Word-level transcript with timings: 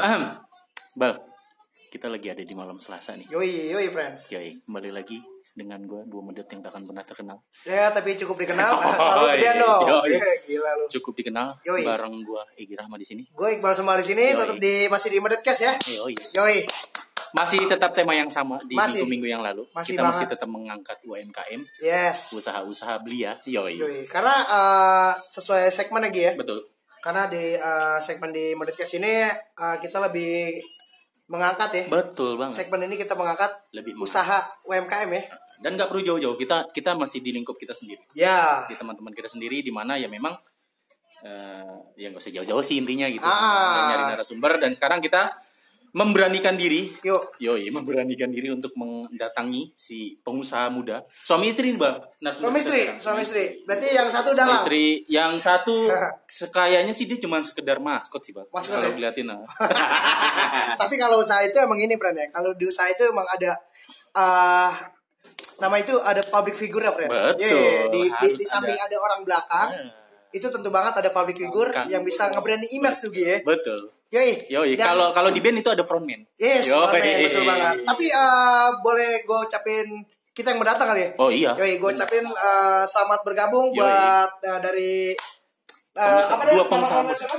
Ahem. 0.00 0.22
Bal, 0.96 1.12
kita 1.88 2.08
lagi 2.08 2.28
ada 2.28 2.40
di 2.40 2.54
malam 2.54 2.76
Selasa 2.76 3.14
nih. 3.14 3.28
Yoi, 3.28 3.70
yoi 3.70 3.86
friends. 3.88 4.32
Yoi, 4.32 4.64
kembali 4.64 4.90
lagi 4.90 5.20
dengan 5.50 5.82
gue 5.82 6.06
dua 6.06 6.22
menit 6.24 6.46
yang 6.46 6.62
tak 6.62 6.72
akan 6.72 6.88
pernah 6.88 7.04
terkenal. 7.04 7.38
Ya, 7.62 7.90
tapi 7.90 8.16
cukup 8.16 8.38
dikenal. 8.38 8.70
Oh, 8.80 8.94
Selalu 8.94 9.26
gedean 9.36 9.54
iya. 9.54 9.62
dong. 9.62 9.82
Yoi. 9.84 10.10
Ya, 10.16 10.32
gila 10.46 10.70
lu. 10.78 10.84
Cukup 10.88 11.12
dikenal 11.14 11.48
Yoi. 11.62 11.82
bareng 11.84 12.14
gue 12.16 12.42
Egi 12.56 12.74
Rahma 12.74 12.96
di 12.96 13.06
sini. 13.06 13.22
Gue 13.28 13.58
Iqbal 13.58 13.74
Semal 13.74 14.00
di 14.00 14.06
sini, 14.06 14.24
tetap 14.32 14.56
di 14.56 14.88
masih 14.88 15.08
di 15.10 15.18
Medetcast 15.20 15.60
ya. 15.60 15.72
Yoi. 16.00 16.14
Yoi. 16.32 16.58
Masih 17.30 17.62
tetap 17.62 17.94
tema 17.94 18.10
yang 18.10 18.26
sama 18.26 18.58
di 18.66 18.74
Masih. 18.74 19.06
minggu-minggu 19.06 19.28
yang 19.30 19.38
lalu. 19.38 19.62
Masih 19.70 19.94
kita 19.94 20.02
masih 20.02 20.26
banget. 20.26 20.34
tetap 20.34 20.48
mengangkat 20.50 20.98
UMKM, 21.06 21.60
Yes. 21.78 22.34
usaha-usaha 22.34 22.98
belia. 23.06 23.38
Yoi. 23.46 23.78
Yoi. 23.78 23.98
Karena 24.10 24.34
eh, 24.34 25.12
sesuai 25.22 25.70
segmen 25.70 26.02
lagi 26.02 26.26
ya. 26.26 26.34
Betul. 26.34 26.66
Karena 27.00 27.26
di 27.26 27.56
eh, 27.56 27.98
segmen 28.00 28.30
di 28.30 28.52
Medetcast 28.56 29.00
ini 29.00 29.24
eh, 29.28 29.76
kita 29.80 29.98
lebih 30.00 30.60
mengangkat 31.30 31.70
ya. 31.72 31.84
Betul 31.88 32.36
banget. 32.36 32.64
Segmen 32.64 32.84
ini 32.90 32.98
kita 32.98 33.14
mengangkat 33.14 33.50
Lebih 33.72 33.96
usaha 33.96 34.44
UMKM 34.66 35.10
ya. 35.14 35.22
Dan 35.60 35.76
nggak 35.76 35.88
perlu 35.92 36.02
jauh-jauh. 36.02 36.36
Kita 36.36 36.68
kita 36.72 36.96
masih 36.96 37.20
di 37.22 37.30
lingkup 37.36 37.56
kita 37.56 37.72
sendiri. 37.72 38.02
Ya. 38.12 38.64
di 38.66 38.74
teman-teman 38.74 39.12
kita 39.12 39.28
sendiri 39.28 39.62
di 39.62 39.72
mana 39.72 39.96
ya 39.96 40.08
memang 40.08 40.34
eh 41.20 41.76
ya 42.00 42.08
nggak 42.08 42.22
usah 42.24 42.32
jauh-jauh 42.32 42.64
sih 42.64 42.80
intinya 42.80 43.04
gitu 43.12 43.20
Ah. 43.20 43.92
Nyari 43.92 44.16
narasumber 44.16 44.56
dan 44.56 44.72
sekarang 44.72 45.04
kita 45.04 45.28
memberanikan 45.90 46.54
diri 46.54 46.86
Yuk. 47.02 47.34
yoi 47.38 47.66
memberanikan 47.68 48.28
diri 48.28 48.46
untuk 48.48 48.70
mendatangi 48.74 49.74
si 49.74 50.14
pengusaha 50.20 50.68
muda 50.68 51.02
suami 51.10 51.50
istri 51.50 51.74
nih 51.74 51.80
bang 51.80 51.96
narasumber 52.20 52.46
Suami 52.46 52.58
istri, 52.58 52.80
sekarang. 52.80 53.00
suami 53.00 53.20
istri. 53.22 53.44
Berarti 53.66 53.86
yang 53.90 54.08
satu 54.08 54.30
dalam. 54.32 54.54
istri 54.54 54.84
yang 55.06 55.32
satu 55.34 55.74
sekayanya 56.40 56.94
sih 56.94 57.04
dia 57.04 57.18
cuma 57.18 57.42
sekedar 57.42 57.78
maskot 57.78 58.22
sih 58.22 58.30
bang 58.30 58.46
Maskot 58.48 58.78
kalau 58.78 58.86
ya? 58.86 59.10
ah. 59.34 59.42
Tapi 60.80 60.94
kalau 60.94 61.18
usaha 61.18 61.42
itu 61.42 61.58
emang 61.58 61.76
ini 61.76 61.94
friend 61.94 62.16
ya. 62.16 62.26
Kalau 62.30 62.54
di 62.54 62.64
usaha 62.64 62.86
itu 62.86 63.02
emang 63.04 63.26
ada 63.26 63.52
eh 64.12 64.70
nama 65.58 65.76
itu 65.76 65.92
ada 66.00 66.22
public 66.22 66.54
figure 66.54 66.80
ya 66.80 66.92
friend. 66.92 67.10
Betul, 67.10 67.44
Iya, 67.44 67.90
di, 67.90 68.00
di, 68.00 68.08
harus 68.08 68.32
di 68.34 68.44
samping 68.44 68.74
ada. 68.74 68.86
ada. 68.86 68.96
orang 68.98 69.20
belakang. 69.22 69.68
Ah. 69.70 69.90
Itu 70.30 70.46
tentu 70.48 70.70
banget 70.70 70.94
ada 70.96 71.10
public 71.10 71.36
figure 71.36 71.70
Kan. 71.70 71.90
yang 71.90 72.06
bisa 72.06 72.30
nge-branding 72.30 72.70
image 72.72 72.98
tuh 73.02 73.10
Gi, 73.10 73.22
ya. 73.24 73.36
betul 73.42 73.90
Yoi. 74.10 74.30
yoi 74.48 74.74
kalau 74.74 75.10
kalau 75.10 75.30
di 75.30 75.38
band 75.38 75.58
itu 75.58 75.68
ada 75.68 75.80
frontman 75.80 76.26
Yes, 76.34 76.66
Yoi. 76.66 76.74
frontman, 76.74 77.16
betul 77.24 77.44
banget. 77.44 77.76
Tapi 77.84 78.06
eh, 78.06 78.68
boleh 78.80 79.12
gue 79.22 79.38
ucapin 79.40 79.86
kita 80.30 80.50
yang 80.50 80.58
mendatang 80.58 80.88
kali 80.88 81.00
ya. 81.00 81.10
oh 81.16 81.30
iya 81.30 81.52
Yoi, 81.54 81.78
gue 81.78 81.90
ucapin 81.92 82.24
eh, 82.24 82.82
selamat 82.84 83.20
bergabung 83.22 83.70
Yoi. 83.70 83.78
buat 83.78 84.30
eh, 84.42 84.58
dari 84.60 84.92
eh, 85.10 85.94
Pengusaha- 85.94 86.36
apa 86.36 86.42
dua 86.44 86.54
nama 86.56 86.66
pengusaha 86.68 87.00
nama 87.00 87.12
siapa? 87.12 87.36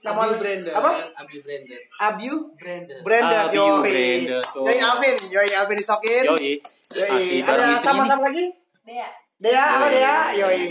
Nama 0.00 0.16
Abi 0.18 0.34
Brandon. 0.34 0.72
apa? 0.72 0.90
Abi 1.14 1.36
Brandon. 1.38 1.80
Abiu 2.00 2.36
Brandon. 2.56 2.98
Brandon, 3.04 3.42
Abiu 3.44 3.66
yoi. 3.84 4.32
Yoi 4.64 4.78
Alvin, 4.80 5.16
yoi 5.28 5.50
Alvin 5.52 5.76
disokin. 5.76 6.24
yoi 6.26 6.56
Yoi, 6.90 7.38
ada 7.40 7.70
sama-sama 7.76 8.26
lagi? 8.26 8.50
Dea. 8.82 9.06
Dea, 9.40 9.64
apa 9.80 9.88
Yoi. 9.88 9.96
Dea? 9.96 10.16
Yoi, 10.36 10.62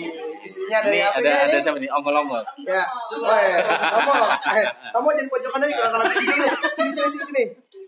istrinya 0.45 0.79
dari 0.85 1.01
ini 1.01 1.05
Alvin 1.09 1.25
ada 1.25 1.49
ada 1.49 1.57
siapa 1.57 1.77
nih 1.81 1.89
ongol-ongol 1.89 2.43
Ya, 2.61 2.83
Woi, 3.17 3.49
kamu, 3.65 4.13
eh, 4.61 4.67
kamu 4.93 5.07
jadi 5.17 5.29
pojokan 5.29 5.61
aja 5.65 5.73
kalau 5.73 5.91
kalau 5.97 6.05
tinggi 6.13 6.33
lu. 6.37 6.47
Sini 6.77 6.89
sini 6.93 7.07
sini 7.09 7.25
sini. 7.25 7.43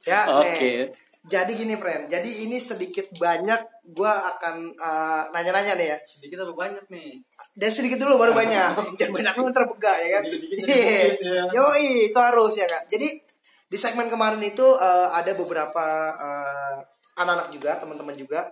Ya, 0.10 0.22
Oke. 0.26 0.50
nih. 0.50 0.90
Jadi 1.22 1.54
gini, 1.54 1.78
friend. 1.78 2.10
Jadi 2.10 2.50
ini 2.50 2.58
sedikit 2.58 3.06
banyak 3.22 3.62
gua 3.94 4.26
akan 4.36 4.74
eh, 4.74 5.24
nanya-nanya 5.30 5.78
nih 5.78 5.88
ya. 5.94 5.98
Sedikit 6.02 6.42
apa 6.42 6.54
banyak 6.58 6.86
nih? 6.90 7.22
Dan 7.54 7.70
sedikit 7.70 8.02
dulu 8.02 8.18
baru 8.18 8.34
banyak. 8.34 8.74
Jangan 8.98 9.14
banyak 9.14 9.34
lu 9.38 9.44
ntar 9.54 9.66
bega 9.70 9.94
ya 10.02 10.10
kan. 10.18 10.24
Iya. 10.26 10.82
ya. 11.22 11.44
Yoi, 11.54 12.10
itu 12.10 12.18
harus 12.18 12.58
ya 12.58 12.66
kan. 12.66 12.82
Jadi 12.90 13.22
di 13.70 13.78
segmen 13.78 14.10
kemarin 14.10 14.42
itu 14.42 14.66
eh, 14.82 15.08
ada 15.14 15.32
beberapa 15.38 15.86
eh, 16.18 16.76
anak-anak 17.22 17.54
juga, 17.54 17.78
teman-teman 17.78 18.18
juga 18.18 18.50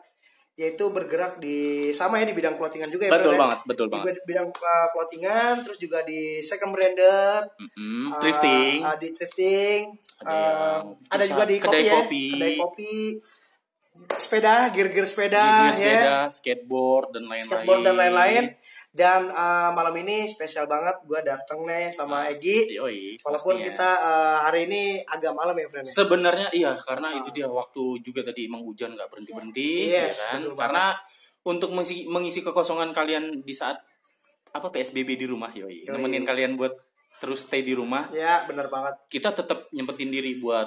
yaitu 0.59 0.91
bergerak 0.91 1.39
di 1.39 1.87
sama 1.89 2.19
ya 2.19 2.27
di 2.27 2.35
bidang 2.35 2.59
clothingan 2.59 2.91
juga 2.91 3.07
ya. 3.07 3.15
Betul 3.15 3.31
Bro, 3.31 3.35
ya? 3.35 3.39
banget, 3.39 3.59
betul 3.63 3.85
Di 3.87 3.93
banget. 3.95 4.15
bidang 4.27 4.47
uh, 4.51 4.87
clothingan 4.91 5.53
terus 5.63 5.79
juga 5.79 6.03
di 6.03 6.43
second 6.43 6.75
branded 6.75 7.47
Mm-mm, 7.55 8.11
uh, 8.11 8.19
thrifting 8.19 8.83
uh, 8.83 8.95
di 8.99 9.07
thrifting 9.15 9.81
Ada 10.19 10.35
uh, 10.35 10.79
ada 11.15 11.23
juga 11.23 11.43
di 11.47 11.55
kedai 11.63 11.79
kopi, 11.79 11.87
ya 11.87 11.95
kopi. 11.95 12.23
kedai 12.35 12.53
kopi 12.59 12.93
sepeda 14.19 14.55
gear-gear 14.71 15.07
sepeda 15.07 15.43
Gigi 15.71 15.79
ya 15.79 15.95
sepeda, 15.95 16.17
skateboard 16.27 17.07
dan 17.15 17.23
lain-lain. 17.23 17.47
skateboard 17.47 17.81
dan 17.87 17.95
lain-lain 17.95 18.43
dan 18.89 19.29
uh, 19.29 19.69
malam 19.69 19.93
ini 19.95 20.25
spesial 20.25 20.65
banget 20.65 20.97
gue 21.03 21.21
dateng 21.21 21.61
nih 21.61 21.93
sama 21.93 22.25
Egi 22.25 22.73
Yoi, 22.73 23.21
walaupun 23.21 23.55
pastinya. 23.55 23.67
kita 23.69 23.89
uh, 24.01 24.37
hari 24.43 24.65
ini 24.65 24.81
agak 25.03 25.29
malam 25.31 25.53
ya 25.53 25.67
friend 25.67 25.85
ya. 25.85 25.93
sebenarnya 25.93 26.47
iya 26.51 26.71
karena 26.75 27.13
itu 27.13 27.29
dia 27.29 27.45
waktu 27.45 28.01
juga 28.01 28.25
tadi 28.25 28.49
emang 28.49 28.61
hujan 28.61 28.93
nggak 28.93 29.05
berhenti 29.07 29.31
berhenti 29.31 29.69
ya 29.87 30.09
Yes, 30.09 30.25
kan 30.25 30.41
betul 30.41 30.51
banget. 30.51 30.61
karena 30.65 30.85
untuk 31.41 31.69
mengisi, 31.71 32.03
mengisi 32.05 32.41
kekosongan 32.41 32.89
kalian 32.89 33.41
di 33.41 33.53
saat 33.53 33.77
apa 34.49 34.67
PSBB 34.67 35.15
di 35.15 35.25
rumah 35.25 35.53
yoi, 35.53 35.85
Yoi. 35.85 35.93
nemenin 35.93 36.25
kalian 36.25 36.57
buat 36.57 36.73
terus 37.19 37.45
stay 37.45 37.61
di 37.61 37.77
rumah 37.77 38.09
ya 38.09 38.41
benar 38.43 38.67
banget 38.67 38.97
kita 39.07 39.29
tetap 39.31 39.69
nyempetin 39.69 40.09
diri 40.09 40.37
buat 40.37 40.65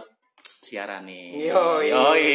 siaran 0.63 1.03
nih 1.03 1.51
Yoi. 1.51 1.91
Yoi. 1.91 2.27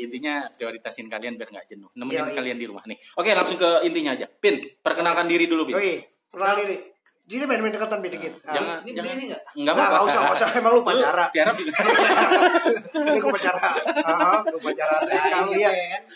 intinya 0.00 0.46
prioritasin 0.48 1.06
kalian 1.06 1.34
biar 1.34 1.50
nggak 1.50 1.66
jenuh 1.66 1.90
nemenin 1.92 2.22
Yoi. 2.22 2.32
kalian 2.32 2.56
di 2.56 2.64
rumah 2.64 2.86
nih 2.86 2.94
oke 3.12 3.26
langsung 3.28 3.58
ke 3.58 3.82
intinya 3.82 4.14
aja 4.14 4.30
pin 4.30 4.54
perkenalkan 4.78 5.26
diri 5.26 5.44
dulu 5.44 5.66
pin 5.66 5.74
Oke, 5.74 5.94
kenal 6.30 6.54
diri 6.56 6.78
jadi 7.26 7.42
main-main 7.42 7.74
dekatan 7.74 7.98
dikit 8.00 8.38
Ah. 8.46 8.54
jangan 8.54 8.76
Ini 8.80 8.90
jangan 8.94 9.10
berdiri 9.10 9.24
nggak? 9.26 9.42
nggak 9.42 9.58
Nggak, 9.58 9.74
apa-apa 9.74 9.90
nggak 9.90 10.06
usah, 10.06 10.20
nggak 10.22 10.36
usah. 10.38 10.48
Emang 10.54 10.72
lu 10.72 10.82
pacara. 10.86 11.24
tiara 11.34 11.50
Ini 13.02 13.18
gue 13.18 13.32
pacara. 13.34 13.58
Ah, 14.06 14.38
gue 14.46 14.60
pacara. 14.62 14.94
Lihat. 15.02 15.26
ya 15.26 15.34
kan? 15.34 15.42
Iya. 15.50 15.70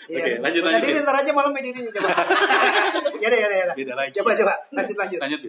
Oke, 0.07 0.31
lanjut, 0.39 0.63
lanjut, 0.63 0.81
diri 0.81 0.95
Bin. 0.95 1.03
ntar 1.03 1.17
aja 1.19 1.31
malam 1.35 1.51
diri 1.53 1.71
nih 1.75 1.91
coba. 1.91 2.09
Ya 3.23 3.27
deh, 3.27 3.37
ya 3.37 3.47
deh, 3.51 3.59
ya 3.59 3.65
deh. 3.67 3.77
Beda 3.77 3.95
lagi. 3.99 4.11
Coba 4.15 4.31
coba 4.33 4.55
lanjut 4.71 4.97
lanjut. 4.97 5.19
lanjut. 5.19 5.41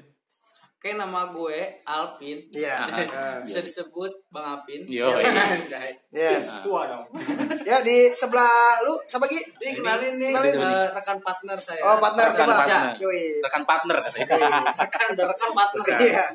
Oke, 0.81 0.97
nama 0.97 1.29
gue 1.29 1.77
Alvin. 1.85 2.41
Iya. 2.49 2.73
Ah, 2.81 3.05
Ah, 3.13 3.37
Bisa 3.45 3.61
disebut 3.61 4.09
Bang 4.33 4.57
Apin. 4.57 4.81
Yo. 4.89 5.13
Yes. 6.09 6.57
Tua 6.65 6.89
dong. 6.89 7.05
Ya 7.69 7.85
di 7.85 8.09
sebelah 8.09 8.49
lu 8.81 8.97
sama 9.05 9.29
Gi. 9.29 9.37
Ini 9.37 9.77
kenalin 9.77 10.17
nih 10.17 10.33
Kenalin. 10.33 10.57
eh, 10.57 10.87
rekan 10.89 11.21
partner 11.21 11.53
saya. 11.53 11.85
Oh, 11.85 12.01
partner 12.01 12.25
rekan 12.27 12.41
coba. 12.43 12.55
partner 12.57 12.81
Yoi. 12.97 13.21
rekan 13.39 13.61
partner 13.61 13.95
katanya 14.01 14.25
Rekan 14.73 15.05
udah 15.13 15.25
rekan 15.29 15.51
partner. 15.53 15.83
Iya. 16.01 16.25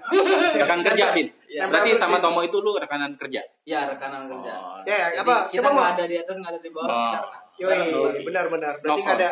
rekan 0.54 0.78
kerja 0.86 1.04
Bin 1.10 1.26
Iya. 1.46 1.62
berarti 1.66 1.90
sama 1.92 2.16
Tomo 2.18 2.40
itu 2.40 2.56
lu 2.56 2.78
rekanan 2.78 3.18
kerja 3.18 3.42
Ya, 3.66 3.82
rekanan 3.84 4.30
kerja. 4.30 4.52
Oh. 4.54 4.78
Ya, 4.86 5.10
Jadi 5.10 5.26
apa? 5.26 5.34
kita 5.50 5.58
Coba 5.58 5.68
mau. 5.68 5.76
nggak 5.76 5.90
ada 5.92 6.04
di 6.06 6.16
atas, 6.16 6.34
nggak 6.38 6.52
ada 6.54 6.60
di 6.62 6.70
bawah. 6.70 6.86
Oh. 6.86 7.10
karena 7.10 7.38
Yoi, 7.56 7.82
benar 8.22 8.44
benar. 8.46 8.72
Berarti 8.76 8.86
No 8.86 8.94
nggak 8.96 9.18
ada 9.18 9.30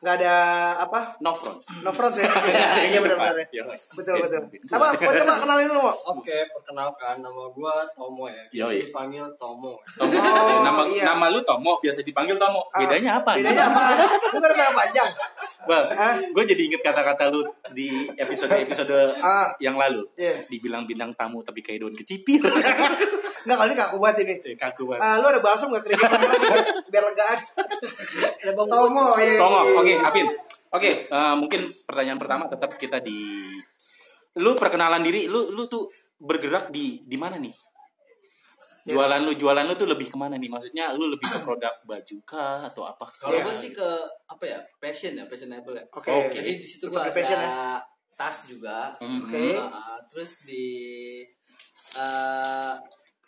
nggak 0.00 0.14
ada 0.16 0.34
apa? 0.80 1.00
no 1.20 1.30
front 1.30 1.60
No 1.80 1.90
front 1.90 2.16
ya. 2.16 2.24
Iya 2.82 2.98
benar 2.98 3.16
benar. 3.16 3.36
ya. 3.38 3.46
Yo. 3.52 3.64
Betul 3.92 4.16
betul. 4.18 4.40
Sama, 4.64 4.92
gua 4.92 5.12
coba 5.12 5.34
kenalin 5.38 5.68
lu. 5.68 5.80
Oke, 5.84 6.36
perkenalkan 6.50 7.20
nama 7.20 7.44
gua 7.50 7.84
Tomo 7.92 8.24
ya. 8.24 8.40
Biasa 8.50 8.72
Yoi. 8.72 8.80
dipanggil 8.86 9.24
Tomo. 9.36 9.76
Tomo 9.92 10.16
Oh, 10.16 10.60
nama 10.62 10.82
iya. 10.86 11.04
nama 11.06 11.28
lu 11.28 11.40
Tomo 11.40 11.76
biasa 11.78 12.00
dipanggil 12.00 12.34
Tomo 12.34 12.64
Ah, 12.70 12.80
bedanya 12.80 13.20
apa 13.20 13.36
Bedanya 13.36 13.64
apa? 13.66 13.82
Lu 14.32 14.38
kan 14.38 14.50
nama 14.50 14.72
panjang. 14.74 15.10
Bang, 15.60 15.84
Ah. 15.92 16.16
gue 16.16 16.44
jadi 16.46 16.62
inget 16.64 16.80
kata-kata 16.80 17.28
lu 17.28 17.44
di 17.70 17.92
episode-episode 18.14 19.20
Ah. 19.20 19.52
yang 19.58 19.76
lalu. 19.76 20.00
Iya. 20.14 20.40
Dibilang 20.46 20.82
bintang 20.82 21.12
tamu 21.12 21.40
tapi 21.40 21.60
kayak 21.60 21.80
daun 21.80 21.92
kecipir. 21.92 22.40
Enggak 23.40 23.56
kali 23.56 23.68
ini 23.68 23.76
kaku 23.78 23.96
banget 23.98 24.16
ini. 24.22 24.34
Eh, 24.42 24.54
Kaku 24.54 24.84
banget. 24.84 25.00
Ah, 25.02 25.16
lu 25.16 25.26
ada 25.26 25.40
balsam 25.40 25.68
gak 25.70 25.80
keringetan 25.82 26.12
lagi? 26.12 26.36
Biar 26.88 27.04
legaan. 27.06 27.38
Ada 28.38 28.52
bang 28.52 28.68
Tomo, 28.68 29.06
iya. 29.16 29.36
Tomo, 29.36 29.60
iya. 29.80 29.89
Oke, 29.98 30.06
Apin. 30.06 30.26
Oke, 30.70 30.90
eh, 31.10 31.34
mungkin 31.34 31.60
pertanyaan 31.82 32.20
pertama 32.22 32.46
tetap 32.46 32.78
kita 32.78 33.02
di 33.02 33.42
lu 34.38 34.54
perkenalan 34.54 35.02
diri, 35.02 35.26
lu 35.26 35.50
lu 35.50 35.66
tuh 35.66 35.90
bergerak 36.20 36.70
di 36.70 37.02
di 37.02 37.16
mana 37.18 37.34
nih? 37.42 37.50
Yes. 38.86 38.96
Jualan 38.96 39.20
lu, 39.28 39.32
jualan 39.36 39.64
lu 39.66 39.74
tuh 39.76 39.88
lebih 39.90 40.08
ke 40.08 40.16
mana 40.16 40.40
nih? 40.40 40.48
Maksudnya 40.48 40.96
lu 40.96 41.10
lebih 41.12 41.26
ke 41.28 41.38
produk 41.44 41.74
baju 41.84 42.16
kah 42.24 42.64
atau 42.64 42.86
apa? 42.88 43.04
Kalau 43.18 43.36
Iya. 43.36 43.44
gue 43.44 43.54
sih 43.54 43.70
ke 43.76 43.88
apa 44.24 44.44
ya 44.46 44.58
passion 44.80 45.12
ya 45.18 45.24
fashionable 45.28 45.76
ya. 45.76 45.84
Oke. 45.92 46.32
Jadi 46.32 46.50
di 46.62 46.66
situ 46.66 46.88
gue 46.88 46.96
ada 46.96 47.10
di 47.10 47.16
fashion 47.18 47.36
ya? 47.36 47.76
tas 48.16 48.48
juga. 48.48 48.96
Hmm. 49.00 49.26
Oke. 49.28 49.56
Uh, 49.56 49.98
terus 50.08 50.44
di 50.48 50.64
uh, 51.96 52.74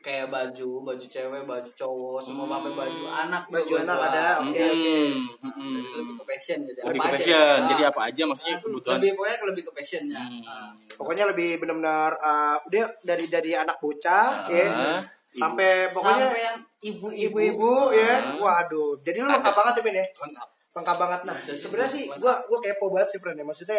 kayak 0.03 0.27
baju, 0.29 0.83
baju 0.83 1.05
cewek, 1.05 1.43
baju 1.43 1.71
cowok, 1.73 2.19
semua 2.19 2.45
Hmm. 2.45 2.53
sampai 2.53 2.73
baju 2.75 3.03
anak 3.09 3.43
Baju 3.47 3.73
anak 3.79 3.97
gua. 3.97 4.09
ada, 4.09 4.27
oke 4.41 4.51
oke. 4.61 4.97
Hmm, 4.99 5.55
hmm. 5.55 5.79
Lebih 5.95 6.15
ke 6.15 6.25
fashion 6.27 6.59
jadi 6.63 6.81
Lebih 6.83 6.91
apa 6.93 7.05
ke 7.05 7.09
aja 7.09 7.17
fashion. 7.17 7.39
ya. 7.57 7.69
Jadi 7.69 7.83
Ah, 7.83 7.89
apa 7.89 8.01
aja 8.05 8.23
maksudnya 8.25 8.57
kebutuhan. 8.59 8.95
lebih 8.97 9.11
pokoknya 9.15 9.37
lebih 9.47 9.63
ke 9.63 9.73
fashionnya. 9.73 10.21
Hmm. 10.21 10.69
Pokoknya 10.93 11.25
lebih 11.27 11.51
benar-benar 11.57 12.11
uh, 12.17 12.57
dia 12.67 12.85
dari 13.01 13.25
dari 13.27 13.51
anak 13.55 13.77
bocah 13.79 14.27
ya 14.47 14.67
Ah, 14.69 15.01
sampai 15.31 15.71
pokoknya 15.89 16.27
Sampai 16.27 16.43
yang 16.43 16.59
ibu-ibu 16.83 17.39
ibu-ibu 17.39 17.73
ya. 17.95 18.13
Ah. 18.13 18.37
Waduh. 18.37 18.99
Jadi 19.01 19.17
lu 19.19 19.29
lengkap 19.29 19.55
banget 19.55 19.75
ya, 19.79 19.83
Min 19.83 19.97
ya? 19.97 20.07
lengkap. 20.13 20.49
Lengkap 20.73 20.97
banget. 20.99 21.21
Nah, 21.23 21.37
sebenarnya 21.39 21.91
sih 21.91 22.05
gua 22.17 22.35
gua 22.43 22.59
kepo 22.59 22.89
banget 22.89 23.09
sih, 23.09 23.19
friend 23.19 23.37
ya. 23.37 23.45
Maksudnya 23.45 23.79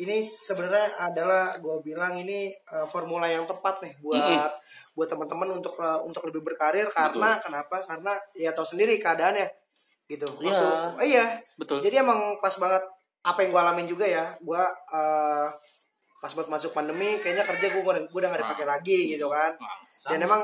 ini 0.00 0.24
sebenarnya 0.24 0.96
adalah 0.96 1.52
gue 1.60 1.76
bilang 1.84 2.16
ini 2.16 2.48
uh, 2.72 2.88
formula 2.88 3.28
yang 3.28 3.44
tepat 3.44 3.84
nih 3.84 3.92
buat 4.00 4.48
buat 4.96 5.08
teman-teman 5.12 5.60
untuk 5.60 5.76
uh, 5.76 6.00
untuk 6.02 6.24
lebih 6.28 6.40
berkarir 6.40 6.88
karena 6.88 7.36
kenapa? 7.38 7.76
Karena 7.84 8.16
ya 8.32 8.50
tahu 8.56 8.64
sendiri 8.64 8.96
keadaannya 8.96 9.44
gitu. 10.08 10.26
Iya. 10.40 10.56
Waktu- 10.56 10.96
oh 10.96 11.04
iya. 11.06 11.24
Betul. 11.60 11.78
Jadi 11.84 12.00
emang 12.00 12.40
pas 12.40 12.52
banget 12.56 12.82
apa 13.20 13.38
yang 13.44 13.50
gue 13.52 13.60
alamin 13.60 13.86
juga 13.86 14.08
ya. 14.08 14.24
Gue 14.40 14.58
uh, 14.90 15.46
pas 16.20 16.32
buat 16.32 16.48
masuk 16.48 16.72
pandemi 16.72 17.20
kayaknya 17.20 17.44
kerja 17.44 17.66
gue 17.72 17.80
gue 17.84 18.18
udah 18.18 18.28
gak 18.32 18.42
dipakai 18.42 18.66
lagi 18.66 19.14
gitu 19.16 19.28
kan. 19.28 19.52
Dan 20.08 20.24
emang 20.24 20.42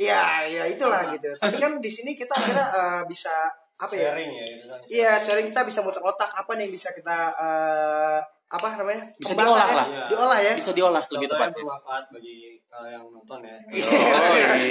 ya 0.00 0.42
ya 0.48 0.64
itulah 0.66 1.12
gitu. 1.12 1.28
Tapi 1.36 1.60
kan 1.60 1.76
di 1.78 1.90
sini 1.92 2.16
kita 2.16 2.32
akhirnya 2.34 2.66
uh, 2.72 3.02
bisa 3.04 3.32
apa 3.74 3.90
ya? 3.94 4.10
sharing 4.14 4.30
ya 4.32 4.44
kan. 4.70 4.80
Iya, 4.86 5.12
sharing 5.18 5.46
kita 5.50 5.62
bisa 5.66 5.82
muter 5.82 6.02
otak 6.02 6.30
apa 6.30 6.54
nih 6.54 6.70
yang 6.70 6.74
bisa 6.78 6.94
kita 6.94 7.18
eh, 7.34 8.18
apa 8.54 8.68
namanya? 8.78 9.02
Bisa 9.18 9.32
diolah 9.34 9.66
ya? 9.66 9.74
lah. 9.74 9.86
Iya. 9.90 10.04
Diolah 10.06 10.38
ya. 10.38 10.52
Bisa 10.54 10.70
diolah 10.70 11.02
lebih 11.02 11.10
Contohnya 11.10 11.30
tepatnya. 11.34 11.62
bermanfaat 11.66 12.04
bagi 12.14 12.34
uh, 12.70 12.86
yang 12.86 13.04
nonton 13.10 13.38
ya 13.42 13.56
Iya. 13.66 13.90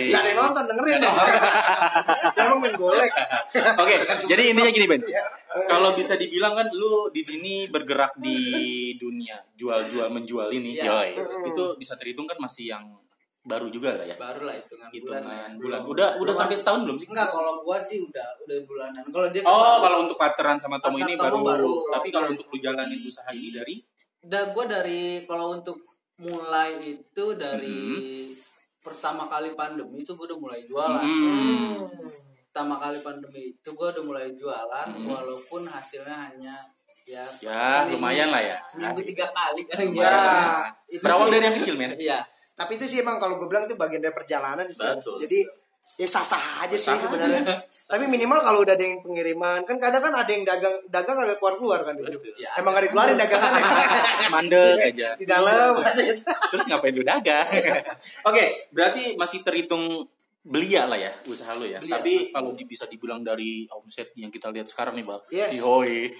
iya. 0.07 0.15
Ada 0.15 0.27
yang 0.31 0.39
nonton 0.39 0.63
dengerin 0.71 0.97
dong. 1.03 1.15
Emang 2.39 2.59
main 2.63 2.75
golek. 2.79 3.11
Oke, 3.53 3.95
jadi 4.23 4.43
intinya 4.55 4.71
gini 4.71 4.85
Ben. 4.87 5.01
Iya. 5.03 5.25
Kalau 5.67 5.91
bisa 5.93 6.15
dibilang 6.15 6.55
kan 6.55 6.67
lu 6.71 7.11
di 7.11 7.21
sini 7.21 7.67
bergerak 7.67 8.15
di 8.17 8.39
dunia 8.95 9.37
jual-jual 9.53 10.07
menjual 10.09 10.47
ini. 10.49 10.79
Yoi. 10.79 11.13
itu 11.45 11.63
bisa 11.75 11.99
terhitung 11.99 12.25
kan 12.25 12.39
masih 12.39 12.71
yang 12.73 12.83
baru 13.43 13.67
juga 13.67 13.91
lah 13.93 14.05
ya. 14.05 14.15
baru 14.15 14.41
lah 14.43 14.55
hitungan 14.55 14.87
bulan 14.89 15.21
ya. 15.21 15.45
Bulan. 15.53 15.79
Udah 15.83 16.07
udah 16.15 16.33
sampai 16.33 16.55
setahun 16.55 16.81
belum 16.83 16.95
sih? 16.95 17.07
enggak 17.07 17.27
kalau 17.27 17.59
gua 17.59 17.77
sih 17.77 17.99
udah 17.99 18.27
udah 18.39 18.57
bulanan 18.63 19.03
kalau 19.05 19.27
dia 19.27 19.41
Oh, 19.43 19.77
kalau 19.79 19.97
untuk 20.01 20.15
pateran 20.15 20.55
sama 20.57 20.79
Tomo 20.79 20.95
ini 20.97 21.13
baru. 21.13 21.43
baru. 21.43 21.73
Tapi 21.91 22.07
kalau 22.09 22.27
untuk 22.31 22.47
lu 22.47 22.57
jalanin 22.57 22.99
usaha 23.03 23.27
ini 23.29 23.49
dari 23.51 23.75
udah 24.23 24.43
gua 24.49 24.65
dari 24.65 25.01
kalau 25.23 25.51
untuk 25.53 25.77
mulai 26.15 26.71
itu 26.81 27.25
dari 27.35 27.79
Hmm. 27.99 28.31
pertama 28.79 29.27
kali 29.27 29.51
pandemi 29.51 29.99
itu 29.99 30.11
gua 30.13 30.25
udah 30.25 30.39
mulai 30.39 30.61
jualan 30.63 31.03
Hmm. 31.03 31.83
pertama 32.45 32.75
kali 32.77 32.99
pandemi 32.99 33.51
itu 33.51 33.69
gua 33.71 33.91
udah 33.91 34.03
mulai 34.03 34.27
jualan 34.31 34.87
Hmm. 34.89 35.03
walaupun 35.05 35.61
hasilnya 35.65 36.15
hanya 36.31 36.55
ya 37.03 37.27
Ya, 37.37 37.83
seminggu- 37.83 37.99
lumayan 37.99 38.31
lah 38.31 38.39
ya. 38.39 38.57
seminggu 38.63 39.03
tiga 39.03 39.27
kali 39.27 39.67
kan 39.67 39.83
Ya, 39.91 40.15
itu 40.87 41.03
Berawal 41.03 41.27
dari 41.27 41.43
yang 41.43 41.55
kecil, 41.59 41.75
men. 41.75 41.91
iya 41.99 42.23
Tapi 42.53 42.77
itu 42.77 42.85
sih 42.85 42.97
emang 43.01 43.17
kalau 43.17 43.41
gue 43.41 43.49
bilang 43.49 43.65
itu 43.65 43.73
bagian 43.73 44.01
dari 44.01 44.13
perjalanan 44.13 44.65
sih. 44.69 44.77
Betul. 44.77 45.17
Jadi 45.25 45.39
ya 45.93 46.07
sah-sah 46.09 46.65
aja 46.65 46.73
sih 46.73 46.89
Sah 46.89 46.97
sebenarnya. 46.97 47.43
Tapi 47.67 48.05
minimal 48.07 48.39
kalau 48.41 48.59
udah 48.63 48.73
ada 48.73 48.85
yang 48.85 49.03
pengiriman, 49.03 49.61
kan 49.67 49.77
kadang 49.77 50.01
kan 50.01 50.13
ada 50.15 50.31
yang 50.31 50.45
dagang 50.47 50.75
dagang 50.89 51.17
agak 51.19 51.37
keluar-keluar 51.37 51.85
kan 51.85 51.93
dulu. 51.97 52.13
Ya. 52.39 52.49
Emang 52.57 52.73
gak 52.77 52.89
dikeluarin 52.89 53.17
dagangannya. 53.17 53.63
Mandek 54.33 54.77
aja. 54.93 55.09
Di 55.17 55.25
dalam 55.25 55.81
gitu. 55.81 56.21
Terus 56.23 56.65
ngapain 56.69 56.93
lu 56.93 57.05
dagang? 57.05 57.47
Oke, 58.29 58.45
berarti 58.69 59.17
masih 59.17 59.41
terhitung 59.41 60.07
belia 60.43 60.83
lah 60.83 60.99
ya 60.99 61.11
usaha 61.25 61.55
lu 61.55 61.65
ya. 61.65 61.79
Belia. 61.79 61.99
Tapi 61.99 62.29
kalau 62.29 62.51
bisa 62.53 62.85
dibilang 62.85 63.23
dari 63.23 63.65
omset 63.71 64.11
yang 64.19 64.29
kita 64.29 64.51
lihat 64.53 64.69
sekarang 64.69 64.93
nih, 64.99 65.05
Bang. 65.05 65.21
Yes. 65.31 65.57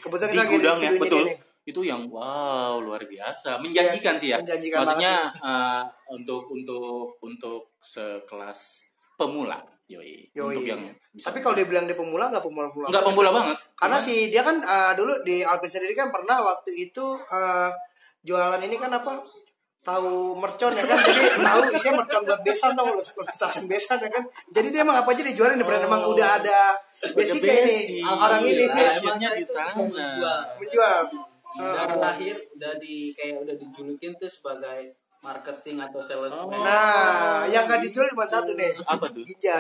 Kebetulan 0.02 0.30
di 0.30 0.36
kita 0.36 0.42
lagi 0.44 0.50
di 0.50 0.58
gudang 0.60 0.78
ya, 0.80 0.92
betul. 0.98 1.24
ini. 1.28 1.53
Itu 1.64 1.80
yang 1.82 2.08
wow 2.08 2.76
luar 2.78 3.00
biasa, 3.02 3.56
menjanjikan 3.58 4.16
Yes, 4.16 4.22
sih 4.22 4.30
ya. 4.32 4.38
menjanjikan 4.38 4.84
Maksudnya 4.84 5.16
eh, 5.32 5.82
untuk 6.12 6.44
untuk 6.52 7.16
untuk 7.20 7.72
sekelas 7.80 8.84
pemula, 9.16 9.64
yoi. 9.88 10.28
Yoi. 10.36 10.60
Untuk 10.60 10.66
yang 10.68 10.82
bisa. 11.10 11.32
Tapi 11.32 11.40
kalau 11.40 11.56
dia 11.56 11.64
bilang 11.64 11.88
dia 11.88 11.96
pemula 11.96 12.28
nggak 12.28 12.44
pemula-pemula. 12.44 12.88
nggak 12.92 13.06
pemula 13.06 13.30
banget. 13.32 13.56
Karena 13.80 13.98
si 13.98 14.28
dia 14.28 14.44
kan 14.44 14.60
uh, 14.60 14.92
dulu 14.94 15.24
di 15.24 15.40
Alvin 15.40 15.70
sendiri 15.70 15.94
kan 15.94 16.12
pernah 16.12 16.44
waktu 16.44 16.92
itu 16.92 17.16
uh, 17.16 17.70
jualan 18.22 18.60
ini 18.60 18.76
kan 18.76 18.92
apa? 18.92 19.24
Tahu 19.84 20.40
mercon 20.40 20.72
ya 20.72 20.84
kan. 20.84 20.96
Jadi 20.96 21.24
tahu 21.48 21.60
isinya 21.72 21.94
mercon 22.00 22.24
buat 22.24 22.42
besan 22.42 22.72
tau 22.74 22.88
lu 22.90 23.00
petasan 23.00 23.68
besan 23.68 24.00
ya 24.00 24.10
kan. 24.10 24.24
Jadi 24.50 24.68
dia 24.72 24.82
emang 24.84 24.96
apa 25.00 25.12
aja 25.12 25.24
dijualin 25.24 25.56
di 25.56 25.64
brand 25.64 25.84
emang 25.84 26.02
udah 26.08 26.28
ada 26.40 26.60
basicnya 27.14 27.56
ini 27.64 28.00
basic. 28.00 28.04
orang 28.04 28.42
ini 28.42 28.64
Iya. 28.64 29.00
emang 29.00 29.16
Akhirnya 29.16 29.28
saya 29.28 29.36
di 29.36 29.44
itu 29.44 29.54
sana. 29.54 29.72
menjual. 30.60 31.00
Dari 31.58 31.96
lahir 31.98 32.36
udah 32.58 32.74
di 32.82 33.14
kayak 33.14 33.42
udah 33.46 33.56
dijulukin 33.58 34.18
tuh 34.18 34.30
sebagai 34.30 34.98
marketing 35.24 35.80
atau 35.80 36.04
salesman 36.04 36.60
Nah, 36.60 37.48
yang 37.48 37.64
gak 37.64 37.80
dijual 37.80 38.12
cuma 38.12 38.28
satu 38.28 38.52
nih. 38.60 38.76
Apa 38.84 39.08
tuh? 39.08 39.24
Ginjal. 39.24 39.56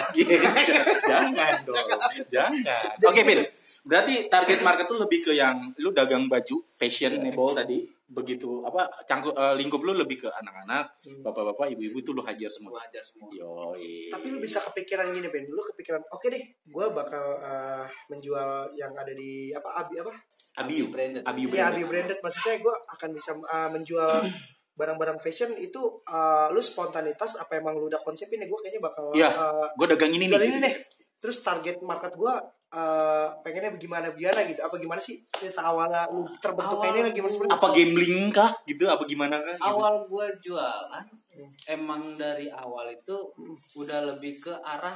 jangan 1.09 1.55
dong. 1.63 1.87
Jangan. 2.27 2.99
Oke 2.99 3.23
Pin. 3.23 3.39
berarti 3.83 4.31
target 4.31 4.63
market 4.63 4.87
tuh 4.87 4.95
lebih 4.95 5.19
ke 5.27 5.31
yang 5.35 5.59
lu 5.83 5.91
dagang 5.91 6.31
baju 6.31 6.55
fashionable 6.71 7.51
tadi 7.51 7.83
begitu 8.13 8.61
apa 8.61 8.85
cangkup 9.03 9.33
eh, 9.33 9.57
lingkup 9.57 9.81
lu 9.81 9.97
lebih 9.97 10.21
ke 10.21 10.29
anak-anak 10.29 10.85
bapak-bapak 11.19 11.73
ibu-ibu 11.73 11.97
tuh 11.99 12.13
lu 12.13 12.21
hajar 12.21 12.45
semua 12.47 12.77
gua 12.77 12.85
ajar 12.85 13.01
semua 13.01 13.27
yoi 13.33 14.07
Tapi 14.07 14.25
lu 14.29 14.37
bisa 14.37 14.61
kepikiran 14.61 15.09
gini 15.09 15.27
Ben, 15.27 15.49
lu 15.49 15.61
kepikiran 15.73 15.97
oke 16.07 16.29
deh, 16.29 16.39
gue 16.63 16.85
bakal 16.93 17.41
uh, 17.41 17.83
menjual 18.07 18.69
yang 18.73 18.93
ada 18.93 19.11
di 19.11 19.49
apa 19.49 19.81
Abi 19.81 19.97
apa? 19.97 20.13
abiu 20.53 20.93
Branded. 20.93 21.25
abiu 21.25 21.49
Iya 21.49 21.73
branded. 21.73 21.73
Abi 21.73 21.83
branded 21.89 22.19
maksudnya 22.21 22.55
gue 22.61 22.75
akan 22.93 23.09
bisa 23.11 23.31
uh, 23.33 23.69
menjual 23.73 24.09
barang-barang 24.79 25.17
fashion 25.17 25.53
itu 25.57 25.81
uh, 26.05 26.49
lu 26.49 26.61
spontanitas 26.61 27.37
apa 27.37 27.57
emang 27.57 27.77
lu 27.77 27.89
udah 27.89 28.01
konsepin 28.01 28.41
ya 28.41 28.45
gue 28.45 28.59
kayaknya 28.61 28.81
bakal 28.81 29.05
Iya, 29.13 29.29
uh, 29.33 29.65
gue 29.73 29.87
dagang 29.89 30.13
ini 30.13 30.29
nih 30.29 30.37
ini 30.37 30.59
deh. 30.61 30.75
Terus 31.23 31.39
target 31.39 31.79
market 31.79 32.11
gue 32.13 32.33
uh, 32.75 33.27
pengennya 33.39 33.71
bagaimana 33.71 34.11
gimana 34.11 34.39
gitu. 34.43 34.59
Apa 34.59 34.75
gimana 34.75 34.99
sih 34.99 35.23
cerita 35.31 35.63
awalnya 35.63 36.03
lu 36.11 36.27
terbentuknya 36.35 36.89
ini 36.91 36.99
lagi 37.07 37.15
gimana 37.15 37.31
sebenarnya? 37.31 37.55
apa 37.55 37.67
gambling 37.71 38.15
kah 38.27 38.51
gitu 38.67 38.83
apa 38.91 39.03
gimana 39.07 39.35
kah 39.39 39.55
gitu? 39.55 39.63
awal 39.63 39.93
gua 40.11 40.27
jualan 40.43 41.05
emang 41.71 42.19
dari 42.19 42.51
awal 42.51 42.91
itu 42.91 43.15
udah 43.73 43.99
lebih 44.11 44.35
ke 44.37 44.51
arah 44.59 44.93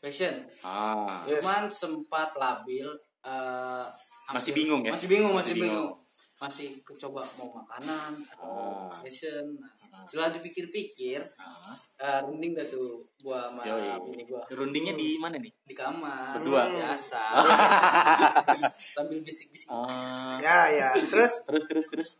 fashion 0.00 0.42
ah 0.66 1.22
Yes. 1.22 1.38
cuman 1.44 1.62
sempat 1.70 2.34
labil 2.34 2.88
eh, 3.22 3.86
Masih 4.30 4.50
bingung 4.54 4.82
ya? 4.82 4.90
masih 4.94 5.06
bingung 5.06 5.34
masih, 5.34 5.54
Masih 5.54 5.62
bingung. 5.70 5.86
bingung. 5.92 5.99
Masih 6.40 6.68
coba 6.96 7.20
mau 7.36 7.52
makanan 7.54 8.16
atau 8.26 8.88
Ah. 8.88 8.96
fashion 8.98 9.44
Nah, 9.90 10.06
setelah 10.06 10.32
dipikir-pikir 10.32 11.20
Ah. 11.36 11.76
eh, 11.98 12.20
runding 12.22 12.54
dah 12.54 12.64
tuh 12.64 12.96
gua 13.20 13.52
sama 13.52 13.62
bini 14.00 14.24
gua 14.24 14.40
rundingnya 14.48 14.94
di 14.94 15.14
mana 15.14 15.36
nih 15.36 15.52
di 15.60 15.74
kamar 15.74 16.32
Berdua? 16.34 16.64
biasa 16.66 17.20
sambil 18.96 19.20
bisik-bisik 19.20 19.68
ah 19.68 20.38
Ya 20.38 20.58
ya. 20.70 20.88
Terus 20.96 21.44
terus 21.44 21.64
terus 21.66 21.86
terus 21.86 22.10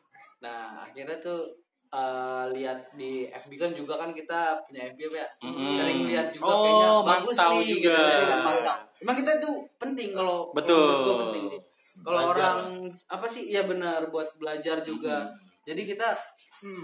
Nah, 0.40 0.82
akhirnya 0.82 1.16
tuh 1.16 1.40
eh, 1.90 2.44
lihat 2.52 2.92
di 2.94 3.26
FB 3.26 3.50
kan 3.56 3.72
juga 3.72 3.96
kan 3.96 4.10
kita 4.10 4.62
punya 4.62 4.88
FB 4.90 5.00
ya. 5.10 5.26
Mm. 5.42 5.68
Sering 5.70 5.98
lihat 6.06 6.28
juga 6.30 6.46
Oh, 6.46 6.62
kayaknya 6.62 6.88
bagus 7.02 7.36
nih 7.36 7.64
juga. 7.66 7.92
gitu. 7.92 8.00
Bagus, 8.14 8.40
mantau. 8.40 8.76
Emang 9.00 9.16
kita 9.16 9.32
tuh 9.38 9.56
penting 9.74 10.08
kalau 10.12 10.38
Betul. 10.52 10.70
kalau 10.70 10.86
menurut 10.86 11.02
gua 11.02 11.16
penting 11.26 11.44
sih. 11.48 11.60
Kalau 12.00 12.22
orang 12.30 12.58
apa 13.06 13.26
sih? 13.26 13.46
Iya 13.46 13.64
benar 13.64 14.08
buat 14.08 14.32
belajar 14.36 14.80
juga. 14.82 15.28
Jadi 15.62 15.84
kita 15.86 16.08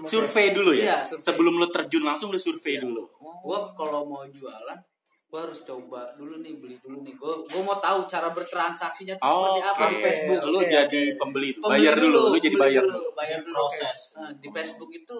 survei 0.04 0.52
dulu 0.52 0.72
ya 0.72 0.82
Iya, 0.82 0.96
survei. 1.04 1.20
sebelum 1.22 1.54
lu 1.56 1.68
terjun 1.68 2.00
langsung 2.00 2.32
lu 2.32 2.38
survei 2.38 2.76
Iya. 2.76 2.88
dulu 2.88 3.04
gua 3.44 3.76
kalau 3.76 4.08
mau 4.08 4.24
jualan 4.24 4.78
gua 5.28 5.40
harus 5.44 5.60
coba 5.60 6.00
dulu 6.16 6.40
nih 6.40 6.56
beli 6.56 6.80
dulu 6.80 7.04
nih 7.04 7.12
gua 7.12 7.44
gua 7.44 7.60
mau 7.60 7.76
tahu 7.76 8.08
cara 8.08 8.32
bertransaksinya 8.32 9.20
tuh 9.20 9.28
seperti 9.28 9.60
apa 9.62 9.82
di 9.84 9.92
oke. 9.92 10.00
Facebook 10.00 10.42
lu 10.46 10.58
Oke, 10.58 10.68
jadi 10.70 11.02
pembeli, 11.20 11.48
Pembeli 11.52 11.68
bayar 11.68 11.94
dulu, 11.94 12.20
lu 12.32 12.38
jadi 12.40 12.56
bayar 12.56 12.82
dulu, 12.82 12.96
dulu. 12.96 13.08
bayar 13.12 13.38
dulu 13.44 13.56
Proses. 13.58 13.98
Nah, 14.16 14.30
di 14.32 14.48
Facebook 14.48 14.90
itu 14.90 15.16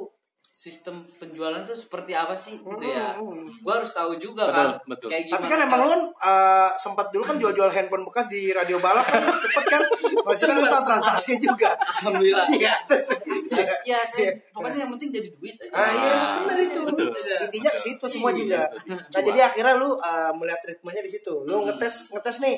sistem 0.56 1.04
penjualan 1.04 1.60
tuh 1.62 1.76
seperti 1.76 2.16
apa 2.16 2.32
sih 2.32 2.56
gitu 2.56 2.80
ya 2.80 3.12
gua 3.60 3.76
harus 3.76 3.92
tahu 3.92 4.16
juga 4.16 4.48
Betul, 4.48 4.56
kan 4.56 4.68
betul. 4.88 5.08
kayak 5.12 5.22
gimana 5.28 5.36
Tapi 5.36 5.46
kan 5.46 5.58
emang 5.62 5.80
lu 5.84 5.88
kan 5.92 6.02
uh, 6.16 6.70
sempat 6.74 7.12
dulu 7.12 7.22
kan 7.22 7.36
jual-jual 7.36 7.68
handphone 7.68 8.00
bekas 8.02 8.24
di 8.24 8.48
radio 8.50 8.80
balap 8.80 9.04
kan 9.04 9.20
sempet 9.44 9.64
kan 9.68 9.82
maksudnya 10.16 10.56
lu 10.56 10.64
tahu 10.64 10.82
transaksinya 10.82 11.38
juga. 11.44 11.70
alhamdulillah 11.76 12.48
Iya, 12.48 12.72
iya. 12.72 13.76
ya 13.84 13.98
saya 14.02 14.22
Iya. 14.26 14.48
pokoknya 14.48 14.78
yang 14.80 14.90
penting 14.96 15.10
jadi 15.12 15.28
duit 15.30 15.56
aja 15.60 15.72
Ah 15.76 15.90
iya, 15.92 16.12
Ah, 16.16 16.34
benar 16.40 16.56
itu. 16.56 16.80
betul. 16.82 17.08
Intinya 17.36 17.70
ke 17.70 17.80
situ 17.82 18.06
semua 18.08 18.30
Iya, 18.32 18.38
juga. 18.40 18.60
betul. 18.72 18.96
Nah, 19.12 19.22
jadi 19.22 19.40
akhirnya 19.44 19.74
lu 19.76 19.90
uh, 19.92 20.32
melihat 20.32 20.60
ritmenya 20.64 21.02
di 21.04 21.10
situ. 21.12 21.34
Lu 21.44 21.56
ngetes 21.62 21.94
ngetes 22.10 22.36
nih. 22.40 22.56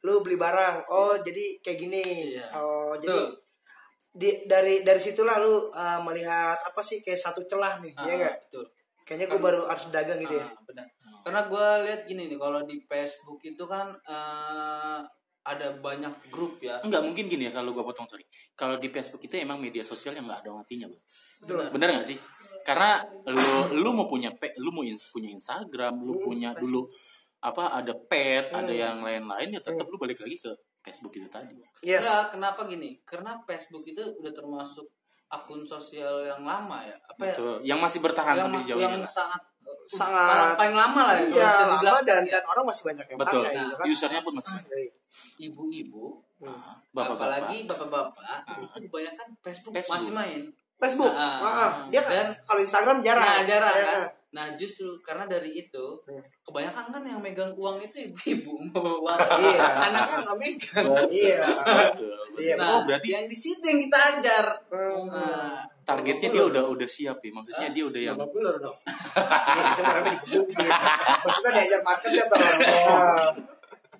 Lu 0.00 0.24
beli 0.24 0.34
barang. 0.34 0.88
Oh, 0.88 1.12
jadi 1.18 1.60
kayak 1.60 1.78
gini. 1.78 2.04
Iya. 2.32 2.48
Oh, 2.54 2.96
jadi 2.96 3.12
Betul. 3.12 3.44
Di 4.16 4.48
dari 4.48 4.80
dari 4.80 4.96
situlah 4.96 5.36
lu 5.38 5.68
uh, 5.68 6.00
melihat 6.02 6.56
apa 6.56 6.80
sih 6.80 7.04
kayak 7.04 7.20
satu 7.20 7.44
celah 7.44 7.78
nih, 7.78 7.92
Ah, 7.94 8.08
ya 8.08 8.12
enggak? 8.16 8.36
betul 8.48 8.64
Kayaknya 9.06 9.26
gue 9.30 9.38
baru 9.38 9.60
harus 9.70 9.84
dagang 9.94 10.18
gitu 10.18 10.34
ya. 10.34 10.48
Ah, 10.48 10.62
benar 10.64 10.86
karena 11.22 11.40
gua 11.50 11.82
lihat 11.82 12.06
gini 12.06 12.30
nih 12.30 12.38
kalau 12.38 12.62
di 12.62 12.78
Facebook 12.86 13.42
itu 13.42 13.64
kan 13.66 13.90
eh, 14.06 15.00
ada 15.42 15.68
banyak 15.78 16.30
grup 16.30 16.58
ya 16.58 16.78
Enggak 16.82 17.02
mungkin 17.02 17.26
gini 17.26 17.46
ya 17.46 17.52
kalau 17.54 17.70
gua 17.70 17.82
potong 17.82 18.06
sorry. 18.06 18.22
Kalau 18.54 18.78
di 18.78 18.86
Facebook 18.86 19.22
itu 19.22 19.34
emang 19.34 19.58
media 19.58 19.82
sosial 19.82 20.14
yang 20.14 20.26
nggak 20.26 20.42
ada 20.46 20.50
matinya, 20.54 20.86
Bang. 20.86 21.02
Betul. 21.42 21.58
Bener 21.74 21.88
nggak 21.98 22.06
sih? 22.06 22.18
Karena 22.62 23.02
lu 23.26 23.78
lu 23.78 23.90
mau 23.94 24.06
punya 24.06 24.30
pe, 24.34 24.54
lu 24.58 24.70
mau 24.70 24.82
ins- 24.82 25.10
punya 25.10 25.30
Instagram, 25.30 26.02
lu 26.02 26.18
punya 26.18 26.50
dulu 26.54 26.86
apa 27.38 27.78
ada 27.78 27.94
pet, 27.94 28.50
ada 28.50 28.70
yang 28.70 29.02
lain-lain 29.06 29.54
ya 29.54 29.60
tetap 29.62 29.86
lu 29.86 29.98
balik 29.98 30.18
lagi 30.18 30.34
ke 30.38 30.50
Facebook 30.86 31.12
itu 31.12 31.26
tadi. 31.26 31.58
Yes. 31.82 32.00
Enggak, 32.00 32.24
kenapa 32.32 32.60
gini? 32.64 32.94
Karena 33.02 33.34
Facebook 33.42 33.82
itu 33.82 33.98
udah 33.98 34.30
termasuk 34.30 34.86
akun 35.26 35.60
sosial 35.60 36.22
yang 36.22 36.40
lama 36.40 36.78
ya 36.80 36.94
apa 37.04 37.22
ya 37.24 37.34
Betul. 37.34 37.54
Yang 37.64 37.78
masih 37.82 37.98
bertahan 38.00 38.34
yang, 38.34 38.46
sampai 38.46 38.60
sejauh 38.62 38.78
yang 38.78 38.94
ini. 38.94 39.02
lah. 39.02 39.10
sangat 39.10 39.42
Sangat- 39.84 40.54
paling, 40.54 40.74
lama 40.74 41.00
lah 41.04 41.14
ya 41.18 41.26
Iya, 41.26 41.50
lama 41.66 41.98
dan 42.00 42.22
ya. 42.22 42.38
dan 42.38 42.44
orang 42.46 42.64
masih 42.64 42.82
banyak 42.86 43.06
yang 43.06 43.18
Betul. 43.18 43.42
pakai 43.42 43.50
Nah, 43.50 43.62
gitu 43.62 43.74
kan. 43.74 43.84
Usernya 43.88 44.20
pun 44.22 44.32
masih. 44.32 44.52
Iya. 44.54 44.90
ibu-ibu 45.42 46.04
Ah, 46.38 46.76
Bapak-bapak. 46.92 47.16
apalagi 47.16 47.58
bapak-bapak 47.64 48.22
itu 48.60 48.78
kebanyakan 48.86 49.28
Facebook, 49.40 49.72
Facebook. 49.72 49.94
masih 49.96 50.12
main 50.12 50.40
Facebook. 50.76 51.08
Ah, 51.10 51.40
Ah, 51.40 51.48
ah. 51.48 51.70
Dia 51.88 52.02
kan 52.04 52.12
Dan- 52.12 52.36
kalau 52.44 52.60
Instagram 52.60 52.96
jarang. 53.00 53.24
Nah, 53.24 53.42
jarang 53.42 53.74
Iya, 53.74 53.86
kan. 53.88 54.02
Iya. 54.28 54.34
Nah, 54.34 54.52
justru 54.54 54.90
karena 55.00 55.24
dari 55.24 55.54
itu, 55.56 55.86
Hmm. 56.02 56.18
kebanyakan 56.42 56.84
kan 56.90 57.02
yang 57.02 57.18
megang 57.18 57.52
uang 57.52 57.78
itu 57.80 58.04
ibu-ibu, 58.04 58.54
Iya. 59.40 59.64
anaknya 59.82 60.16
nggak 60.20 60.36
megang. 60.36 60.86
Iya. 61.08 61.40
Betul. 61.64 62.18
Iya, 62.36 62.54
Nah, 62.54 62.68
Oh, 62.68 62.80
berarti 62.82 63.08
yang 63.08 63.24
di 63.24 63.34
situ 63.34 63.62
yang 63.62 63.80
kita 63.80 63.98
ajar. 64.12 64.44
Hmm. 64.68 65.06
Nah, 65.06 65.64
targetnya 65.82 66.28
dia 66.28 66.44
udah 66.44 66.62
udah 66.66 66.84
siap 66.86 67.16
ya. 67.18 67.30
Maksudnya 67.30 67.68
dia 67.70 67.84
udah 67.84 68.00
yang 68.02 68.16
belur 68.18 68.56
dong. 68.60 68.76
Iya, 68.76 69.64
itu. 70.12 70.40
Maksudnya 71.22 71.52
diajar. 71.56 71.80
Oh. 71.86 73.30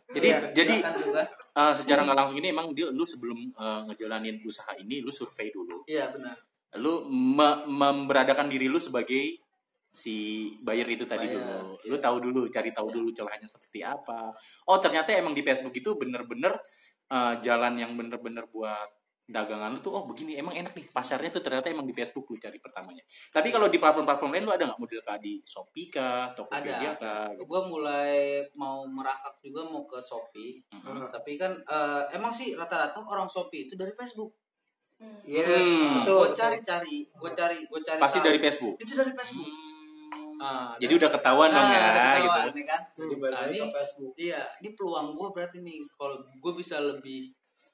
jadi 0.09 0.29
Iya, 0.29 0.39
jadi 0.55 0.75
juga. 0.97 1.23
eh, 1.53 1.75
secara 1.75 2.01
nggak 2.03 2.17
langsung 2.17 2.39
ini 2.39 2.49
emang 2.49 2.71
dia 2.71 2.89
lu 2.89 3.03
sebelum 3.03 3.37
eh, 3.51 3.81
ngejalanin 3.85 4.39
usaha 4.43 4.73
ini 4.75 5.01
lu 5.01 5.11
survei 5.11 5.49
dulu. 5.49 5.83
Iya 5.85 6.09
benar. 6.09 6.37
Lu 6.77 7.05
me- 7.07 7.65
memberadakan 7.65 8.47
diri 8.47 8.67
lu 8.67 8.77
sebagai 8.77 9.41
si 9.97 10.17
buyer 10.61 10.85
itu 10.85 11.09
tadi 11.09 11.25
Buyer, 11.25 11.41
dulu. 11.41 11.73
Lu 11.89 11.97
tahu 11.97 12.17
dulu, 12.21 12.41
cari 12.53 12.69
tahu 12.69 12.93
dulu 12.93 13.09
celahnya 13.17 13.49
seperti 13.49 13.81
apa. 13.81 14.29
Oh, 14.69 14.77
ternyata 14.77 15.17
emang 15.17 15.33
di 15.33 15.41
Facebook 15.41 15.73
itu 15.73 15.97
bener-bener 15.97 16.53
eh, 17.09 17.35
jalan 17.41 17.81
yang 17.81 17.97
bener-bener 17.97 18.45
buat 18.53 18.93
dagangan 19.27 19.75
lu 19.75 19.83
tuh 19.83 19.91
oh 19.91 20.07
begini 20.07 20.39
emang 20.39 20.55
enak 20.55 20.71
nih 20.71 20.87
pasarnya 20.95 21.35
tuh 21.35 21.43
ternyata 21.43 21.67
emang 21.67 21.83
di 21.83 21.91
Facebook 21.91 22.31
lu 22.31 22.39
cari 22.39 22.63
pertamanya 22.63 23.03
tapi 23.35 23.51
kalau 23.51 23.67
di 23.67 23.83
platform-platform 23.83 24.31
lain 24.31 24.47
lu 24.47 24.55
ada 24.55 24.71
nggak 24.71 24.79
model 24.79 25.03
kah 25.03 25.19
di 25.19 25.43
Shopee 25.43 25.91
kah 25.91 26.31
Tokopedia 26.39 26.95
Ada. 26.95 27.03
kah 27.03 27.27
gitu? 27.35 27.43
Gue 27.43 27.61
mulai 27.67 28.39
mau 28.55 28.87
merakak 28.87 29.35
juga 29.43 29.67
mau 29.67 29.83
ke 29.83 29.99
Shopee. 29.99 30.63
Mhm. 30.71 31.11
Tapi 31.11 31.33
kan 31.35 31.59
eh, 31.59 32.03
emang 32.15 32.31
sih 32.31 32.55
rata-rata 32.55 33.03
orang 33.03 33.27
Shopee 33.27 33.67
itu 33.67 33.75
dari 33.75 33.91
Facebook. 33.99 34.31
Yes, 35.27 35.59
Hmm. 35.59 36.07
betul. 36.07 36.23
Gue 36.23 36.39
cari-cari, 36.39 36.97
gue 37.11 37.31
cari, 37.35 37.59
gue 37.67 37.81
cari. 37.83 37.99
pasti 37.99 38.19
tahu. 38.23 38.27
dari 38.31 38.39
Facebook 38.39 38.75
Itu 38.79 38.93
dari 38.95 39.11
Facebook. 39.11 39.43
Hmm. 39.51 39.66
Ah, 40.37 40.77
jadi 40.77 40.93
udah 40.95 41.11
ketahuan 41.11 41.49
dong 41.49 41.59
Ah, 41.59 41.71
ya 41.71 41.79
udah 41.87 42.07
gitu 42.15 42.29
ketahuan, 42.29 42.53
ya 42.53 42.65
kan? 42.67 42.81
Jadi 42.93 43.15
balik 43.17 43.33
Nah, 43.33 43.41
lagi 43.43 43.53
ini- 43.53 43.61
ke 43.61 43.67
Facebook. 43.73 44.13
Iya, 44.17 44.41
ini 44.59 44.69
peluang 44.73 45.07
gue 45.13 45.29
berarti 45.31 45.59
nih 45.61 45.77
kalau 45.95 46.17
gue 46.19 46.53
bisa 46.55 46.77
lebih 46.79 47.21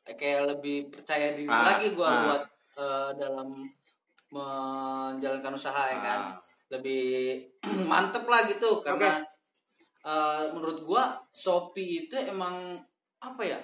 eh, 0.03 0.15
kayak 0.15 0.43
lebih 0.49 0.77
percaya 0.89 1.33
diri 1.33 1.47
Ah, 1.47 1.63
lagi 1.69 1.91
gue 1.91 2.03
ah. 2.05 2.23
buat 2.25 2.43
eh, 2.75 3.11
dalam 3.17 3.49
menjalankan 4.31 5.53
usaha 5.53 5.83
ya 5.89 5.99
kan. 6.01 6.21
Ah. 6.31 6.37
Lebih 6.71 7.03
mantep 7.91 8.25
lah 8.25 8.43
gitu 8.45 8.81
karena 8.81 9.21
eh, 10.03 10.43
menurut 10.51 10.79
gue 10.81 11.03
Shopee 11.33 12.07
itu 12.07 12.17
emang 12.19 12.79
apa 13.19 13.43
ya? 13.43 13.59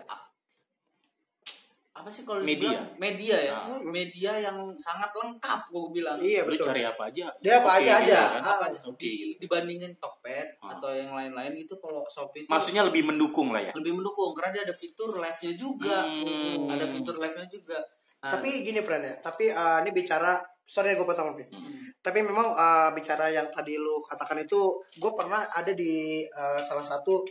Apa 1.98 2.06
sih 2.08 2.22
kalau 2.22 2.38
Media. 2.40 2.70
dibilang? 2.70 2.88
media 2.96 3.36
ya 3.36 3.54
Ah. 3.56 3.78
media 3.80 4.32
yang 4.40 4.58
sangat 4.74 5.10
lengkap 5.10 5.60
gue 5.66 5.84
bilang 5.92 6.14
Iya, 6.16 6.42
lu 6.42 6.50
betul. 6.50 6.66
cari 6.66 6.82
apa 6.82 7.02
aja 7.06 7.26
Dia 7.36 7.54
apa 7.58 7.70
Oke, 7.70 7.78
aja 7.80 7.92
gitu 7.98 8.08
ada. 8.08 8.22
kan? 8.30 8.42
Ah. 8.44 8.58
Oke. 8.70 8.96
di, 8.96 9.12
dibandingin 9.36 9.92
Tokped 9.96 10.48
Ah. 10.58 10.72
atau 10.72 10.90
yang 10.90 11.10
lain-lain 11.10 11.52
gitu 11.56 11.74
kalau 11.76 12.06
Shopee 12.06 12.42
itu 12.42 12.48
maksudnya 12.48 12.82
lebih 12.82 13.02
mendukung 13.04 13.50
lah 13.50 13.60
ya 13.60 13.72
lebih 13.72 13.92
mendukung 13.92 14.30
karena 14.30 14.50
dia 14.54 14.62
ada 14.64 14.74
fitur 14.74 15.10
live-nya 15.14 15.52
juga 15.52 15.98
Hmm. 16.00 16.68
ada 16.68 16.84
fitur 16.84 17.16
live-nya 17.16 17.46
juga 17.46 17.78
Nah, 18.18 18.34
Tapi 18.34 18.66
gini 18.66 18.82
friend 18.82 19.04
ya, 19.04 19.14
tapi 19.20 19.46
eh, 19.46 19.78
ini 19.78 19.94
bicara 19.94 20.34
sorry 20.60 20.92
gue 20.92 21.06
potong 21.06 21.32
Vin. 21.32 21.46
Hmm. 21.48 21.70
Tapi 21.96 22.18
memang 22.20 22.50
eh, 22.50 22.90
bicara 22.90 23.30
yang 23.30 23.46
tadi 23.46 23.78
lu 23.78 24.02
katakan 24.02 24.34
itu, 24.36 24.58
gue 24.92 25.12
pernah 25.12 25.46
ada 25.46 25.70
di 25.70 26.26
eh, 26.26 26.58
salah 26.58 26.82
satu 26.82 27.22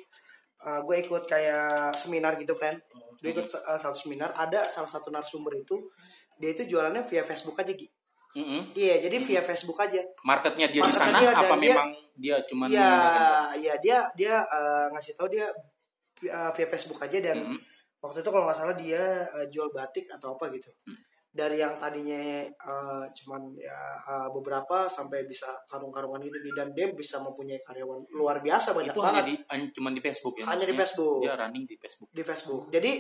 gue 0.60 0.96
ikut 1.00 1.24
kayak 1.24 1.94
seminar 1.94 2.34
gitu 2.36 2.54
friend. 2.54 2.82
Gue 3.18 3.32
ikut 3.32 3.46
eh, 3.46 3.78
satu 3.78 3.98
seminar, 4.00 4.32
ada 4.32 4.66
salah 4.66 4.88
satu 4.88 5.10
narasumber 5.10 5.54
itu 5.56 5.78
dia 6.36 6.52
itu 6.52 6.66
jualannya 6.68 7.02
via 7.02 7.22
Facebook 7.22 7.56
aja 7.56 7.72
Gi. 7.72 7.88
Mm-mm. 8.36 8.70
Iya, 8.72 9.02
jadi 9.02 9.18
via 9.18 9.42
Facebook 9.42 9.80
aja. 9.80 9.98
marketnya 10.22 10.68
dia 10.68 10.78
di 10.78 10.86
Marketnya 10.86 11.10
sana 11.10 11.20
dia, 11.20 11.32
apa 11.32 11.46
dan 11.48 11.58
dia- 11.58 11.74
memang 11.74 11.90
dia 12.16 12.36
cuman 12.44 12.68
Iya, 12.68 12.90
iya 13.56 13.74
dia 13.78 13.98
dia 14.14 14.36
eh, 14.40 14.86
ngasih 14.92 15.14
tahu 15.16 15.28
dia 15.28 15.46
eh, 16.22 16.52
via 16.52 16.68
Facebook 16.68 17.00
aja 17.00 17.18
dan 17.18 17.38
Mhm. 17.42 17.58
waktu 17.98 18.22
itu 18.22 18.30
kalau 18.30 18.46
nggak 18.46 18.58
salah 18.58 18.76
dia 18.76 19.02
eh, 19.32 19.48
jual 19.48 19.70
batik 19.70 20.06
atau 20.12 20.34
apa 20.34 20.50
gitu. 20.52 20.70
Hmm. 20.86 20.98
Dari 21.38 21.58
yang 21.58 21.77
tadinya 21.77 22.17
eh, 22.41 23.06
cuman 23.13 23.41
ya 23.56 23.77
eh, 24.01 24.27
beberapa 24.27 24.89
sampai 24.89 25.24
bisa 25.24 25.46
karung-karungan 25.65 26.17
gitu 26.20 26.34
dan 26.51 26.74
dia 26.74 26.89
bisa 26.91 27.22
mempunyai 27.22 27.62
karyawan 27.62 28.01
luar 28.12 28.41
biasa 28.41 28.74
banyak 28.74 28.89
itu 28.89 28.98
banget 29.00 29.22
hanya 29.46 29.62
di 29.62 29.70
cuman 29.70 29.91
di 29.94 30.01
Facebook 30.01 30.34
ya 30.34 30.46
Hanya 30.48 30.65
di 30.65 30.74
Facebook. 30.74 31.20
dia 31.22 31.34
running 31.36 31.63
di 31.63 31.75
Facebook 31.77 32.10
di 32.10 32.24
Facebook. 32.24 32.63
Jadi 32.67 32.91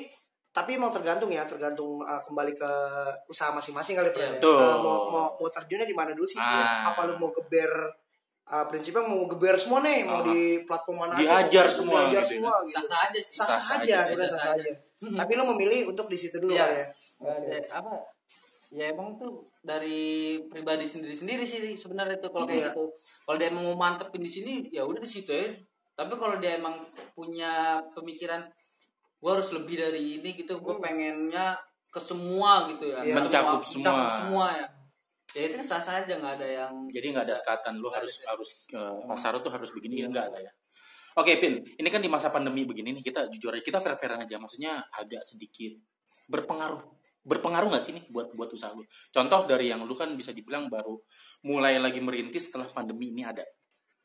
tapi 0.47 0.73
emang 0.73 0.89
tergantung 0.89 1.29
ya, 1.29 1.45
tergantung 1.45 1.97
eh, 1.99 2.21
kembali 2.23 2.53
ke 2.53 2.71
usaha 3.27 3.49
masing-masing 3.49 3.93
kali 3.95 4.09
ya. 4.11 4.37
Eh, 4.37 4.41
mau 4.77 5.09
mau 5.09 5.27
mau 5.33 5.49
terjunnya 5.49 5.83
di 5.83 5.93
mana 5.93 6.13
dulu 6.13 6.25
sih? 6.25 6.37
Ah. 6.37 6.89
Apa 6.89 7.05
lu 7.05 7.17
mau 7.17 7.29
geber 7.31 7.69
eh, 8.47 8.65
prinsipnya 8.65 9.01
mau 9.01 9.25
geber 9.27 9.53
semua 9.53 9.81
nih, 9.81 10.01
mau 10.03 10.21
Ah. 10.21 10.25
di 10.25 10.61
platform 10.63 10.97
mana 10.99 11.13
Dihajar 11.13 11.61
mau 11.63 11.73
semua 11.73 11.99
dihajar 12.05 12.21
gitu 12.21 12.31
semua 12.37 12.53
gitu. 12.61 12.73
sah-sah 12.73 12.99
aja 13.05 13.19
sih 13.19 13.33
Sah-sah 13.33 13.57
Sah-sah 13.59 13.77
aja, 13.81 13.97
aja, 14.07 14.13
sah-sah 14.23 14.53
aja. 14.53 14.61
aja. 14.61 14.73
Tapi 14.97 15.31
lu 15.33 15.43
memilih 15.47 15.89
untuk 15.89 16.05
di 16.05 16.17
situ 16.17 16.37
dulu 16.37 16.49
Iya. 16.49 16.63
kali 16.63 16.77
ya. 16.77 16.87
Ada 17.21 17.57
apa 17.77 17.91
ya 18.67 18.91
emang 18.91 19.15
tuh 19.15 19.47
dari 19.63 20.35
pribadi 20.51 20.83
sendiri-sendiri 20.83 21.47
sih 21.47 21.75
sebenarnya 21.79 22.19
itu 22.19 22.27
kalau 22.31 22.45
Iya. 22.47 22.51
kayak 22.51 22.65
gitu. 22.75 22.83
Kalau 23.23 23.37
dia 23.39 23.47
emang 23.51 23.63
mau 23.71 23.77
mantepin 23.79 24.21
di 24.23 24.31
sini 24.31 24.53
ya 24.71 24.83
udah 24.83 24.99
di 24.99 25.07
situ 25.07 25.31
ya. 25.31 25.47
Tapi 25.97 26.13
kalau 26.19 26.35
dia 26.37 26.59
emang 26.59 26.75
punya 27.15 27.79
pemikiran 27.95 28.43
gue 29.17 29.31
harus 29.31 29.49
lebih 29.55 29.81
dari 29.81 30.21
ini 30.21 30.29
gitu 30.35 30.59
gue 30.59 30.75
pengennya 30.77 31.55
ke 31.87 31.99
semua 32.03 32.67
gitu 32.69 32.91
ya. 32.91 32.99
Iya. 33.07 33.15
Mencakup 33.15 33.63
mencakup 33.63 34.07
semua. 34.11 34.19
semua. 34.19 34.47
Ya. 34.51 34.67
Ya 35.35 35.41
itu 35.47 35.55
kan 35.59 35.65
sah 35.67 35.81
sah 35.83 35.95
aja 36.03 36.13
nggak 36.17 36.33
ada 36.39 36.47
yang 36.47 36.73
jadi 36.91 37.13
nggak 37.13 37.25
ada 37.29 37.35
sekatan 37.35 37.77
lu 37.79 37.87
nggak 37.87 38.03
harus 38.03 38.15
ada. 38.23 38.35
harus 38.35 38.49
uh, 38.73 38.99
pasar 39.05 39.31
lu 39.35 39.39
tuh 39.43 39.53
harus 39.53 39.69
begini 39.71 40.03
ya 40.03 40.07
enggak 40.11 40.27
ada 40.33 40.39
ya. 40.43 40.51
Oke 41.17 41.39
pin 41.41 41.63
ini 41.63 41.87
kan 41.89 42.03
di 42.03 42.09
masa 42.11 42.29
pandemi 42.29 42.67
begini 42.67 42.93
nih 42.93 43.03
kita 43.03 43.31
jujur 43.31 43.49
aja 43.55 43.63
kita 43.63 43.79
fair 43.81 43.95
fairan 43.97 44.21
aja 44.21 44.37
maksudnya 44.37 44.77
agak 44.93 45.23
sedikit 45.25 45.73
berpengaruh 46.29 46.83
berpengaruh 47.27 47.67
nggak 47.67 47.83
sih 47.83 47.91
nih 47.91 48.07
buat 48.07 48.31
buat 48.33 48.47
usaha 48.49 48.71
lu 48.71 48.81
contoh 49.11 49.43
dari 49.43 49.67
yang 49.67 49.83
lu 49.83 49.91
kan 49.93 50.07
bisa 50.15 50.31
dibilang 50.31 50.71
baru 50.71 50.95
mulai 51.43 51.75
lagi 51.75 51.99
merintis 51.99 52.47
setelah 52.47 52.65
pandemi 52.67 53.11
ini 53.11 53.21
ada 53.21 53.43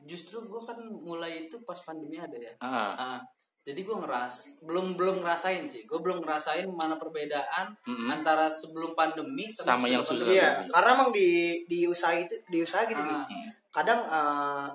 justru 0.03 0.43
gue 0.43 0.61
kan 0.61 0.75
mulai 0.83 1.47
itu 1.47 1.63
pas 1.63 1.79
pandemi 1.79 2.19
ada 2.19 2.35
ya 2.35 2.53
ah 2.59 2.93
Ah, 2.99 3.19
jadi 3.63 3.79
gue 3.79 3.95
ngeras 3.95 4.59
belum 4.61 4.99
belum 4.99 5.23
ngerasain 5.23 5.63
sih 5.65 5.87
gue 5.87 5.95
belum 5.95 6.19
ngerasain 6.19 6.67
mana 6.67 6.99
perbedaan 6.99 7.71
Mm-mm. 7.87 8.11
antara 8.11 8.51
sebelum 8.51 8.93
pandemi 8.93 9.47
Sama 9.55 9.87
yang 9.87 10.03
sesudah 10.03 10.27
sudah 10.27 10.35
Iya, 10.35 10.49
pandemi. 10.59 10.73
karena 10.75 10.91
emang 10.93 11.11
di 11.15 11.29
di 11.71 11.79
usaha 11.87 12.11
itu 12.13 12.35
di 12.51 12.59
usaha 12.59 12.83
gitu 12.83 12.99
Ah. 12.99 13.23
Gi. 13.23 13.39
Kadang 13.71 14.01
eh, 14.03 14.67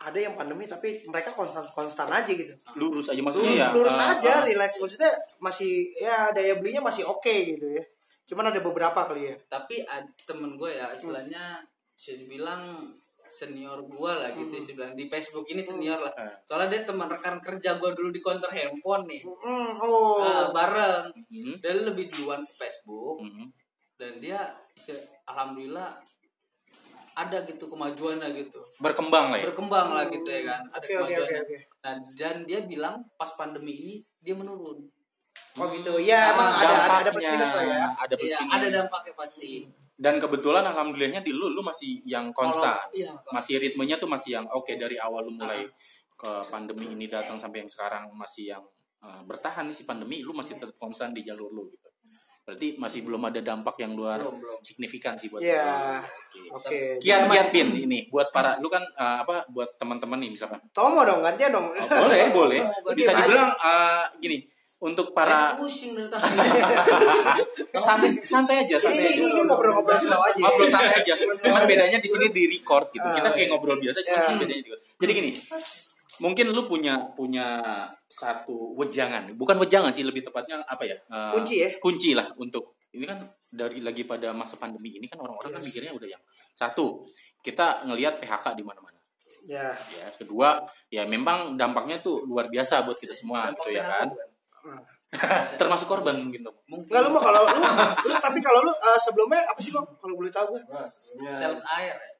ada 0.00 0.16
yang 0.16 0.32
pandemi 0.32 0.64
tapi 0.64 1.04
mereka 1.04 1.30
konstan 1.30 1.62
konstan 1.68 2.08
aja 2.08 2.26
gitu. 2.26 2.56
lurus 2.74 3.12
aja 3.12 3.20
Lurus, 3.20 3.36
maksudnya 3.36 3.52
ya 3.52 3.68
lurus 3.70 3.98
uh, 4.00 4.16
aja, 4.16 4.32
uh, 4.40 4.44
relax. 4.48 4.80
Maksudnya 4.80 5.12
masih 5.38 5.72
ya 5.94 6.32
daya 6.32 6.56
belinya 6.56 6.80
masih 6.80 7.04
oke 7.04 7.28
gitu 7.28 7.68
ya. 7.76 7.84
Cuman 8.24 8.48
ada 8.48 8.58
beberapa 8.58 8.96
kali 9.04 9.28
ya. 9.28 9.36
tapi 9.46 9.84
ad- 9.84 10.08
temen 10.24 10.56
gue 10.56 10.70
ya 10.70 10.88
istilahnya 10.90 11.60
bisa 11.92 12.16
dibilang 12.16 12.88
senior 13.28 13.78
gue 13.84 14.10
lah 14.10 14.32
gitu 14.32 14.50
Hmm. 14.50 14.64
sih 14.64 14.72
bilang 14.72 14.96
di 14.96 15.06
Facebook 15.06 15.46
ini 15.46 15.60
senior 15.60 16.00
lah 16.00 16.10
soalnya 16.42 16.74
dia 16.74 16.82
teman 16.82 17.06
rekan 17.06 17.38
kerja 17.38 17.78
gue 17.78 17.90
dulu 17.92 18.10
di 18.10 18.18
counter 18.18 18.50
handphone 18.50 19.06
nih 19.06 19.22
Hmm, 19.22 19.70
oh. 19.78 20.18
Ah, 20.18 20.50
bareng 20.50 21.14
Mhm. 21.30 21.62
dia 21.62 21.74
lebih 21.76 22.10
duluan 22.10 22.42
ke 22.42 22.52
Facebook 22.56 23.22
Mhm. 23.22 23.46
dan 23.94 24.18
dia 24.18 24.40
alhamdulillah 25.24 25.94
ada 27.20 27.38
gitu 27.44 27.64
kemajuannya 27.66 28.28
gitu. 28.36 28.60
Berkembang 28.78 29.30
lah 29.30 29.38
ya? 29.40 29.44
Berkembang 29.52 29.88
lah 29.92 30.04
gitu 30.08 30.28
ya 30.28 30.42
kan 30.48 30.62
ada 30.68 30.80
oke, 30.80 30.92
kemajuannya 30.96 31.40
oke, 31.40 31.54
oke. 31.54 31.56
nah 31.80 31.94
dan 32.16 32.34
dia 32.44 32.60
bilang 32.64 33.04
pas 33.14 33.30
pandemi 33.34 33.72
ini 33.76 33.94
dia 34.18 34.32
menurun. 34.32 34.78
Oh 35.58 35.66
gitu. 35.74 35.98
Ya 36.00 36.32
emang 36.32 36.48
ada 36.48 36.74
ada 36.86 36.96
ada 37.04 37.10
plus 37.10 37.26
Dampaknya, 37.26 37.36
minus 37.36 37.52
lah 37.52 37.64
ya. 37.66 37.86
ada 37.98 38.14
plus 38.16 38.30
Iya, 38.30 38.38
minus. 38.40 38.54
ada 38.54 38.66
dampaknya 38.70 39.12
pasti. 39.18 39.50
Dan 40.00 40.14
kebetulan 40.16 40.64
alhamdulillahnya 40.64 41.20
di 41.20 41.32
lu 41.36 41.52
lu 41.52 41.60
masih 41.60 42.00
yang 42.08 42.32
konstan. 42.32 42.72
Kalau- 42.72 42.96
iya, 42.96 43.12
kalau- 43.12 43.34
masih 43.36 43.60
ritmenya 43.60 44.00
tuh 44.00 44.08
masih 44.08 44.40
yang 44.40 44.46
oke 44.48 44.72
dari 44.72 44.96
awal 44.96 45.28
lu 45.28 45.36
mulai 45.36 45.68
ke 46.16 46.30
pandemi 46.48 46.88
ini 46.88 47.04
datang 47.04 47.36
sampai 47.36 47.64
yang 47.64 47.70
sekarang 47.72 48.08
masih 48.14 48.56
yang 48.56 48.64
uh, 49.00 49.20
bertahan 49.24 49.68
nih 49.68 49.76
si 49.76 49.84
pandemi 49.84 50.20
lu 50.24 50.32
masih 50.32 50.56
tetap 50.56 50.76
konstan 50.76 51.12
di 51.12 51.20
jalur 51.20 51.48
lu 51.50 51.68
gitu 51.68 51.89
berarti 52.40 52.74
masih 52.76 53.00
belum 53.02 53.22
ada 53.24 53.38
dampak 53.38 53.78
yang 53.78 53.94
luar 53.94 54.18
Belum, 54.18 54.36
belum. 54.36 54.58
signifikan 54.60 55.14
sih 55.14 55.28
buat 55.28 55.38
Iya. 55.38 56.02
Oke. 56.50 56.98
Kiat-kiat 56.98 57.48
pin 57.48 57.68
ini 57.70 58.06
buat 58.06 58.30
para 58.30 58.58
lu 58.58 58.66
kan 58.66 58.82
uh, 58.94 59.22
apa 59.22 59.46
buat 59.48 59.76
teman-teman 59.76 60.18
nih 60.18 60.30
misalkan 60.34 60.58
Tomo 60.70 61.02
dong, 61.02 61.22
gantian 61.22 61.50
dong. 61.50 61.70
Oh, 61.70 61.86
boleh 62.00 62.30
boleh 62.38 62.60
bisa 62.92 63.12
dibilang 63.12 63.54
uh, 63.54 64.02
gini 64.18 64.42
untuk 64.80 65.12
Para 65.12 65.60
pusing 65.60 65.92
dari 65.92 66.08
tadi. 66.08 66.40
santai 67.84 68.08
santai 68.24 68.64
aja 68.64 68.76
Ini 68.76 68.80
santai 68.80 69.04
ini, 69.04 69.12
aja. 69.12 69.28
ini 69.28 69.42
ngobrol-ngobrol 69.44 69.98
slow 70.00 70.16
aja. 70.18 70.40
ngobrol 70.40 70.66
santai 70.66 70.96
aja. 71.04 71.12
Cuman 71.44 71.62
bedanya 71.68 71.98
di 72.00 72.08
sini 72.08 72.32
di 72.32 72.48
record 72.48 72.88
gitu. 72.90 73.04
Kita 73.04 73.28
kayak 73.30 73.48
ngobrol 73.52 73.76
biasa, 73.76 74.00
cuma 74.00 74.20
sih 74.24 74.34
bedanya 74.40 74.62
juga. 74.64 74.78
Jadi 74.80 75.12
gini, 75.12 75.30
mungkin 76.20 76.52
lu 76.52 76.68
punya 76.68 77.00
punya 77.16 77.58
satu 78.06 78.76
wejangan, 78.76 79.32
bukan 79.34 79.56
wejangan 79.56 79.90
sih 79.90 80.04
lebih 80.04 80.20
tepatnya 80.22 80.60
apa 80.68 80.84
ya? 80.84 80.96
Eh, 80.96 81.32
Kunci 81.34 81.56
ya? 81.64 81.70
Kunci 81.80 82.12
lah 82.12 82.28
untuk 82.36 82.76
ini 82.92 83.08
kan 83.08 83.24
dari 83.50 83.80
lagi 83.80 84.04
pada 84.04 84.30
masa 84.36 84.60
pandemi 84.60 84.94
ini 85.00 85.08
kan 85.08 85.18
orang-orang 85.18 85.58
kan 85.58 85.62
mikirnya 85.64 85.96
udah 85.96 86.08
yang 86.10 86.22
satu 86.52 87.08
kita 87.40 87.88
ngelihat 87.88 88.20
PHK 88.20 88.54
di 88.54 88.62
mana-mana. 88.62 89.00
Ya. 89.48 89.72
Ya, 89.72 90.06
kedua 90.20 90.68
ya 90.92 91.08
memang 91.08 91.56
dampaknya 91.56 91.96
tuh 91.98 92.28
luar 92.28 92.52
biasa 92.52 92.84
buat 92.84 93.00
kita 93.00 93.16
semua 93.16 93.48
gitu 93.56 93.72
ya 93.72 93.88
kan. 93.88 94.08
Termasuk 95.60 95.90
korban 95.90 96.14
mungkin 96.20 96.46
tuh. 96.46 96.54
Enggak 96.70 97.02
lu 97.02 97.10
mah 97.16 97.22
kalau 97.24 97.42
lu, 97.50 97.62
lu 98.06 98.14
tapi 98.20 98.38
kalau 98.38 98.62
lu 98.62 98.70
eh, 98.70 98.98
sebelumnya 99.00 99.42
apa 99.42 99.58
sih 99.58 99.72
bang? 99.74 99.86
Kalau 99.98 100.14
boleh 100.14 100.30
tahu 100.30 100.54
gue? 100.54 100.60
Sales 101.34 101.64
air 101.80 101.96
ya. 101.96 102.12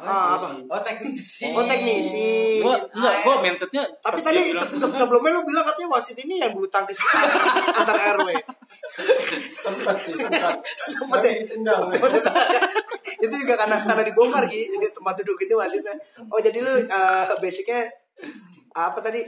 Ah, 0.00 0.34
apa? 0.34 0.48
Oh 0.64 0.80
teknisi. 0.80 1.50
Oh 1.50 1.62
teknisi. 1.62 2.58
Gua 2.58 2.76
enggak, 2.90 3.14
gua 3.22 3.34
air. 3.34 3.42
mindsetnya 3.42 3.82
Tapi 3.98 4.18
tadi 4.18 4.40
bilang- 4.46 4.56
se- 4.56 4.78
se- 4.78 4.96
sebelumnya 4.96 5.30
lu 5.32 5.42
bilang 5.42 5.64
katanya 5.64 5.88
wasit 5.90 6.16
ini 6.16 6.38
yang 6.38 6.50
bulu 6.50 6.64
tangkis 6.66 6.96
antar 7.78 7.96
RW. 8.16 8.28
sempat 9.46 9.96
sih 9.98 10.14
sempat 10.16 10.60
Sempet 10.86 11.20
ya? 11.20 11.32
ditendang 11.38 11.82
itu 13.24 13.34
juga 13.36 13.54
karena 13.56 13.76
karena 13.78 14.02
dibongkar 14.02 14.44
gitu 14.46 14.72
tempat 14.90 15.14
duduk 15.20 15.38
itu 15.38 15.54
wasitnya. 15.54 15.94
Oh 16.26 16.38
jadi 16.38 16.58
lu 16.58 16.72
eh, 16.80 17.24
basicnya 17.36 17.84
apa 18.70 18.98
tadi? 18.98 19.26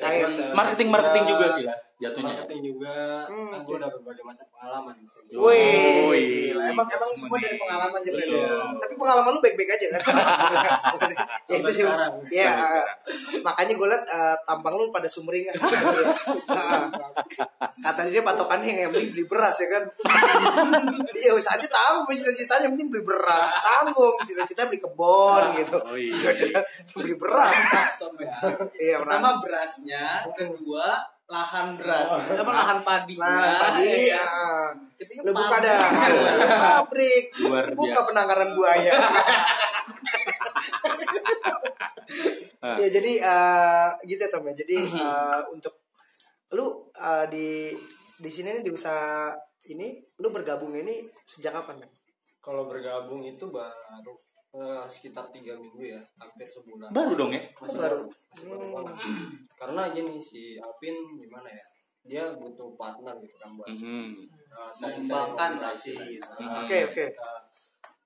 Marketing 0.52 0.88
marketing 0.88 1.24
juga 1.26 1.46
sih 1.52 1.64
lah 1.66 1.76
jatuhnya. 2.02 2.34
marketing 2.42 2.60
juga 2.74 2.96
kan 3.30 3.60
gue 3.62 3.76
udah 3.78 3.90
berbagai 3.94 4.24
macam 4.26 4.46
pengalaman 4.50 4.94
di 4.98 5.06
sini. 5.06 5.30
Wih, 5.38 6.50
emang 6.52 6.88
emang 6.90 7.10
semua 7.14 7.38
dari 7.38 7.56
pengalaman 7.56 7.98
aja. 8.02 8.10
Iya. 8.10 8.54
Tapi 8.82 8.94
pengalaman 8.98 9.30
lu 9.36 9.40
baik-baik 9.40 9.70
aja 9.70 9.86
kan? 9.94 10.02
ya 11.50 11.54
itu 11.58 11.70
sih. 11.70 11.82
sekarang. 11.86 12.12
Iya. 12.28 12.52
Sampai 12.58 13.40
Makanya 13.42 13.72
gue 13.78 13.86
liat 13.86 14.04
eh, 14.06 14.36
tampang 14.46 14.74
lu 14.74 14.90
pada 14.90 15.08
sumringah. 15.08 15.54
Nah, 16.52 16.88
Kata 17.72 18.08
dia 18.10 18.20
patokannya 18.20 18.86
yang 18.86 18.90
penting 18.92 19.10
beli 19.14 19.24
beras 19.26 19.56
ya 19.62 19.68
kan. 19.70 19.84
Iya, 21.22 21.32
wis 21.36 21.46
aja 21.46 21.66
tahu 21.68 22.08
cita-citanya 22.12 22.68
penting 22.74 22.88
beli 22.90 23.04
beras. 23.04 23.48
Tanggung, 23.62 24.16
cita-cita 24.26 24.66
beli 24.66 24.80
kebon 24.82 25.42
gitu. 25.60 25.78
Oh, 25.78 25.96
iya. 25.96 26.14
Cita-cita 26.16 26.60
beli 26.98 27.14
beras. 27.14 27.54
Top 28.00 28.16
ya. 28.18 28.32
Iya, 28.76 28.96
Pertama 29.02 29.38
berasnya, 29.40 30.26
kedua 30.34 31.12
lahan 31.32 31.66
beras, 31.80 32.10
apa 32.12 32.52
lahan 32.52 32.78
padinya. 32.84 33.24
Nah, 33.24 33.56
tadi 33.56 34.12
ya. 34.12 34.20
ya, 34.20 34.26
Ketiga 35.00 35.20
lu 35.24 35.32
buka 35.32 35.48
pabrik. 35.48 35.64
dah 35.64 35.80
pabrik, 36.76 37.24
Luar 37.40 37.64
buka 37.72 37.88
biasa. 37.96 38.08
penangkaran 38.12 38.50
buaya. 38.52 38.92
Ah. 42.62 42.78
ya 42.78 42.86
jadi 42.86 43.18
eh, 43.18 43.88
gitu 44.06 44.22
ya 44.22 44.30
Tom 44.30 44.46
ya. 44.46 44.54
Jadi 44.54 44.78
eh, 44.78 45.40
untuk 45.50 45.82
lu 46.54 46.86
eh, 46.94 47.26
di 47.26 47.74
di 48.22 48.30
sini 48.30 48.54
nih 48.54 48.62
di 48.62 48.70
usaha 48.70 49.34
ini 49.66 49.98
lu 50.22 50.30
bergabung 50.30 50.70
ini 50.70 51.02
sejak 51.26 51.50
kapan 51.50 51.82
kan? 51.82 51.90
kalau 52.38 52.66
bergabung 52.66 53.22
itu 53.22 53.50
baru 53.50 54.14
eh, 54.52 54.84
sekitar 54.86 55.28
tiga 55.30 55.56
minggu 55.56 55.82
ya 55.88 56.00
hampir 56.16 56.46
sebulan 56.46 56.92
Baru 56.92 57.12
dong 57.14 57.30
ya? 57.30 57.42
masih 57.56 57.78
Baru. 57.78 58.04
baru 58.04 58.04
masih 58.28 58.46
baru 58.48 58.64
banget. 58.70 58.96
karena 59.56 59.82
gini 59.90 60.14
si 60.18 60.56
Alvin 60.56 60.96
gimana 61.16 61.48
ya 61.48 61.64
dia 62.02 62.24
butuh 62.34 62.74
partner 62.74 63.14
gitu 63.18 63.36
kan 63.38 63.54
buat 63.54 63.70
uh, 63.70 64.68
saling 64.68 65.06
Mengembangkan 65.06 65.52
lah 65.58 65.70
sih. 65.70 65.94
gitu. 65.94 66.26
Hmm. 66.36 66.66
Oke, 66.66 66.78
oke. 66.90 67.06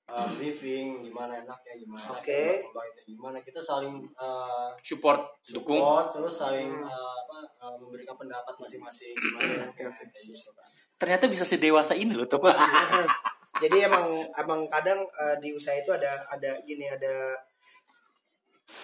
Uh, 0.07 0.29
briefing 0.37 1.03
gimana 1.03 1.43
enaknya 1.43 1.75
gimana 1.83 2.15
Oke. 2.15 2.63
kembangnya 2.63 3.03
gimana 3.03 3.37
kita 3.43 3.59
saling 3.59 4.07
uh, 4.15 4.71
Support, 4.79 5.43
dukung. 5.51 5.83
support 5.83 6.07
terus 6.15 6.31
saling 6.31 6.71
uh, 6.79 7.15
apa 7.19 7.39
uh, 7.59 7.75
memberikan 7.75 8.15
pendapat 8.15 8.55
masing-masing 8.55 9.11
gimana 9.11 9.67
Oke, 9.67 9.83
oke. 9.83 9.99
kayak 9.99 10.15
gitu 10.15 10.55
kan. 10.55 10.69
Ternyata 10.95 11.25
bisa 11.27 11.43
sedewasa 11.43 11.99
ini 11.99 12.15
loh, 12.15 12.23
Top. 12.25 12.47
Jadi 13.63 13.77
emang 13.89 14.05
emang 14.37 14.61
kadang 14.69 15.01
eh, 15.01 15.37
di 15.41 15.53
usaha 15.53 15.77
itu 15.77 15.91
ada 15.93 16.21
ada 16.29 16.61
gini 16.65 16.85
ada 16.89 17.33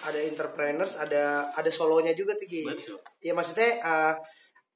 ada 0.07 0.19
entrepreneurs, 0.23 0.95
ada 0.95 1.51
ada 1.51 1.71
solonya 1.71 2.15
juga 2.15 2.33
tuh 2.39 2.47
Gi. 2.47 2.63
Betul. 2.63 2.97
Ya 3.19 3.35
maksudnya 3.35 3.69
eh, 3.83 4.13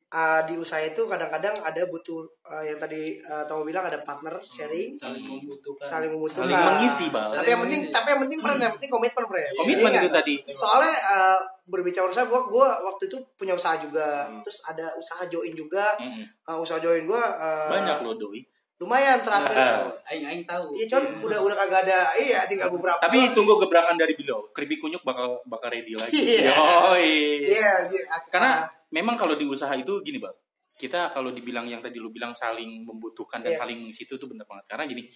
eh, 0.08 0.42
di 0.48 0.56
usaha 0.60 0.84
itu 0.84 1.08
kadang-kadang 1.08 1.56
ada 1.64 1.82
butuh 1.88 2.28
eh, 2.48 2.72
yang 2.72 2.80
tadi 2.80 3.20
uh, 3.24 3.44
Tomo 3.48 3.64
bilang 3.64 3.88
ada 3.88 4.04
partner 4.04 4.40
sharing, 4.44 4.92
saling 4.92 5.24
membutuhkan. 5.24 5.88
saling 5.88 6.12
membutuhkan. 6.12 6.48
Saling 6.48 6.60
mengisi, 6.60 7.06
Bal. 7.12 7.32
Tapi 7.36 7.50
yang 7.52 7.62
penting 7.64 7.82
tapi 7.92 8.08
yang 8.12 8.22
penting 8.28 8.40
peran 8.44 8.60
yang 8.60 8.74
penting 8.76 8.92
komitmen, 8.92 9.24
Bre. 9.28 9.44
Komitmen 9.60 9.92
itu 9.96 10.12
tadi. 10.12 10.36
Soalnya 10.52 10.96
eh, 10.96 11.40
berbicara 11.68 12.08
usaha 12.08 12.28
gua 12.28 12.48
gua 12.48 12.70
waktu 12.84 13.08
itu 13.08 13.18
punya 13.40 13.56
usaha 13.56 13.80
juga. 13.80 14.28
Hmm. 14.28 14.44
Terus 14.44 14.60
ada 14.68 14.88
usaha 14.96 15.24
join 15.28 15.56
juga. 15.56 15.96
Mhm. 16.00 16.24
Eh, 16.24 16.58
usaha 16.60 16.80
join 16.80 17.04
gua 17.08 17.24
eh, 17.24 17.72
Banyak 17.80 18.04
loh 18.04 18.16
doi. 18.16 18.44
Lumayan 18.78 19.18
terakhir. 19.26 19.58
Ah. 19.58 19.90
Aing 20.14 20.26
aing 20.26 20.44
tahu. 20.46 20.78
Iya, 20.78 20.86
cuman 20.86 21.26
udah 21.26 21.40
udah 21.42 21.56
kagak 21.58 21.82
ada. 21.90 22.00
Iya, 22.22 22.46
tinggal 22.46 22.70
beberapa. 22.70 23.02
Tapi 23.02 23.34
tunggu 23.34 23.58
gebrakan 23.58 23.98
dari 23.98 24.14
beliau. 24.14 24.46
Keripik 24.54 24.78
kunyuk 24.82 25.02
bakal 25.02 25.42
bakal 25.50 25.74
ready 25.74 25.98
lagi. 25.98 26.14
Iya. 26.14 26.54
Yoi. 26.54 27.50
Iya, 27.50 27.72
iya. 27.90 28.04
Karena 28.30 28.70
memang 28.94 29.18
kalau 29.18 29.34
di 29.34 29.50
usaha 29.50 29.74
itu 29.74 30.02
gini, 30.06 30.22
Bang. 30.22 30.34
Kita 30.78 31.10
kalau 31.10 31.34
dibilang 31.34 31.66
yang 31.66 31.82
tadi 31.82 31.98
lu 31.98 32.14
bilang 32.14 32.38
saling 32.38 32.86
membutuhkan 32.86 33.42
dan 33.42 33.58
Iya. 33.58 33.66
saling 33.66 33.78
mengisi 33.82 34.06
itu 34.06 34.14
tuh 34.14 34.30
benar 34.30 34.46
banget. 34.46 34.70
Karena 34.70 34.86
gini, 34.86 35.10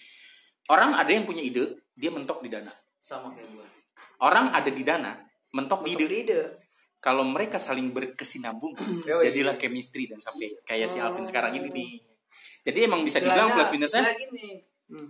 orang 0.74 0.98
ada 0.98 1.12
yang 1.14 1.22
punya 1.22 1.46
ide, 1.46 1.86
dia 1.94 2.10
mentok 2.10 2.42
di 2.42 2.50
dana. 2.50 2.74
Sama 2.98 3.30
kayak 3.30 3.46
gue. 3.46 3.66
Orang 4.26 4.50
ada 4.50 4.70
di 4.74 4.82
dana, 4.82 5.14
mentok 5.54 5.86
di 5.86 5.94
Untuk 5.94 6.10
ide. 6.10 6.18
ide. 6.26 6.42
Kalau 6.98 7.26
mereka 7.26 7.58
saling 7.58 7.94
berkesinambungan, 7.94 9.06
jadilah 9.06 9.58
chemistry 9.58 10.06
dan 10.06 10.22
sampai 10.22 10.54
kayak 10.66 10.86
si 10.86 10.98
Alvin 11.02 11.26
sekarang 11.26 11.54
ini 11.58 11.70
nih. 11.74 11.92
Jadi 12.62 12.80
emang 12.86 13.02
bisa 13.02 13.18
dibilang 13.18 13.50
plus 13.54 13.70
minusnya. 13.74 14.06
Gini. 14.14 14.62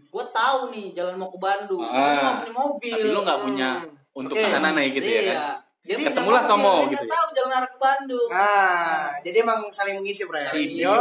Gue 0.08 0.26
tahu 0.30 0.70
nih 0.72 0.94
jalan 0.94 1.16
mau 1.18 1.30
ke 1.34 1.40
Bandung. 1.42 1.84
Ah. 1.84 1.92
Gue 1.92 2.14
nggak 2.22 2.36
punya 2.38 2.54
mobil. 2.54 2.94
Tapi 2.96 3.08
lu 3.12 3.20
nggak 3.26 3.40
punya 3.42 3.70
untuk 4.12 4.36
Oke. 4.38 4.44
ke 4.46 4.52
sana 4.52 4.70
naik 4.76 4.92
gitu 5.00 5.08
ya 5.08 5.22
iya. 5.22 5.34
kan. 5.34 5.60
Dia 5.82 5.98
Jadi 5.98 6.14
ketemulah 6.14 6.46
Tomo 6.46 6.86
gitu 6.94 7.02
ya. 7.02 7.10
tahu 7.10 7.28
jalan 7.34 7.52
arah 7.58 7.70
ke 7.74 7.80
Bandung. 7.82 8.30
Nah, 8.30 9.18
jadi 9.26 9.42
emang 9.42 9.66
saling 9.74 9.98
mengisi, 9.98 10.30
Bre. 10.30 10.38
Simbiosis, 10.38 10.78
Yoi, 10.86 10.94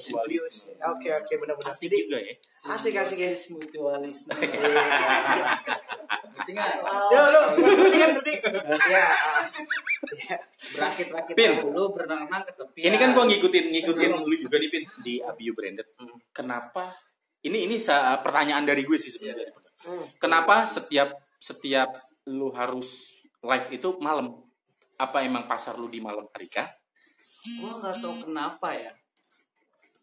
simbiosis. 0.00 0.56
Oke, 0.80 1.08
oke, 1.12 1.32
benar-benar. 1.44 1.76
Asik 1.76 1.92
Jadi 1.92 1.96
juga 2.08 2.18
ya. 2.24 2.32
asik 2.72 2.94
asik 2.96 3.18
ya. 3.20 3.30
Simbiosis, 3.36 3.52
mutualisme. 3.52 4.32
Iya. 6.44 6.60
Nggak? 6.60 6.70
Yo, 7.14 7.20
lu 7.30 7.40
ngerti 7.84 7.96
kan 8.00 8.10
ngerti? 8.16 8.32
Ya. 8.90 9.06
Berakit-rakit 10.74 11.34
Pin. 11.36 11.64
dulu, 11.64 11.94
berenang-renang 11.94 12.42
ke 12.48 12.52
tepi. 12.56 12.80
Ini 12.88 12.96
kan 12.96 13.10
gua 13.12 13.24
ngikutin 13.28 13.64
ngikutin 13.72 14.10
lu 14.24 14.36
juga 14.36 14.56
nih 14.58 14.70
Pin 14.72 14.84
di 15.04 15.14
Abiu 15.20 15.52
Branded. 15.52 15.86
Kenapa? 16.34 16.94
Ini 17.44 17.68
ini 17.68 17.76
pertanyaan 18.24 18.64
dari 18.64 18.88
gue 18.88 18.96
sih 18.96 19.12
sebenarnya. 19.12 19.52
Hmm. 19.84 20.06
Kenapa 20.16 20.64
setiap 20.64 21.12
setiap 21.36 21.92
lu 22.24 22.48
harus 22.56 23.20
live 23.44 23.68
itu 23.68 24.00
malam? 24.00 24.32
Apa 24.96 25.20
emang 25.26 25.44
pasar 25.44 25.76
lu 25.76 25.92
di 25.92 26.00
malam 26.00 26.24
hari 26.32 26.48
kah? 26.48 26.64
gue 27.44 27.72
nggak 27.76 27.96
tahu 27.96 28.14
kenapa 28.28 28.68
ya 28.72 28.92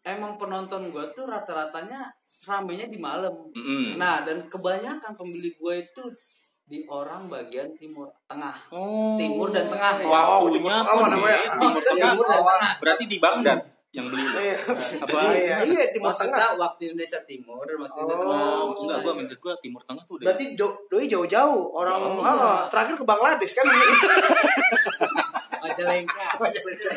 emang 0.06 0.38
penonton 0.38 0.94
gue 0.94 1.04
tuh 1.14 1.26
rata-ratanya 1.26 2.14
ramenya 2.46 2.86
di 2.86 2.98
malam 2.98 3.34
Mm-mm. 3.54 3.98
nah 3.98 4.22
dan 4.22 4.46
kebanyakan 4.46 5.14
pembeli 5.18 5.54
gue 5.58 5.74
itu 5.82 6.02
di 6.62 6.78
orang 6.86 7.26
bagian 7.26 7.74
timur 7.74 8.08
tengah 8.24 8.54
Oh. 8.68 9.14
timur 9.14 9.50
dan 9.50 9.66
tengah 9.66 9.92
ya 9.98 10.06
Waktunya 10.06 10.56
Timur- 10.56 10.72
pun 10.80 10.96
oh, 10.96 11.06
namanya. 11.06 11.34
ya, 11.34 11.40
Oh, 11.52 11.60
Timur 11.60 11.82
Tengah. 11.82 12.10
timur 12.10 12.24
dan 12.24 12.38
tengah 12.40 12.72
Berarti 12.78 13.04
di 13.04 13.18
Baghdad 13.18 13.58
yang 13.92 14.08
beli. 14.08 14.24
Iya. 14.24 14.56
Apa? 15.04 15.18
Iya, 15.36 15.56
iya, 15.62 15.84
Timur 15.92 16.08
Tengah. 16.10 16.32
maksudnya 16.32 16.48
waktu 16.56 16.82
Indonesia 16.88 17.20
Timur 17.22 17.60
Indonesia 17.62 18.00
Oh, 18.00 18.08
Tengah 18.08 18.24
Oh, 18.24 18.64
Maksudnya 18.72 18.88
enggak 18.88 19.04
gua 19.04 19.12
maksud 19.14 19.38
gua 19.38 19.54
Timur 19.58 19.82
Tengah 19.84 20.02
tuh 20.02 20.14
udah. 20.16 20.24
Berarti 20.24 20.44
do, 20.54 20.66
doi 20.88 21.04
jauh-jauh 21.06 21.62
orang 21.72 21.98
Oh, 22.00 22.24
ah, 22.24 22.64
terakhir 22.66 22.94
ke 22.96 23.04
Bangladesh 23.04 23.52
kan. 23.52 23.66
Majalengka 26.40 26.88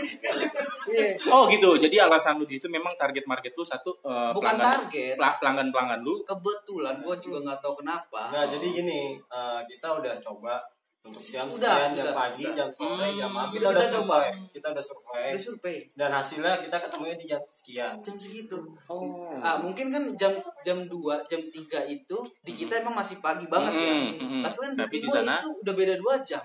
Iya. 0.85 1.17
Oh 1.27 1.45
gitu. 1.45 1.75
Jadi 1.75 1.95
alasan 1.97 2.37
lu 2.37 2.45
di 2.45 2.55
situ 2.55 2.67
memang 2.67 2.93
target 2.93 3.25
market 3.25 3.51
lu 3.51 3.63
satu 3.63 3.89
eh, 3.99 4.31
bukan 4.31 4.53
pelanggan- 4.53 4.85
target 4.85 5.15
pela- 5.15 5.37
pelanggan-pelanggan 5.37 5.99
lu 6.01 6.21
kebetulan 6.23 6.95
gue 6.99 7.15
juga 7.19 7.37
nggak 7.41 7.59
tahu 7.59 7.73
kenapa 7.77 8.21
Nah, 8.27 8.45
jadi 8.47 8.65
gini, 8.65 9.01
eh, 9.17 9.59
kita 9.65 9.87
udah 9.95 10.13
coba 10.19 10.61
untuk 11.03 11.21
jam 11.21 11.45
Udah, 11.45 11.69
sekian, 11.69 11.89
jam 11.93 12.01
udah, 12.03 12.15
pagi, 12.15 12.43
udah. 12.43 12.55
jam 12.55 12.69
sore, 12.71 13.07
jam 13.13 13.29
malam. 13.29 13.49
Kita, 13.51 13.67
udah 13.67 13.77
kita 13.77 13.93
coba. 13.95 14.17
survei. 14.17 14.49
Kita 14.49 14.67
udah 14.67 14.83
survei. 14.83 15.25
udah 15.27 15.43
survei 15.43 15.77
Dan 15.91 16.09
hasilnya 16.11 16.53
kita 16.59 16.77
ketemunya 16.79 17.15
di 17.15 17.25
jam 17.27 17.41
sekian. 17.47 17.93
jam 18.01 18.15
segitu 18.15 18.57
Oh. 18.87 19.29
Ah, 19.37 19.53
mungkin 19.55 19.93
kan 19.93 20.01
jam 20.15 20.33
jam 20.59 20.77
2, 20.83 20.97
jam 21.23 21.41
3 21.43 21.53
itu 21.87 22.17
di 22.39 22.51
kita 22.51 22.81
emang 22.81 22.93
masih 22.95 23.17
pagi 23.19 23.45
banget 23.45 23.73
ya. 23.75 23.93
Mm, 23.93 24.09
mm, 24.11 24.17
mm. 24.17 24.43
Tapi 24.43 24.57
kan 24.59 24.71
Tapi 24.79 24.95
di 24.97 25.05
sana- 25.07 25.37
itu 25.37 25.49
udah 25.55 25.73
beda 25.75 25.93
2 25.95 26.13
jam. 26.23 26.41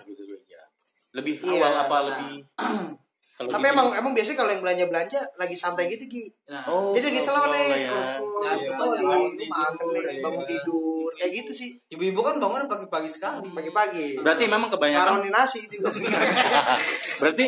Gitu. 1.10 1.16
Lebih 1.16 1.34
Iya, 1.42 1.58
awal 1.58 1.72
apa 1.80 1.90
nah. 1.90 2.02
lebih 2.08 2.32
Kalau 3.32 3.48
Tapi 3.48 3.64
di- 3.64 3.72
emang 3.72 3.88
emang 3.96 4.12
biasanya 4.12 4.36
kalau 4.36 4.52
yang 4.52 4.60
belanja 4.60 4.84
belanja 4.84 5.20
lagi 5.34 5.56
santai 5.56 5.88
gitu 5.88 6.04
Gi. 6.06 6.28
Nah, 6.46 6.60
Oh, 6.68 6.92
Jadi 6.92 7.08
lagi 7.08 7.20
slow 7.24 7.48
nih, 7.48 7.72
Iya, 7.72 7.88
oh, 8.20 8.36
banyak 8.36 8.60
di- 8.60 8.68
bangun 8.68 9.00
makan 9.00 9.72
tidur, 9.72 9.88
nih, 9.88 10.02
ya. 10.04 10.20
bangun 10.20 10.44
tidur, 10.44 11.08
kayak 11.16 11.30
gitu 11.32 11.52
sih 11.56 11.68
ibu-ibu 11.88 12.20
kan 12.20 12.36
bangun 12.36 12.68
pagi-pagi 12.68 13.08
sekali. 13.08 13.48
pagi-pagi. 13.48 14.20
Berarti 14.20 14.44
memang 14.44 14.68
kebanyakan 14.68 15.24
Karoni 15.24 15.32
nasi 15.32 15.64
itu. 15.64 15.80
berarti 17.20 17.44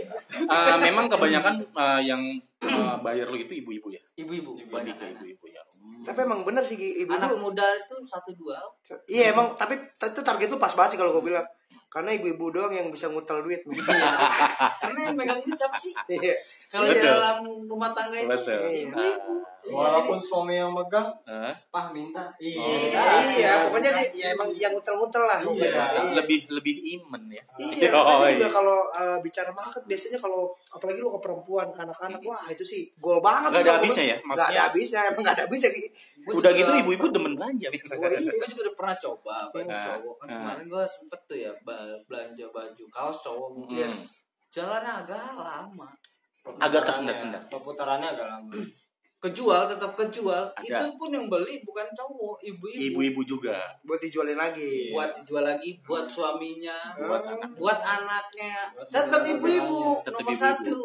eh, 0.49 0.77
memang 0.81 1.07
kebanyakan 1.09 1.55
eh, 1.61 2.01
yang 2.03 2.23
eh, 2.59 2.95
bayar 3.01 3.29
lu 3.29 3.37
itu 3.37 3.53
ibu-ibu 3.55 3.89
ya. 3.91 4.01
Ibu-ibu 4.17 4.51
Lebih 4.57 4.73
banyak 4.73 4.97
ke 4.97 5.07
ibu-ibu 5.13 5.45
ya. 5.47 5.61
Hmm. 5.77 6.03
Tapi 6.03 6.19
emang 6.25 6.41
bener 6.43 6.65
sih 6.65 6.77
ibu 6.77 7.13
Anak 7.13 7.31
tuh. 7.31 7.39
muda 7.39 7.67
itu 7.69 7.95
satu 8.03 8.33
dua. 8.33 8.57
Iya 9.05 9.33
emang 9.33 9.53
tapi 9.55 9.77
itu 9.77 10.21
target 10.21 10.49
lu 10.49 10.57
pas 10.57 10.73
banget 10.73 10.97
sih 10.97 10.99
kalau 10.99 11.13
gue 11.13 11.29
bilang. 11.29 11.45
Karena 11.93 12.17
ibu-ibu 12.17 12.49
doang 12.49 12.73
yang 12.73 12.89
bisa 12.89 13.13
ngutel 13.13 13.45
duit. 13.45 13.61
Karena 14.83 14.99
yang 15.13 15.15
megang 15.15 15.45
duit 15.45 15.53
siapa 15.53 15.77
sih? 15.77 15.93
Iya. 16.73 16.81
Kalau 16.81 16.87
di 16.89 16.99
dalam 16.99 17.37
rumah 17.63 17.91
tangga 17.93 18.17
ini 18.17 18.25
Betul. 18.27 18.57
Iya. 18.65 18.89
ibu-ibu. 18.89 19.35
Walaupun 19.63 20.19
suami 20.19 20.59
yang 20.59 20.73
megang, 20.73 21.07
Hah? 21.23 21.55
pah 21.71 21.87
minta. 21.89 22.19
Oh. 22.27 22.35
Iya, 22.35 22.99
iya, 23.31 23.53
pokoknya 23.63 23.95
dia 23.95 24.11
ya 24.11 24.27
emang 24.33 24.51
yang 24.51 24.73
ngutel-ngutel 24.73 25.23
lah. 25.23 25.39
pokoknya. 25.39 25.69
Ya, 25.69 25.85
Iya. 25.87 26.03
lebih 26.19 26.39
lebih 26.51 26.75
imen 26.97 27.23
ya. 27.31 27.45
Iya, 27.61 27.95
Oh, 27.95 28.25
iya. 28.25 28.41
juga 28.41 28.49
kalau 28.51 28.91
uh, 28.91 29.21
bicara 29.21 29.53
market 29.53 29.85
biasanya 29.85 30.19
kalau 30.19 30.51
apalagi 30.67 30.99
lu 30.99 31.13
ke 31.13 31.21
perempuan, 31.21 31.71
ke 31.71 31.79
anak-anak, 31.79 32.19
wah 32.23 32.43
itu 32.49 32.65
sih 32.65 32.91
gol 32.99 33.21
banget 33.21 33.53
Nggak 33.53 33.61
sih 33.61 33.63
ada 33.63 33.73
habisnya 33.79 34.05
ya? 34.05 34.17
Nggak 34.17 34.27
Maksudnya- 34.27 34.51
ada 34.51 34.63
habisnya, 34.67 35.01
emang 35.05 35.23
nggak 35.23 35.35
ada 35.37 35.45
habisnya 35.47 35.71
gitu. 35.71 35.89
Gua 36.23 36.33
Udah 36.39 36.53
gitu 36.53 36.71
ibu-ibu 36.81 37.07
demen 37.11 37.33
belanja. 37.35 37.69
Wah, 37.69 38.09
iya. 38.11 38.31
gue 38.33 38.47
juga 38.49 38.63
udah 38.65 38.75
pernah 38.75 38.97
coba 38.97 39.35
baju 39.49 39.67
Nah, 39.69 39.83
cowok 39.85 40.15
kan 40.17 40.27
nah. 40.27 40.35
kemarin 40.41 40.67
gue 40.67 40.85
sempet 40.89 41.21
tuh 41.23 41.37
ya 41.37 41.51
belanja 42.03 42.47
baju 42.49 42.85
kaos 42.89 43.19
cowok 43.21 43.51
Iya. 43.69 43.89
jalannya 44.49 44.93
agak 45.03 45.23
lama 45.35 45.91
Agak 46.59 46.83
tersendar-sendar. 46.85 47.47
Perputarannya 47.47 48.09
agak 48.11 48.27
lama. 48.29 48.53
kejual 49.23 49.71
tetap 49.71 49.95
kejual 49.95 50.51
Ada. 50.51 50.83
itu 50.83 50.99
pun 50.99 51.07
yang 51.07 51.31
beli 51.31 51.63
bukan 51.63 51.87
cowok 51.95 52.43
ibu-ibu 52.43 52.91
Ibu-ibu 52.91 53.21
juga. 53.23 53.71
Buat 53.87 54.03
dijualin 54.03 54.35
lagi. 54.35 54.91
buat 54.91 55.15
dijual 55.15 55.47
lagi 55.47 55.79
buat 55.87 56.11
suaminya 56.11 56.75
Buat 56.99 57.23
anak. 57.31 57.55
buat 57.55 57.79
anaknya 57.79 58.75
Buat 58.75 58.91
tetap 58.91 59.23
ibu-ibu 59.23 60.03
Tetap 60.03 60.19
nomor 60.19 60.27
ibu-ibu. 60.27 60.43
satu 60.43 60.77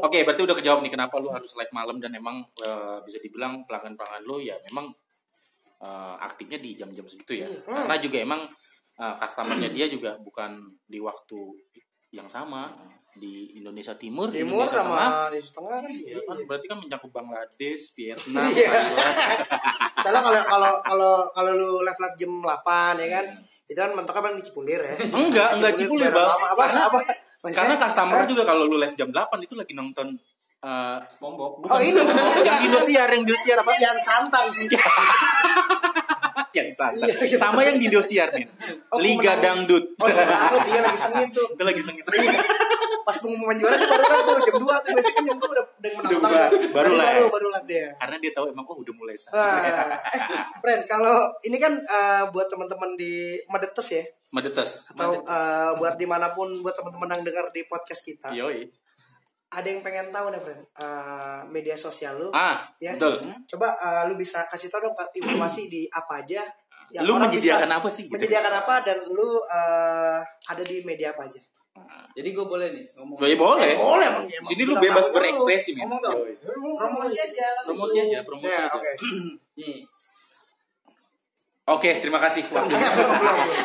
Oke, 0.00 0.24
berarti 0.24 0.42
udah 0.42 0.56
kejawab 0.56 0.80
nih 0.80 0.90
kenapa 0.90 1.20
lu 1.20 1.28
harus 1.28 1.52
like 1.54 1.68
malam 1.70 2.00
dan 2.00 2.10
emang 2.10 2.40
eh, 2.58 2.98
bisa 3.04 3.20
dibilang 3.20 3.68
pelanggan-pelanggan 3.68 4.24
lu 4.24 4.40
ya 4.40 4.56
memang 4.72 4.88
eh, 5.78 6.14
aktifnya 6.18 6.56
di 6.56 6.72
jam-jam 6.72 7.04
segitu 7.04 7.44
ya. 7.44 7.46
Iya. 7.46 7.60
Karena 7.68 7.96
juga 8.00 8.16
emang 8.16 8.40
eh, 8.96 9.14
customernya 9.14 9.68
dia 9.68 9.86
juga 9.86 10.16
bukan 10.18 10.56
di 10.82 10.98
waktu 10.98 11.38
yang 12.10 12.26
sama 12.26 12.72
di 13.16 13.56
Indonesia 13.56 13.96
Timur, 13.96 14.28
di 14.28 14.44
Timur 14.44 14.62
Indonesia 14.62 14.84
Tengah. 14.84 15.00
sama 15.00 15.32
di 15.32 15.38
tengah 15.42 15.78
kan. 15.80 15.90
Ya 15.90 16.18
kan 16.22 16.36
berarti 16.44 16.66
kan 16.66 16.78
mencakup 16.78 17.10
Bangladesh, 17.10 17.82
Vietnam, 17.92 18.44
Iya. 18.46 18.70
Soalnya 20.04 20.22
kalau 20.22 20.42
kalau 20.44 20.72
kalau 20.84 21.12
kalau 21.32 21.52
lu 21.52 21.80
live 21.80 21.96
live 21.96 22.16
jam 22.16 22.32
8 22.38 23.02
ya 23.02 23.08
kan, 23.16 23.26
itu 23.66 23.74
kan 23.74 23.90
mentoknya 23.90 24.22
paling 24.22 24.38
di 24.38 24.44
Cipulir 24.44 24.78
ya. 24.78 24.94
Enggak, 25.10 25.48
enggak 25.56 25.72
Cipulir, 25.74 26.12
Bang. 26.12 26.28
Apa 26.28 26.62
Karena- 26.62 26.86
apa? 26.86 27.00
Karena 27.46 27.74
customer 27.76 28.20
juga 28.26 28.42
kalau 28.42 28.66
lu 28.66 28.76
live 28.76 28.94
jam 28.94 29.08
8 29.08 29.16
itu 29.40 29.54
lagi 29.54 29.72
nonton 29.72 30.12
eh, 30.58 30.98
SpongeBob. 31.08 31.64
Oh 31.64 31.80
ini 31.80 31.96
yang 31.96 32.58
di 32.58 32.66
Indosiar, 32.66 33.08
yang 33.08 33.22
di 33.22 33.32
Indosiar 33.32 33.56
apa? 33.60 33.72
yang 33.76 33.96
santang 33.96 34.46
sih. 34.50 34.66
Yang 36.56 36.72
santai. 36.72 37.04
Iya, 37.04 37.16
iya. 37.28 37.36
Sama 37.36 37.60
yang 37.60 37.76
di 37.76 37.84
Indosiar 37.84 38.32
nih. 38.32 38.48
Oh, 38.88 38.96
Liga. 38.96 39.36
Dangdut. 39.36 39.92
Oh, 40.00 40.08
iya, 40.08 40.24
dia 40.64 40.80
lagi 40.80 40.96
sengit 40.96 41.28
tuh. 41.36 41.52
Itu 41.52 41.60
lagi 41.60 41.84
sengit. 41.84 42.00
Pas 43.06 43.16
pengumuman 43.16 43.54
juara 43.54 43.76
tuh 43.76 43.86
baru 43.86 44.02
kan 44.02 44.18
tuh 44.20 44.34
jam 44.42 44.56
2 44.58 44.66
tuh 44.66 44.90
biasanya 44.90 45.14
kan 45.14 45.24
jam 45.24 45.38
2 45.38 45.46
udah 45.46 45.64
udah 45.70 45.90
menang 45.94 46.10
Udah 46.10 46.18
buka. 46.18 46.42
Baru 46.74 46.90
live. 46.90 47.06
baru 47.06 47.26
baru 47.30 47.48
live 47.54 47.66
dia. 47.66 47.86
Karena 47.94 48.16
dia 48.18 48.32
tahu 48.32 48.44
emang 48.50 48.64
oh 48.64 48.76
udah 48.76 48.94
mulai 48.94 49.14
sana. 49.14 49.32
Wah, 49.32 49.56
eh, 49.62 49.96
friend, 50.58 50.82
kalau 50.84 51.16
ini 51.40 51.56
kan 51.56 51.72
eh, 51.78 52.24
buat 52.28 52.46
teman-teman 52.46 52.90
di 52.94 53.12
Medetes 53.46 53.88
ya, 53.92 54.02
Medetes. 54.28 54.90
atau 54.90 55.22
eh, 55.22 55.70
buat 55.76 55.94
di 55.94 56.04
mana 56.04 56.34
pun 56.34 56.50
buat 56.60 56.74
teman-teman 56.74 57.08
yang 57.12 57.22
dengar 57.24 57.46
di 57.50 57.62
podcast 57.64 58.02
kita, 58.02 58.28
Yoi. 58.32 58.66
ada 59.48 59.62
yang 59.64 59.78
pengen 59.80 60.10
tahu 60.10 60.26
nih, 60.28 60.40
friend, 60.40 60.62
eh, 60.74 61.40
media 61.46 61.76
sosial 61.78 62.18
lu, 62.18 62.28
Ah, 62.30 62.66
ya, 62.76 62.92
betul. 62.92 63.22
coba 63.46 63.70
eh, 63.72 64.02
lu 64.04 64.14
bisa 64.14 64.42
kasih 64.44 64.66
tahu 64.66 64.82
dong 64.84 64.98
informasi 65.14 65.70
di 65.70 65.86
apa 65.86 66.20
aja, 66.20 66.42
yang 66.88 67.02
Lu 67.02 67.14
menyediakan 67.16 67.70
apa 67.72 67.86
sih? 67.86 68.06
gitu? 68.06 68.14
menyediakan 68.14 68.50
apa 68.56 68.74
dan 68.82 68.98
lu 69.06 69.26
eh, 69.44 70.18
ada 70.44 70.62
di 70.62 70.82
media 70.82 71.14
apa 71.14 71.22
aja? 71.24 71.38
Jadi 72.16 72.28
gue 72.32 72.46
boleh 72.46 72.68
nih 72.72 72.84
ngomong 72.96 73.16
Ya 73.20 73.36
boleh. 73.36 73.66
Eh, 73.66 73.76
boleh 73.76 74.06
emang. 74.08 74.24
emang. 74.24 74.48
Sini 74.48 74.62
lu 74.62 74.72
Kita 74.72 74.82
bebas 74.82 75.06
berekspresi. 75.10 75.70
Ngomong 75.76 76.00
dong. 76.00 76.16
Promosi 76.74 77.16
aja 77.18 77.46
Promosi 77.62 77.96
aja, 78.00 78.18
promosi 78.24 78.48
Ya, 78.48 78.64
aja. 78.64 78.72
oke. 78.72 78.90
nih 79.58 79.76
Oke, 81.66 81.98
terima 81.98 82.16
kasih. 82.18 82.46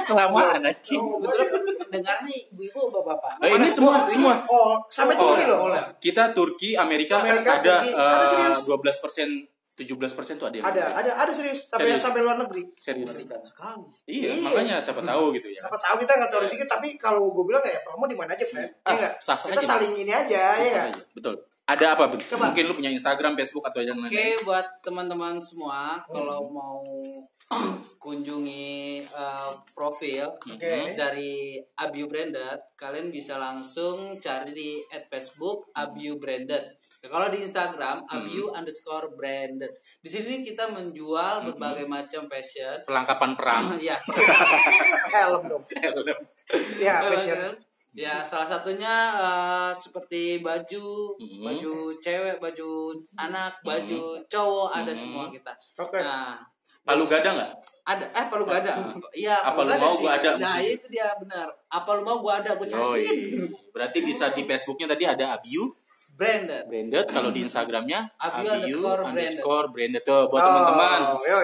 Kelamaan 0.04 0.58
anjing. 0.60 0.98
kebetulan 0.98 1.48
dengar 1.88 2.18
nih 2.24 2.50
ibu-ibu 2.50 2.90
bapak-bapak 2.90 3.38
Eh, 3.42 3.54
ini 3.54 3.70
semua 3.70 4.02
semua. 4.06 4.42
Oh, 4.48 4.82
sampai 4.88 5.14
Oh, 5.16 5.32
Turki 5.32 5.46
loh. 5.46 5.70
Kita 6.02 6.34
Turki, 6.34 6.74
Amerika, 6.74 7.22
Amerika, 7.22 7.62
ada 7.62 7.78
Turki. 7.78 7.94
Ada 7.94 8.26
serius? 8.26 8.60
eh, 8.60 8.74
12 8.74 8.98
persen, 8.98 9.30
17 9.82 9.98
persen 10.14 10.36
tuh 10.36 10.46
ada 10.46 10.56
yang 10.56 10.66
Ada, 10.66 10.84
ada, 10.94 11.12
ada 11.18 11.32
serius. 11.32 11.68
Tapi 11.68 11.88
Serius. 11.88 12.02
sampai 12.02 12.22
luar 12.22 12.38
negeri. 12.38 12.64
serius. 12.76 13.10
mengerikan 13.10 13.42
sekali 13.42 13.86
Iya, 14.06 14.30
Iya. 14.30 14.44
makanya 14.44 14.76
siapa 14.78 15.02
tahu 15.02 15.24
gitu 15.34 15.48
ya. 15.48 15.60
Siapa 15.60 15.78
tahu 15.78 15.96
kita 16.00 16.12
nggak 16.16 16.30
tahu 16.30 16.42
rezeki, 16.42 16.66
tapi 16.66 16.88
kalau 16.96 17.30
gue 17.30 17.44
bilang 17.44 17.62
ya 17.62 17.82
promo 17.82 18.06
di 18.06 18.14
mana 18.14 18.32
aja, 18.32 18.44
friend. 18.44 18.70
Ah, 18.82 18.92
ya 18.92 18.98
nggak? 19.00 19.14
sah-sah 19.18 19.50
Kita 19.50 19.60
aja. 19.60 19.70
saling 19.76 19.94
ini 19.96 20.12
aja, 20.12 20.30
ya 20.30 20.52
Siapa 20.54 20.70
nggak? 20.70 20.88
aja. 20.90 21.02
Betul. 21.12 21.36
Ada 21.64 21.86
apa? 21.96 22.04
Coba. 22.12 22.44
Mungkin 22.48 22.64
lu 22.66 22.74
punya 22.74 22.92
Instagram, 22.92 23.32
Facebook 23.34 23.64
atau 23.64 23.80
yang 23.80 23.96
Oke 23.96 24.12
lain. 24.12 24.36
buat 24.42 24.66
teman-teman 24.82 25.40
semua 25.40 26.04
kalau 26.04 26.46
mau 26.46 26.84
kunjungi 28.02 28.72
eh, 29.04 29.52
profil 29.72 30.28
Oke. 30.36 30.96
dari 30.96 31.56
Abiu 31.76 32.08
Branded, 32.08 32.76
kalian 32.76 33.08
bisa 33.08 33.38
langsung 33.38 34.18
cari 34.18 34.52
di 34.52 34.70
at 34.88 35.08
Facebook 35.08 35.70
Abiu 35.74 36.16
Branded. 36.16 36.81
Ya, 37.02 37.10
kalau 37.10 37.28
di 37.28 37.42
Instagram 37.42 38.06
Abiu 38.06 38.54
underscore 38.54 39.10
branded. 39.12 39.74
Di 39.98 40.06
sini 40.06 40.46
kita 40.46 40.70
menjual 40.70 41.42
berbagai 41.44 41.90
macam 41.90 42.30
fashion. 42.30 42.78
Perlengkapan 42.86 43.34
perang. 43.34 43.66
ya. 43.82 43.98
Helm 45.10 45.50
dong. 45.50 45.64
Ya, 46.78 47.02
fashion. 47.10 47.58
Ya, 47.92 48.22
salah 48.22 48.46
satunya 48.46 48.94
eh, 49.18 49.72
seperti 49.76 50.40
baju, 50.40 51.18
Mhm. 51.18 51.42
baju 51.42 51.74
cewek, 51.98 52.38
baju 52.38 52.70
anak, 53.18 53.60
baju 53.62 54.22
cowok 54.26 54.70
ada 54.72 54.94
semua 54.94 55.28
kita. 55.28 55.52
Oke. 55.76 56.00
Nah, 56.00 56.38
Palu 56.82 57.06
gada 57.06 57.30
nggak? 57.32 57.52
ada 57.82 58.06
eh 58.08 58.24
apa 58.26 58.34
lu 58.38 58.44
gak 58.44 58.62
ada? 58.62 58.74
Iya, 59.12 59.38
Apa 59.44 59.62
lu 59.62 59.70
gak 59.70 59.78
mau, 59.78 59.94
sih. 59.94 60.02
gua 60.02 60.14
ada, 60.16 60.30
Nah, 60.34 60.54
maksudnya. 60.56 60.70
itu 60.72 60.86
dia 60.88 61.08
benar. 61.14 61.48
Apa 61.68 61.90
lu 61.94 62.02
mau 62.02 62.18
gua 62.18 62.34
ada, 62.40 62.54
gua 62.54 62.66
Oh, 62.66 62.94
cariin. 62.94 63.06
iya. 63.38 63.46
Berarti 63.70 64.00
bisa 64.02 64.30
di 64.32 64.46
Facebooknya 64.46 64.88
tadi 64.88 65.04
ada 65.04 65.26
Abiu 65.36 65.66
Branded. 66.12 66.64
branded. 66.66 67.06
Kalau 67.08 67.30
di 67.30 67.42
Instagramnya 67.42 68.06
Abiu 68.22 68.52
underscore 68.52 69.02
underscore 69.04 69.68
branded 69.70 70.04
tuh 70.04 70.28
buat 70.28 70.38
Oh, 70.38 70.46
teman-teman 70.46 71.00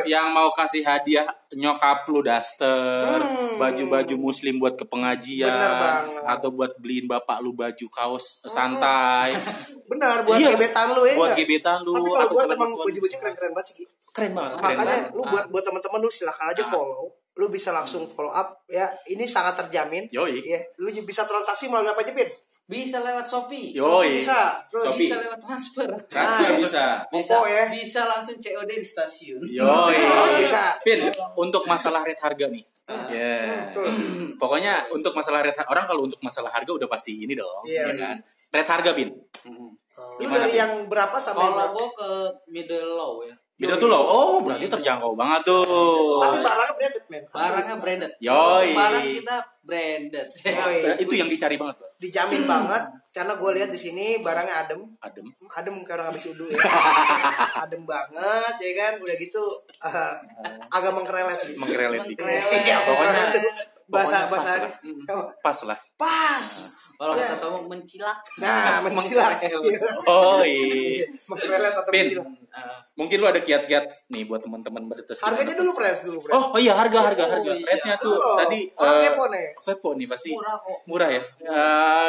yang 0.05 0.29
mau 0.29 0.47
kasih 0.49 0.81
hadiah 0.81 1.25
nyokap 1.49 2.05
lu 2.05 2.21
daster, 2.21 3.17
Hmm. 3.17 3.57
baju-baju 3.57 4.15
muslim 4.15 4.57
buat 4.57 4.73
ke 4.73 4.83
pengajian, 4.83 5.49
atau 6.23 6.49
buat 6.49 6.75
beliin 6.77 7.05
bapak 7.05 7.39
lu 7.39 7.51
baju 7.51 7.85
kaos 7.87 8.43
santai, 8.43 9.31
Benar, 9.89 10.21
buat 10.21 10.35
Iya. 10.35 10.53
gebetan 10.53 10.91
lu 10.91 11.03
ya 11.03 11.15
buat 11.15 11.31
nggak? 11.31 11.39
gebetan 11.39 11.77
lu. 11.81 11.93
Tapi 11.93 12.03
kalau 12.05 12.19
atau 12.21 12.35
buat 12.35 12.47
emang 12.51 12.71
baju-baju 12.75 13.15
keren-keren 13.17 13.51
banget 13.51 13.67
sih. 13.67 13.75
Keren 14.11 14.31
banget. 14.33 14.51
keren 14.53 14.75
Makanya 14.75 14.83
banget. 14.83 15.15
lu 15.15 15.21
buat 15.23 15.45
buat 15.47 15.63
teman-teman 15.63 15.99
lu 15.99 16.09
silahkan 16.09 16.47
aja 16.51 16.61
Ah. 16.61 16.69
follow. 16.69 17.05
Lu 17.33 17.45
bisa 17.47 17.69
langsung 17.69 18.03
follow 18.07 18.29
up 18.29 18.65
ya. 18.65 18.89
Ini 19.05 19.23
sangat 19.23 19.61
terjamin. 19.61 20.09
Yoi. 20.09 20.41
Ya, 20.43 20.57
lu 20.77 20.89
bisa 20.91 21.21
transaksi 21.23 21.65
melalui 21.65 21.87
apa 21.87 22.01
aja, 22.01 22.11
Pin? 22.11 22.25
Bisa 22.67 22.99
lewat 22.99 23.23
Shopee. 23.23 23.71
Yoi. 23.71 24.19
Bisa. 24.19 24.59
Terus 24.67 24.91
Shopee. 24.91 25.07
Bisa 25.07 25.15
lewat 25.23 25.39
transfer. 25.39 25.87
Transfer 26.11 26.51
Nah, 26.51 26.59
bisa. 26.59 26.85
Bisa, 27.07 27.35
ya. 27.47 27.63
bisa 27.71 28.01
langsung 28.03 28.35
COD 28.35 28.71
di 28.75 28.83
stasiun. 28.83 29.39
Yoi. 29.39 29.95
Bisa. 30.43 30.75
Pin, 30.83 31.07
untuk 31.39 31.63
masalah 31.63 32.03
rate 32.03 32.19
harga 32.19 32.51
nih. 32.51 32.63
Ah. 32.91 33.07
Ya. 33.07 33.71
Betul. 33.71 33.87
Pokoknya 34.43 34.83
untuk 34.91 35.15
masalah 35.15 35.47
rate 35.47 35.63
orang 35.63 35.87
kalau 35.87 36.11
untuk 36.11 36.19
masalah 36.19 36.51
harga 36.51 36.67
udah 36.75 36.91
pasti 36.91 37.23
ini 37.23 37.39
dong, 37.39 37.63
Iya, 37.63 37.87
ya 37.87 37.87
iya. 37.95 38.03
kan? 38.03 38.15
Rate 38.51 38.71
harga, 38.75 38.91
Pin. 38.91 39.09
Mm. 39.47 39.71
Lu 39.97 40.19
Gimana, 40.19 40.43
dari 40.43 40.51
Pin? 40.51 40.59
yang 40.59 40.71
berapa 40.91 41.15
sampai 41.15 41.47
Kalau 41.47 41.71
gua 41.71 41.87
ke 41.95 42.09
middle 42.51 42.99
low 42.99 43.23
ya. 43.23 43.35
Beda 43.57 43.73
tuh 43.81 43.89
loh. 43.89 44.05
Oh, 44.05 44.37
berarti 44.45 44.69
terjangkau 44.69 45.17
banget 45.17 45.49
tuh. 45.49 46.21
Tapi 46.21 46.37
barangnya 46.45 46.73
branded, 46.77 47.03
men. 47.09 47.23
Barangnya 47.33 47.75
branded. 47.81 48.11
Yoi. 48.21 48.67
Barang 48.77 49.05
kita 49.09 49.37
branded. 49.65 50.27
Yoi. 50.45 50.77
itu 51.01 51.13
yang 51.17 51.29
dicari 51.29 51.57
banget, 51.57 51.75
Pak. 51.81 51.89
dijamin 51.97 52.45
banget 52.45 52.83
karena 53.09 53.33
gue 53.33 53.51
lihat 53.57 53.73
di 53.73 53.79
sini 53.81 54.21
barangnya 54.21 54.69
adem 54.69 54.85
Adem. 55.01 55.25
adem 55.49 55.81
orang 55.81 56.13
habis 56.13 56.29
udu 56.29 56.45
ya 56.45 56.61
adem 57.65 57.81
banget 57.89 58.53
ya 58.61 58.71
kan 58.77 58.93
udah 59.01 59.15
gitu 59.17 59.41
eh, 59.81 60.13
agak 60.69 60.93
mengkerelet 60.93 61.41
gitu. 61.41 61.57
Mengkerelet. 61.57 62.05
Pokoknya 62.85 63.33
Tuh, 63.33 63.41
bahasa 63.89 64.29
pokoknya 64.29 64.53
pas 64.53 64.53
bahasa 64.53 64.57
lah. 64.61 64.71
Pas 65.41 65.59
lah. 65.65 65.79
pas 65.97 66.47
Kalau 66.97 67.13
kata 67.13 67.37
kamu 67.37 67.69
mencilak. 67.69 68.17
Nah, 68.41 68.81
mencilak. 68.81 69.37
Oh 70.09 70.41
iya. 70.41 71.05
Mengkrelet 71.29 71.73
atau 71.73 71.93
mencilak. 71.93 72.25
Eh, 72.57 72.79
Mungkin 72.97 73.21
lu 73.21 73.29
ada 73.29 73.37
kiat-kiat 73.37 74.09
nih 74.09 74.25
buat 74.25 74.41
teman-teman 74.41 74.89
berdetes. 74.89 75.21
Harganya 75.21 75.53
dulu 75.53 75.69
fresh 75.71 76.01
dulu 76.01 76.17
fresh. 76.19 76.33
Oh, 76.33 76.57
oh 76.57 76.59
iya 76.59 76.73
harga 76.73 77.13
harga 77.13 77.23
Oh, 77.23 77.31
harga. 77.31 77.51
iya. 77.53 77.65
Rate-nya 77.69 77.95
tuh 78.01 78.17
Oh, 78.17 78.33
tadi 78.33 78.59
orang 78.73 78.95
eh, 78.95 79.03
kepo 79.05 79.23
nih. 79.29 79.45
Kepo 79.53 79.89
nih 79.93 80.07
pasti. 80.09 80.29
Murah 80.33 80.57
kok. 80.57 80.79
Murah 80.89 81.09
ya? 81.13 81.21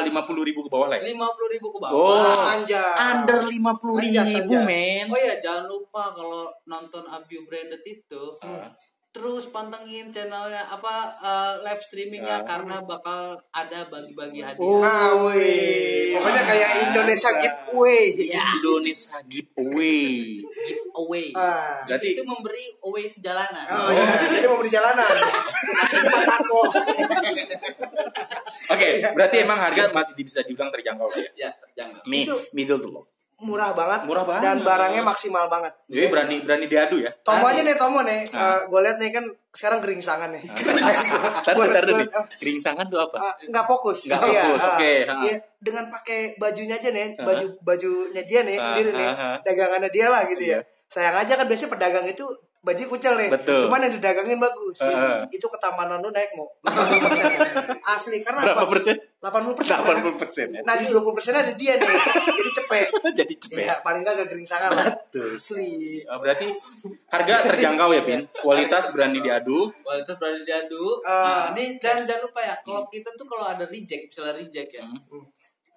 Lima 0.00 0.20
puluh 0.24 0.42
ribu 0.42 0.64
ke 0.64 0.70
bawah 0.72 0.88
lah 0.88 0.96
ya? 0.96 1.12
lima 1.12 1.28
puluh 1.28 1.48
ribu 1.52 1.68
ke 1.68 1.78
bawah. 1.78 1.92
Oh, 1.92 2.40
Anjas. 2.48 2.96
under 2.96 3.44
lima 3.44 3.76
puluh 3.76 4.00
ribu 4.00 4.16
anjas. 4.16 4.64
men. 4.64 5.04
Oh 5.12 5.18
iya 5.20 5.36
jangan 5.36 5.68
lupa 5.68 6.16
kalau 6.16 6.48
nonton 6.64 7.04
Abiu 7.04 7.44
Branded 7.44 7.84
itu 7.84 8.22
Ah. 8.40 8.72
Terus 9.18 9.50
pantengin 9.50 10.14
channelnya 10.14 10.62
apa 10.70 11.18
eh, 11.18 11.54
live 11.66 11.82
streamingnya 11.82 12.38
Ah. 12.38 12.46
karena 12.46 12.78
bakal 12.78 13.34
ada 13.50 13.82
bagi-bagi 13.90 14.46
hadiah. 14.46 14.62
Oh. 14.62 14.78
Nah, 14.78 15.26
wih. 15.26 16.14
Pokoknya 16.14 16.42
kayak 16.46 16.70
Indonesia 16.86 17.30
giveaway. 17.42 18.04
Iya. 18.14 18.46
Indonesia 18.62 19.16
giveaway. 19.26 20.38
Away. 20.94 21.26
Ah. 21.34 21.82
Berarti- 21.82 22.14
itu 22.14 22.22
memberi 22.22 22.64
away 22.86 23.02
itu 23.10 23.18
jalanan. 23.18 23.66
Oh 23.66 23.90
iya, 23.90 24.06
jadi 24.30 24.46
di 24.46 24.70
jalanan. 24.70 25.10
Akhirnya 25.82 26.10
batako. 26.14 26.60
Oke, 28.68 28.88
berarti 29.18 29.36
emang 29.42 29.58
harga 29.58 29.90
masih 29.90 30.14
bisa 30.22 30.46
dibilang 30.46 30.70
terjangkau 30.70 31.10
ya. 31.18 31.26
Ya, 31.34 31.50
jangan. 31.74 32.06
Mi, 32.06 32.22
middle 32.54 32.78
tuh 32.78 32.90
loh. 32.94 33.17
Murah 33.38 33.70
banget. 33.70 34.02
Murah 34.02 34.26
banget. 34.26 34.42
Dan 34.42 34.56
barangnya 34.60 35.02
maksimal 35.02 35.46
banget. 35.46 35.70
Jadi 35.86 36.06
berani 36.08 36.36
berani 36.42 36.66
diadu 36.66 36.98
ya. 36.98 37.10
Tomo 37.22 37.46
aja 37.46 37.62
nih 37.62 37.76
Tomo 37.78 38.02
nih. 38.02 38.26
Ah. 38.34 38.66
gue 38.66 38.80
liat 38.82 38.98
nih 38.98 39.10
kan 39.10 39.24
sekarang 39.48 39.78
geringsangan 39.78 40.34
nih. 40.34 40.42
Ntar 40.42 41.54
gua- 41.54 41.70
nih. 41.70 42.08
Geringsangan 42.36 42.84
tuh 42.84 42.98
apa? 43.00 43.16
Ah, 43.16 43.34
nggak 43.40 43.64
fokus. 43.64 44.10
Nggak 44.10 44.20
Iya, 44.24 44.42
fokus, 44.44 44.58
ah. 44.60 44.74
oke, 44.74 44.92
ah. 45.04 45.16
Iya, 45.22 45.34
dengan 45.56 45.84
pakai 45.86 46.34
bajunya 46.34 46.74
aja 46.74 46.90
nih, 46.90 47.14
baju 47.16 47.46
bajunya 47.62 48.22
dia 48.22 48.40
nih 48.42 48.56
Ah, 48.56 48.62
sendiri 48.64 48.90
nih, 48.92 49.06
ah, 49.06 49.14
ah. 49.14 49.36
dagangannya 49.40 49.90
dia 49.92 50.06
lah 50.08 50.22
gitu 50.26 50.42
Iya. 50.44 50.58
ya. 50.58 50.60
Sayang 50.88 51.16
aja 51.16 51.32
kan 51.34 51.46
biasanya 51.46 51.70
pedagang 51.70 52.06
itu 52.06 52.24
baju 52.58 52.82
kucel 52.90 53.14
nih. 53.14 53.30
Betul. 53.30 53.60
Cuman 53.64 53.80
yang 53.80 53.94
didagangin 53.94 54.38
bagus. 54.38 54.76
Ah, 54.80 54.90
ah. 54.90 55.20
Itu 55.30 55.46
ketamanan 55.46 56.02
lu 56.02 56.10
naik 56.10 56.34
mau 56.34 56.50
80%. 56.60 57.78
Asli 57.86 58.18
karena 58.20 58.40
Berapa 58.44 58.62
apa? 58.62 58.70
persen? 58.70 58.98
80 59.18 59.50
persen. 59.50 59.74
80 59.82 60.14
persen 60.14 60.46
ya. 60.54 60.60
Nah 60.62 60.78
di 60.78 60.86
20 60.86 61.10
persen 61.10 61.34
ada 61.34 61.50
dia 61.52 61.74
nih. 61.74 61.90
Jadi 62.38 62.50
cepet. 62.54 62.88
Jadi 63.18 63.34
cepet. 63.34 63.66
Iya, 63.66 63.74
paling 63.82 64.06
nggak 64.06 64.14
gak 64.14 64.28
geringsangan 64.30 64.70
lah. 64.70 64.86
Betul. 64.94 65.34
Asli. 65.34 66.06
Oh, 66.06 66.22
berarti 66.22 66.46
harga 67.08 67.34
terjangkau 67.50 67.90
ya, 67.90 68.02
Pin. 68.02 68.22
Kualitas 68.32 68.94
berani 68.94 69.18
diadu. 69.18 69.66
Kualitas 69.82 70.14
berani 70.14 70.42
diadu. 70.42 71.02
Ah. 71.02 71.50
nah, 71.50 71.58
ini 71.58 71.82
dan 71.82 72.06
jangan 72.06 72.30
lupa 72.30 72.40
ya, 72.40 72.54
kalau 72.62 72.86
kita 72.86 73.10
tuh 73.12 73.26
kalau 73.26 73.44
ada 73.44 73.66
reject, 73.66 74.06
misalnya 74.06 74.38
reject 74.38 74.70
ya. 74.72 74.86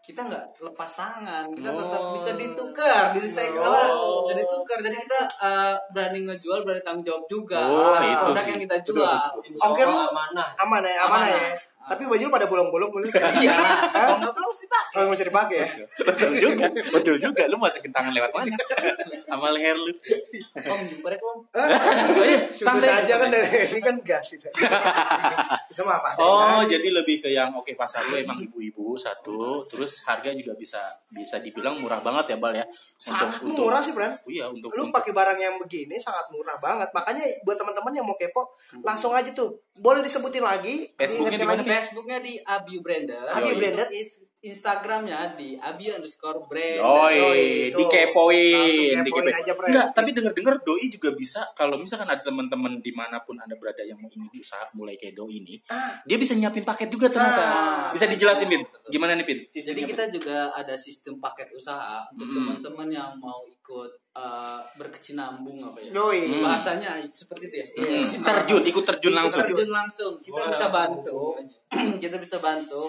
Kita 0.02 0.22
nggak 0.22 0.46
lepas 0.60 0.92
tangan, 0.92 1.46
kita 1.54 1.70
tetap 1.72 2.02
Oh. 2.02 2.12
bisa 2.12 2.34
ditukar, 2.34 3.14
di 3.14 3.22
recycle 3.22 3.62
Oh. 3.64 4.26
jadi 4.26 4.42
tukar. 4.44 4.78
Jadi 4.78 4.98
kita 5.00 5.20
eh, 5.42 5.74
berani 5.90 6.26
ngejual, 6.26 6.62
berani 6.62 6.82
tanggung 6.82 7.06
jawab 7.08 7.24
juga. 7.26 7.62
Oh, 7.64 7.94
atas 7.94 8.06
itu 8.06 8.18
produk 8.20 8.38
sih. 8.38 8.50
yang 8.50 8.62
kita 8.62 8.78
jual. 8.82 9.18
Oke, 9.64 9.82
lu- 9.82 10.10
amanah. 10.10 10.50
Aman 10.58 10.82
ya, 10.82 11.06
aman, 11.06 11.18
Aman. 11.18 11.30
ya. 11.30 11.50
Tapi 11.82 12.04
baju 12.08 12.24
lu 12.24 12.32
pada 12.32 12.48
bolong-bolong 12.48 12.92
menurut 12.94 13.14
Iya, 13.42 13.58
kalau 13.90 14.16
nggak 14.22 14.34
perlu 14.34 14.52
sih 14.54 14.68
pak. 14.70 14.81
Oh, 15.02 15.10
masih 15.10 15.26
dipakai 15.28 15.58
ya? 15.58 15.68
Betul 16.06 16.32
juga. 16.38 16.66
Betul 16.70 17.16
juga. 17.18 17.44
Lu 17.50 17.58
masukin 17.58 17.90
tangan 17.90 18.14
lewat 18.14 18.32
mana? 18.38 18.54
Sama 19.26 19.50
leher 19.50 19.74
lu. 19.74 19.94
Om, 20.62 20.82
korek 21.02 21.22
om. 21.26 21.40
Oh, 21.52 22.26
iya, 22.26 22.46
Santai 22.54 23.02
aja 23.02 23.18
kan 23.18 23.34
dari 23.34 23.50
ini 23.66 23.82
kan 23.82 23.96
gas 24.06 24.38
itu. 24.38 24.46
itu 25.72 25.82
apa? 25.82 26.10
Oh, 26.22 26.62
jadi 26.70 26.88
lebih 26.94 27.26
ke 27.26 27.30
yang 27.34 27.50
oke 27.56 27.74
pasar 27.74 28.06
lu 28.12 28.20
emang 28.20 28.38
ibu-ibu 28.38 28.94
satu, 28.94 29.66
terus 29.66 30.04
harga 30.06 30.30
juga 30.36 30.54
bisa 30.54 30.80
bisa 31.10 31.42
dibilang 31.42 31.80
murah 31.82 32.00
banget 32.04 32.36
ya, 32.36 32.38
Bal 32.38 32.54
ya. 32.56 32.66
sangat 33.02 33.42
murah 33.42 33.82
sih, 33.82 33.96
Bran. 33.98 34.14
Iya, 34.28 34.52
untuk 34.52 34.72
Lu 34.78 34.94
pakai 34.94 35.12
barang 35.16 35.40
yang 35.40 35.56
begini 35.58 35.98
sangat 35.98 36.30
murah 36.30 36.60
banget. 36.62 36.92
Makanya 36.94 37.26
buat 37.44 37.58
teman-teman 37.58 37.94
yang 37.98 38.06
mau 38.06 38.16
kepo, 38.16 38.54
langsung 38.84 39.16
aja 39.16 39.32
tuh. 39.34 39.58
Boleh 39.76 40.04
disebutin 40.06 40.44
lagi. 40.44 40.92
Facebooknya 40.94 41.40
di 41.40 41.48
mana, 41.48 41.62
lagi. 41.64 41.70
Facebooknya 41.72 42.18
di 42.22 42.34
Abiu 42.44 42.80
Branded. 42.84 43.26
Abiu 43.32 43.56
Branded. 43.58 43.90
Is- 43.96 44.31
Instagramnya 44.42 45.38
di 45.38 45.54
Abiu 45.54 45.94
underscore 45.94 46.50
brand. 46.50 46.82
Itu. 46.82 47.78
dikepoin, 47.78 49.06
dikepoin. 49.06 49.30
aja. 49.30 49.54
Enggak, 49.54 49.88
tapi 49.94 50.10
denger-denger 50.18 50.56
doi 50.66 50.90
juga 50.90 51.14
bisa 51.14 51.46
kalau 51.54 51.78
misalkan 51.78 52.10
ada 52.10 52.26
teman-teman 52.26 52.82
di 52.82 52.90
mana 52.90 53.22
pun 53.22 53.38
anda 53.38 53.54
berada 53.54 53.86
yang 53.86 54.02
mau 54.02 54.10
ingin 54.10 54.34
usaha 54.34 54.66
mulai 54.74 54.98
kayak 54.98 55.14
doi 55.14 55.46
ini, 55.46 55.62
dia 56.10 56.18
bisa 56.18 56.34
nyiapin 56.34 56.66
paket 56.66 56.90
juga 56.90 57.14
ternyata. 57.14 57.44
Ah. 57.46 57.90
Bisa 57.94 58.10
dijelasin, 58.10 58.50
Pin? 58.50 58.66
Gimana 58.90 59.14
nih, 59.14 59.26
Pin? 59.30 59.40
Jadi 59.46 59.82
kita 59.86 60.10
juga 60.10 60.50
ada 60.52 60.74
sistem 60.74 61.22
paket 61.22 61.54
usaha 61.54 62.02
untuk 62.10 62.34
Hmm. 62.34 62.58
teman-teman 62.58 62.90
yang 62.90 63.12
mau 63.22 63.46
ikut 63.46 64.01
eh, 64.12 64.60
berkecinambung 64.76 65.58
apa 65.62 65.78
ya? 65.80 65.90
Yoi. 65.94 66.22
Hmm. 66.28 66.44
Bahasanya 66.44 67.00
seperti 67.04 67.48
itu 67.48 67.56
ya. 67.58 67.66
Hmm, 67.80 68.24
terjun, 68.24 68.64
ikut 68.64 68.84
terjun 68.84 69.10
Ikut 69.10 69.20
langsung. 69.24 69.42
terjun 69.48 69.72
langsung. 69.72 70.14
Kita 70.20 70.36
Wah, 70.36 70.48
bisa 70.52 70.66
langsung 70.68 70.76
bantu. 70.76 71.20
kita 72.04 72.16
bisa 72.20 72.36
bantu. 72.38 72.84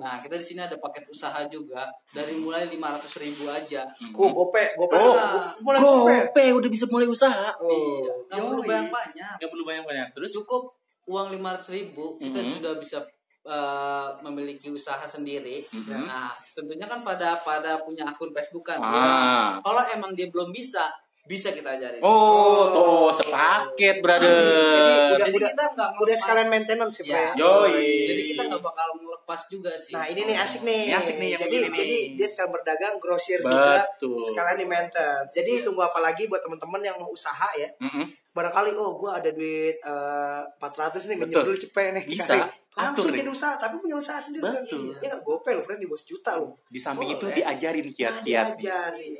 Nah, 0.00 0.16
kita 0.18 0.40
di 0.40 0.44
sini 0.44 0.60
ada 0.60 0.80
paket 0.80 1.04
usaha 1.06 1.36
juga 1.46 1.84
dari 2.08 2.40
mulai 2.40 2.64
500 2.66 3.20
ribu 3.20 3.44
aja. 3.46 3.84
Oh, 4.16 4.32
gope, 4.32 4.64
gope. 4.74 4.96
Oh, 4.96 5.12
mulai 5.60 5.78
gope. 5.78 6.16
Gope 6.32 6.44
udah 6.56 6.70
bisa 6.72 6.84
mulai 6.88 7.04
usaha. 7.04 7.52
Iya, 7.60 8.12
nggak 8.26 8.40
perlu 8.40 8.62
Yoi. 8.62 8.70
banyak-banyak. 8.70 9.34
Nggak 9.36 9.50
perlu 9.52 9.64
banyak-banyak. 9.64 10.08
Terus 10.16 10.30
Cukup 10.34 10.72
uang 11.04 11.28
500 11.30 11.68
ribu 11.68 12.16
kita 12.16 12.40
Mhm. 12.40 12.50
sudah 12.56 12.72
bisa 12.80 12.98
eh, 13.44 14.08
memiliki 14.22 14.68
usaha 14.68 15.04
sendiri. 15.04 15.60
Mhm. 15.66 16.04
Nah, 16.04 16.32
tentunya 16.50 16.84
kan 16.84 17.00
pada 17.00 17.36
pada 17.38 17.76
punya 17.78 18.04
akun 18.04 18.30
Facebook 18.30 18.64
kan. 18.64 18.78
Ah. 18.78 19.60
Kalau 19.60 19.84
emang 19.86 20.12
dia 20.12 20.26
belum 20.26 20.48
bisa, 20.48 20.80
bisa 21.22 21.48
kita 21.50 21.72
ajarin. 21.72 22.00
Oh, 22.00 22.68
tuh 22.68 23.08
sepaket, 23.10 24.00
brother. 24.00 24.28
Udah- 24.28 25.20
Jadi 25.22 25.36
udah- 25.36 25.50
kita 25.50 25.64
nggak 25.70 25.88
Udah 25.96 26.16
sekalian 26.16 26.48
maintenance 26.48 26.94
sih, 26.98 27.04
Ya. 27.06 27.32
Bre. 27.32 27.40
Yoi. 27.40 27.84
Jadi 28.06 28.22
kita 28.30 28.42
nggak 28.44 28.62
bakal 28.62 28.88
melepas 28.98 29.40
juga 29.46 29.72
sih. 29.74 29.92
Nah 29.92 30.04
ini 30.04 30.20
nih 30.22 30.36
asik 30.36 30.60
nih. 30.62 30.80
Ini 30.86 30.94
asik 30.94 31.16
nih 31.16 31.28
yang 31.30 31.40
jadi 31.40 31.48
begini 31.50 31.68
nih. 31.68 31.78
jadi 31.78 31.96
dia 32.16 32.26
sekalian 32.26 32.50
berdagang, 32.50 32.94
grosir 32.98 33.40
juga, 33.40 33.80
sekalian 34.22 34.56
di 34.58 34.66
maintenance. 34.66 35.30
Jadi 35.32 35.52
tunggu 35.60 35.80
apa 35.80 35.98
lagi 35.98 36.24
buat 36.26 36.40
teman-teman 36.40 36.80
yang 36.82 36.96
mau 36.96 37.08
usaha 37.08 37.48
ya. 37.54 37.68
Mm-mm. 37.78 38.04
Barangkali 38.34 38.72
oh 38.74 38.92
gua 38.94 39.16
ada 39.16 39.30
duit 39.30 39.76
eh, 39.78 40.42
400 40.58 41.06
nih 41.06 41.16
minjem 41.18 41.28
Betul. 41.30 41.44
dulu 41.46 41.56
cepet 41.58 41.84
nih. 41.94 42.04
Bisa. 42.06 42.36
Langsung 42.74 43.06
jadi 43.08 43.26
usaha, 43.26 43.54
tapi 43.54 43.78
punya 43.78 43.94
usaha 43.94 44.18
sendiri. 44.18 44.42
kan. 44.42 44.58
Betul. 44.60 44.90
Ya 44.98 45.06
nggak 45.08 45.22
gopel, 45.22 45.58
friend 45.62 45.78
di 45.78 45.86
bos 45.86 46.02
juta 46.02 46.34
loh. 46.34 46.58
Di 46.66 46.74
samping 46.76 47.06
itu 47.08 47.22
Boleh. 47.22 47.36
diajarin 47.36 47.86
Nah, 47.86 47.94
kiat-kiat. 47.94 48.46
diajarin. 48.58 49.14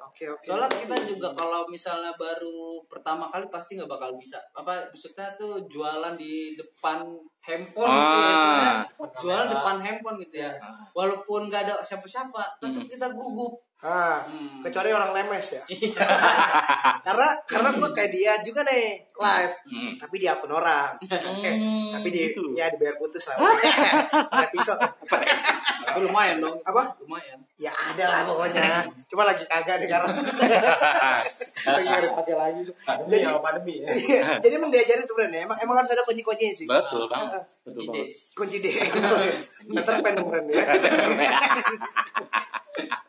Oke 0.00 0.24
oke. 0.26 0.44
Soalnya 0.44 0.70
kita 0.70 0.96
juga 1.04 1.28
kalau 1.32 1.66
misalnya 1.66 2.14
baru 2.14 2.58
pertama 2.86 3.26
kali 3.26 3.50
pasti 3.50 3.74
nggak 3.74 3.90
bakal 3.90 4.14
bisa. 4.14 4.38
Apa 4.52 4.78
maksudnya 4.86 5.26
tuh 5.34 5.58
jualan 5.66 6.14
di 6.14 6.54
depan 6.54 7.02
handphone 7.40 7.90
gitu 7.90 8.16
ya. 8.16 8.30
Ah. 8.70 8.82
Jualan 9.18 9.46
depan 9.48 9.76
handphone 9.76 10.16
gitu 10.20 10.36
ya. 10.38 10.50
Walaupun 10.92 11.50
nggak 11.50 11.66
ada 11.66 11.74
siapa-siapa, 11.80 12.42
tetap 12.58 12.78
Hmm. 12.78 12.90
kita 12.90 13.06
gugup. 13.10 13.58
Ah, 13.80 14.20
Hmm. 14.20 14.60
kecuali 14.60 14.92
orang 14.92 15.16
lemes 15.16 15.56
ya. 15.56 15.62
Iya. 15.66 16.04
karena 17.06 17.28
karena 17.48 17.68
gua 17.72 17.88
kayak 17.90 18.12
dia 18.12 18.32
juga 18.44 18.60
nih 18.60 19.00
live, 19.10 19.54
Hmm. 19.72 19.92
tapi 19.96 20.20
di 20.20 20.28
akun 20.28 20.52
orang. 20.52 21.00
Eh, 21.00 21.56
tapi 21.88 22.08
di 22.12 22.28
gitu. 22.28 22.44
ya 22.52 22.68
dibayar 22.68 22.92
putus 22.94 23.32
lah. 23.32 23.40
Episode. 24.44 24.84
Tapi 25.90 26.06
lumayan 26.06 26.36
dong. 26.38 26.56
Apa? 26.62 26.94
Lumayan. 27.02 27.38
Ya 27.58 27.74
ada 27.74 28.04
lah 28.06 28.20
pokoknya. 28.24 28.86
Cuma 29.10 29.26
lagi 29.26 29.42
kagak 29.44 29.82
nih 29.82 29.88
sekarang. 29.90 30.08
lagi 31.76 31.88
harus 31.90 32.10
pakai 32.16 32.34
lagi 32.38 32.60
Jadi, 33.10 33.20
ya 33.20 33.36
pandemi 33.42 33.84
ya. 33.84 33.88
iya, 33.92 34.22
jadi 34.40 34.54
emang 34.56 34.70
diajarin 34.72 35.04
tuh 35.04 35.12
Bren 35.18 35.34
ya. 35.34 35.44
Emang, 35.44 35.58
emang 35.60 35.76
harus 35.82 35.90
ada 35.92 36.06
kunci-kuncinya 36.06 36.54
sih. 36.54 36.64
Betul, 36.64 37.04
Bang. 37.10 37.28
Betul 37.66 37.82
banget. 37.90 38.08
Kunci 38.32 38.56
D. 38.62 38.66
Peter 39.68 39.94
Pan 40.00 40.12
dong 40.14 40.28
Bren 40.30 40.46
ya. 40.48 40.62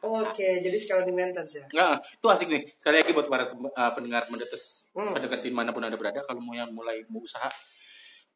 Oke, 0.02 0.60
jadi 0.60 0.76
sekalian 0.76 1.08
di 1.08 1.14
maintenance 1.16 1.54
ya. 1.56 1.64
Nah, 1.80 1.96
itu 2.02 2.28
asik 2.28 2.52
nih. 2.52 2.62
Sekali 2.68 2.96
lagi 3.00 3.12
buat 3.16 3.28
para 3.32 3.48
uh, 3.48 3.92
pendengar 3.96 4.26
mendetes, 4.28 4.92
Hmm. 4.92 5.16
pendetes 5.16 5.48
di 5.48 5.56
mana 5.56 5.72
pun 5.72 5.80
anda 5.80 5.96
berada, 5.96 6.20
kalau 6.28 6.44
mau 6.44 6.52
yang 6.52 6.68
mulai 6.76 7.00
mau 7.08 7.24
usaha, 7.24 7.48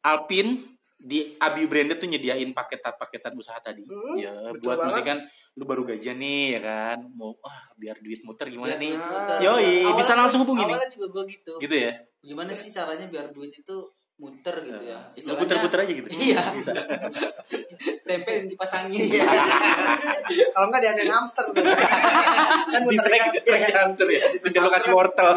Alpin 0.00 0.75
di 0.96 1.36
Abi 1.36 1.68
Branded 1.68 1.96
tuh 1.96 2.08
nyediain 2.08 2.50
paketan-paketan 2.50 3.32
usaha 3.32 3.60
tadi. 3.60 3.84
Hmm, 3.84 4.16
ya, 4.16 4.32
buat 4.58 4.80
banget. 4.80 5.04
kan 5.04 5.18
lu 5.54 5.64
baru 5.64 5.84
gajian 5.84 6.16
nih 6.16 6.56
ya 6.56 6.60
kan. 6.62 6.98
Mau 7.12 7.36
ah 7.40 7.68
biar 7.74 8.00
duit 8.00 8.20
muter 8.22 8.48
gimana 8.48 8.74
Biar 8.74 8.80
nih? 8.80 8.94
muter. 8.96 9.36
Yoi, 9.38 9.70
Awalnya 9.84 9.92
bisa 9.94 10.12
langsung 10.14 10.40
gua- 10.40 10.48
hubungi 10.48 10.64
nih. 10.64 10.72
Awalnya 10.72 10.90
juga 10.90 11.06
gue 11.10 11.24
gitu. 11.30 11.52
Gitu 11.58 11.76
ya. 11.76 11.92
Gimana 12.18 12.50
sih 12.50 12.70
caranya 12.70 13.06
biar 13.06 13.28
duit 13.30 13.52
itu 13.52 13.76
muter 14.16 14.56
gitu 14.64 14.80
ya? 14.80 14.98
Lu 15.22 15.36
puter-puter 15.36 15.78
aja 15.78 15.92
gitu. 15.92 16.08
Iya. 16.08 16.40
Bisa. 16.56 16.72
Tempelin 18.02 18.48
dipasangin. 18.48 18.96
Iya. 18.96 19.28
Kalau 20.48 20.66
enggak 20.66 20.80
diadain 20.82 21.12
hamster 21.12 21.44
tuh. 21.46 21.60
kan 22.72 22.82
di 22.82 22.96
track, 22.96 23.22
Iya. 23.44 23.68
cancer 23.68 24.06
ya. 24.08 24.20
Di 24.32 24.58
lokasi 24.58 24.88
wortel. 24.90 25.36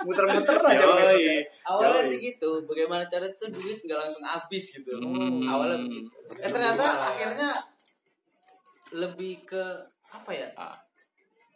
Muter-muter 0.00 0.56
aja 0.58 0.80
Yoi. 0.80 0.94
besok. 0.94 1.20
awalnya 1.64 2.00
Yoi. 2.00 2.08
sih 2.08 2.18
gitu 2.22 2.50
bagaimana 2.64 3.04
cara 3.04 3.26
tuh 3.32 3.48
duit 3.48 3.78
nggak 3.78 3.98
langsung 3.98 4.20
habis 4.20 4.64
gitu 4.70 4.92
Hmm. 4.94 5.44
awalnya 5.44 5.78
begitu 5.80 6.08
eh 6.36 6.50
ternyata 6.50 6.84
akhirnya 7.04 7.50
lebih 8.92 9.42
ke 9.44 9.62
apa 10.08 10.30
ya 10.30 10.48
Ah. 10.54 10.76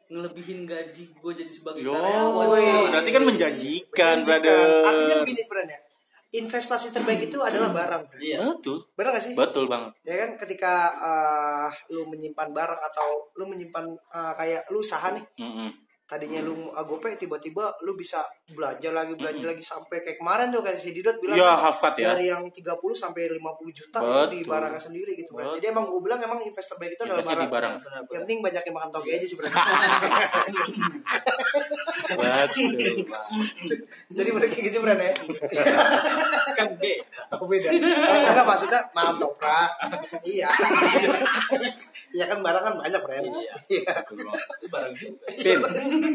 ngelebihin 0.09 0.65
gaji 0.65 1.05
gue 1.13 1.33
jadi 1.35 1.51
sebagai 1.51 1.85
Yo, 1.85 1.93
karyawan 1.93 2.47
berarti 2.89 3.11
kan 3.13 3.23
menjanjikan, 3.23 4.17
brother. 4.25 4.81
Artinya 4.83 5.17
begini 5.21 5.41
sebenarnya. 5.45 5.79
Investasi 6.31 6.87
terbaik 6.91 7.29
itu 7.29 7.37
adalah 7.39 7.69
barang. 7.71 8.17
Iya 8.17 8.41
Betul. 8.51 8.89
Benar 8.93 9.13
gak 9.13 9.21
sih? 9.23 9.33
Betul 9.33 9.65
banget. 9.65 9.93
Ya 10.03 10.17
kan 10.19 10.31
ketika 10.41 10.73
eh, 10.97 11.69
lu 11.91 12.05
menyimpan 12.05 12.49
barang 12.51 12.81
atau 12.83 13.09
lu 13.37 13.45
menyimpan 13.47 13.85
eh, 14.11 14.33
kayak 14.35 14.69
lu 14.69 14.81
usaha 14.81 15.09
nih. 15.09 15.25
Mm-mm. 15.37 15.69
Tadinya 16.09 16.41
lu 16.41 16.73
uh, 16.73 16.85
gope 16.89 17.13
tiba-tiba 17.21 17.69
lu 17.85 17.93
bisa 17.93 18.25
belanja 18.49 18.89
lagi 18.97 19.13
belanja 19.13 19.45
lagi 19.45 19.61
sampai 19.61 20.01
kayak 20.01 20.17
kemarin 20.17 20.49
tuh 20.49 20.65
kayak 20.65 20.81
si 20.81 20.97
Didot 20.97 21.21
bilang 21.21 21.37
Ya, 21.37 21.53
kan, 21.53 21.69
half 21.69 21.85
cut 21.85 22.01
ya. 22.01 22.17
dari 22.17 22.33
yang 22.33 22.49
30 22.49 22.65
sampai 22.97 23.29
50 23.29 23.45
juta 23.77 23.99
itu 24.01 24.25
di 24.33 24.41
Betul. 24.41 24.49
barangnya 24.49 24.81
sendiri 24.81 25.13
gitu 25.21 25.37
kan. 25.37 25.45
Betul. 25.45 25.57
Jadi 25.61 25.67
emang 25.69 25.85
gue 25.93 26.01
bilang 26.01 26.21
emang 26.25 26.41
investor 26.41 26.81
baik 26.81 26.97
itu 26.97 27.05
adalah 27.05 27.21
barang. 27.21 27.51
barang. 27.53 27.75
Yang 28.09 28.21
penting 28.25 28.39
banyak 28.41 28.63
yang 28.65 28.77
makan 28.81 28.89
toge 28.89 29.11
aja 29.13 29.27
sebenarnya. 29.29 29.65
Betul. 32.09 32.73
Jadi 34.17 34.29
kayak 34.33 34.65
gitu 34.65 34.79
ya. 34.81 34.97
kan 36.59 36.69
B 36.75 36.83
Oh 37.31 37.47
beda. 37.47 37.69
Enggak 38.29 38.45
maksudnya 38.45 38.81
mantap 38.91 39.33
pra. 39.39 39.71
Iya. 40.21 40.51
Iya 42.11 42.25
kan 42.27 42.39
barang 42.41 42.63
kan 42.63 42.75
banyak 42.75 43.01
Bran. 43.01 43.23
Iya. 43.25 43.55
Iya. 43.71 43.93
itu 44.03 44.67
barang 44.67 44.93
juga 44.95 45.17
Bin, 45.39 45.59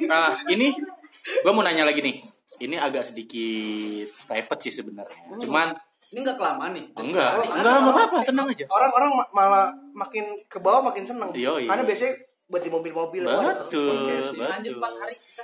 ah, 0.09 0.35
ini 0.47 0.75
gue 1.23 1.51
mau 1.51 1.63
nanya 1.63 1.87
lagi 1.87 2.03
nih. 2.03 2.17
Ini 2.59 2.75
agak 2.77 3.03
sedikit 3.05 4.07
private 4.27 4.61
sih 4.61 4.73
sebenarnya. 4.73 5.17
Cuman 5.39 5.73
ini 6.09 6.21
nggak 6.21 6.37
kelamaan 6.37 6.71
nih 6.71 6.85
enggak, 6.93 7.31
Oh, 7.33 7.41
enggak 7.41 7.73
enggak 7.73 7.93
apa-apa, 7.97 8.17
tenang 8.21 8.45
aja. 8.45 8.65
Orang-orang 8.69 9.09
ma- 9.15 9.31
malah 9.33 9.65
makin 9.97 10.29
ke 10.45 10.61
bawah 10.61 10.85
makin 10.85 11.01
seneng. 11.01 11.33
Yoi. 11.33 11.65
Karena 11.65 11.81
biasanya 11.81 12.13
buat 12.47 12.61
di 12.61 12.69
mobil-mobil. 12.69 13.23
Betul, 13.23 14.19
lanjut 14.35 14.73
empat 14.77 14.93
hari 14.99 15.15
kita 15.23 15.43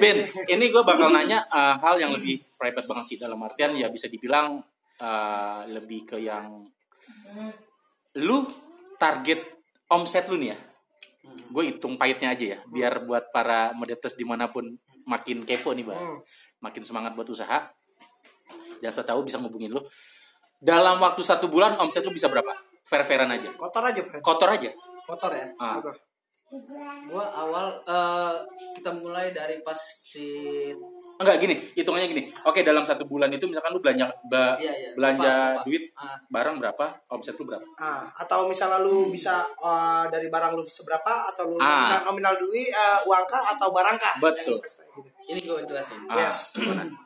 Bin, 0.00 0.16
ini 0.48 0.64
gue 0.72 0.82
bakal 0.82 1.12
nanya 1.12 1.44
uh, 1.52 1.76
hal 1.78 2.00
yang 2.00 2.16
lebih 2.16 2.40
private 2.56 2.86
banget 2.88 3.04
sih 3.14 3.18
dalam 3.20 3.38
artian 3.44 3.76
ya 3.76 3.92
bisa 3.92 4.08
dibilang 4.08 4.58
uh, 4.98 5.60
lebih 5.68 6.08
ke 6.08 6.16
yang 6.18 6.64
lu 8.18 8.42
target 8.96 9.40
omset 9.92 10.26
lu 10.32 10.40
nih 10.40 10.56
ya. 10.56 10.58
Gue 11.50 11.70
hitung 11.70 11.94
pahitnya 11.94 12.34
aja 12.34 12.44
ya, 12.56 12.58
biar 12.66 13.06
buat 13.06 13.30
para 13.30 13.70
modetes 13.76 14.18
di 14.18 14.26
mana 14.26 14.50
pun 14.50 14.66
makin 15.06 15.46
kepo 15.46 15.76
nih 15.76 15.86
bang, 15.86 16.18
makin 16.58 16.82
semangat 16.82 17.14
buat 17.14 17.28
usaha. 17.30 17.70
Dan 18.80 18.90
tahu 18.96 19.20
bisa 19.28 19.36
ngubungin 19.36 19.76
lu. 19.76 19.82
Dalam 20.60 20.96
waktu 21.00 21.20
satu 21.20 21.52
bulan 21.52 21.76
omset 21.78 22.02
lu 22.02 22.12
bisa 22.12 22.26
berapa? 22.26 22.52
Fair-fairan 22.88 23.30
aja. 23.30 23.52
Kotor 23.54 23.84
aja. 23.92 24.02
Kotor 24.18 24.50
aja. 24.50 24.70
Kotor 25.10 25.32
ya 25.32 25.46
Ah. 25.56 25.76
Kotor. 25.76 25.96
gua 27.06 27.26
awal 27.36 27.66
eh, 27.80 28.34
kita 28.74 28.90
mulai 28.92 29.30
dari 29.30 29.58
pas 29.60 29.78
si 29.78 30.26
Enggak 31.14 31.36
gini, 31.36 31.52
hitungannya 31.76 32.08
gini. 32.08 32.22
Oke, 32.42 32.64
dalam 32.64 32.80
satu 32.80 33.04
bulan 33.04 33.28
itu 33.28 33.44
misalkan 33.44 33.70
lu 33.70 33.78
belanja 33.78 34.08
ba- 34.24 34.56
Iya, 34.56 34.72
iya. 34.72 34.90
belanja 34.96 35.20
Lupa, 35.20 35.52
lupa. 35.52 35.64
duit 35.68 35.82
Ah. 35.92 36.16
barang 36.26 36.56
berapa, 36.56 36.84
omset 37.10 37.36
lu 37.36 37.44
berapa? 37.44 37.60
Ah, 37.76 38.08
atau 38.16 38.48
misalnya 38.48 38.80
lu 38.80 39.12
bisa 39.12 39.44
uh, 39.54 40.08
dari 40.08 40.26
barang 40.26 40.56
lu 40.56 40.64
seberapa 40.64 41.28
atau 41.28 41.44
lu 41.46 41.54
Hmm. 41.54 41.92
Ah. 41.92 42.00
nominal, 42.02 42.34
duit 42.34 42.72
uh, 42.72 43.04
uang 43.04 43.24
kah 43.26 43.52
atau 43.52 43.68
barang 43.68 43.96
kah? 43.96 44.14
Betul. 44.18 44.64
Gitu. 44.64 45.00
ini 45.28 45.38
gue 45.38 45.60
jelasin 45.62 46.00
Ah, 46.08 46.16
Yes. 46.18 46.56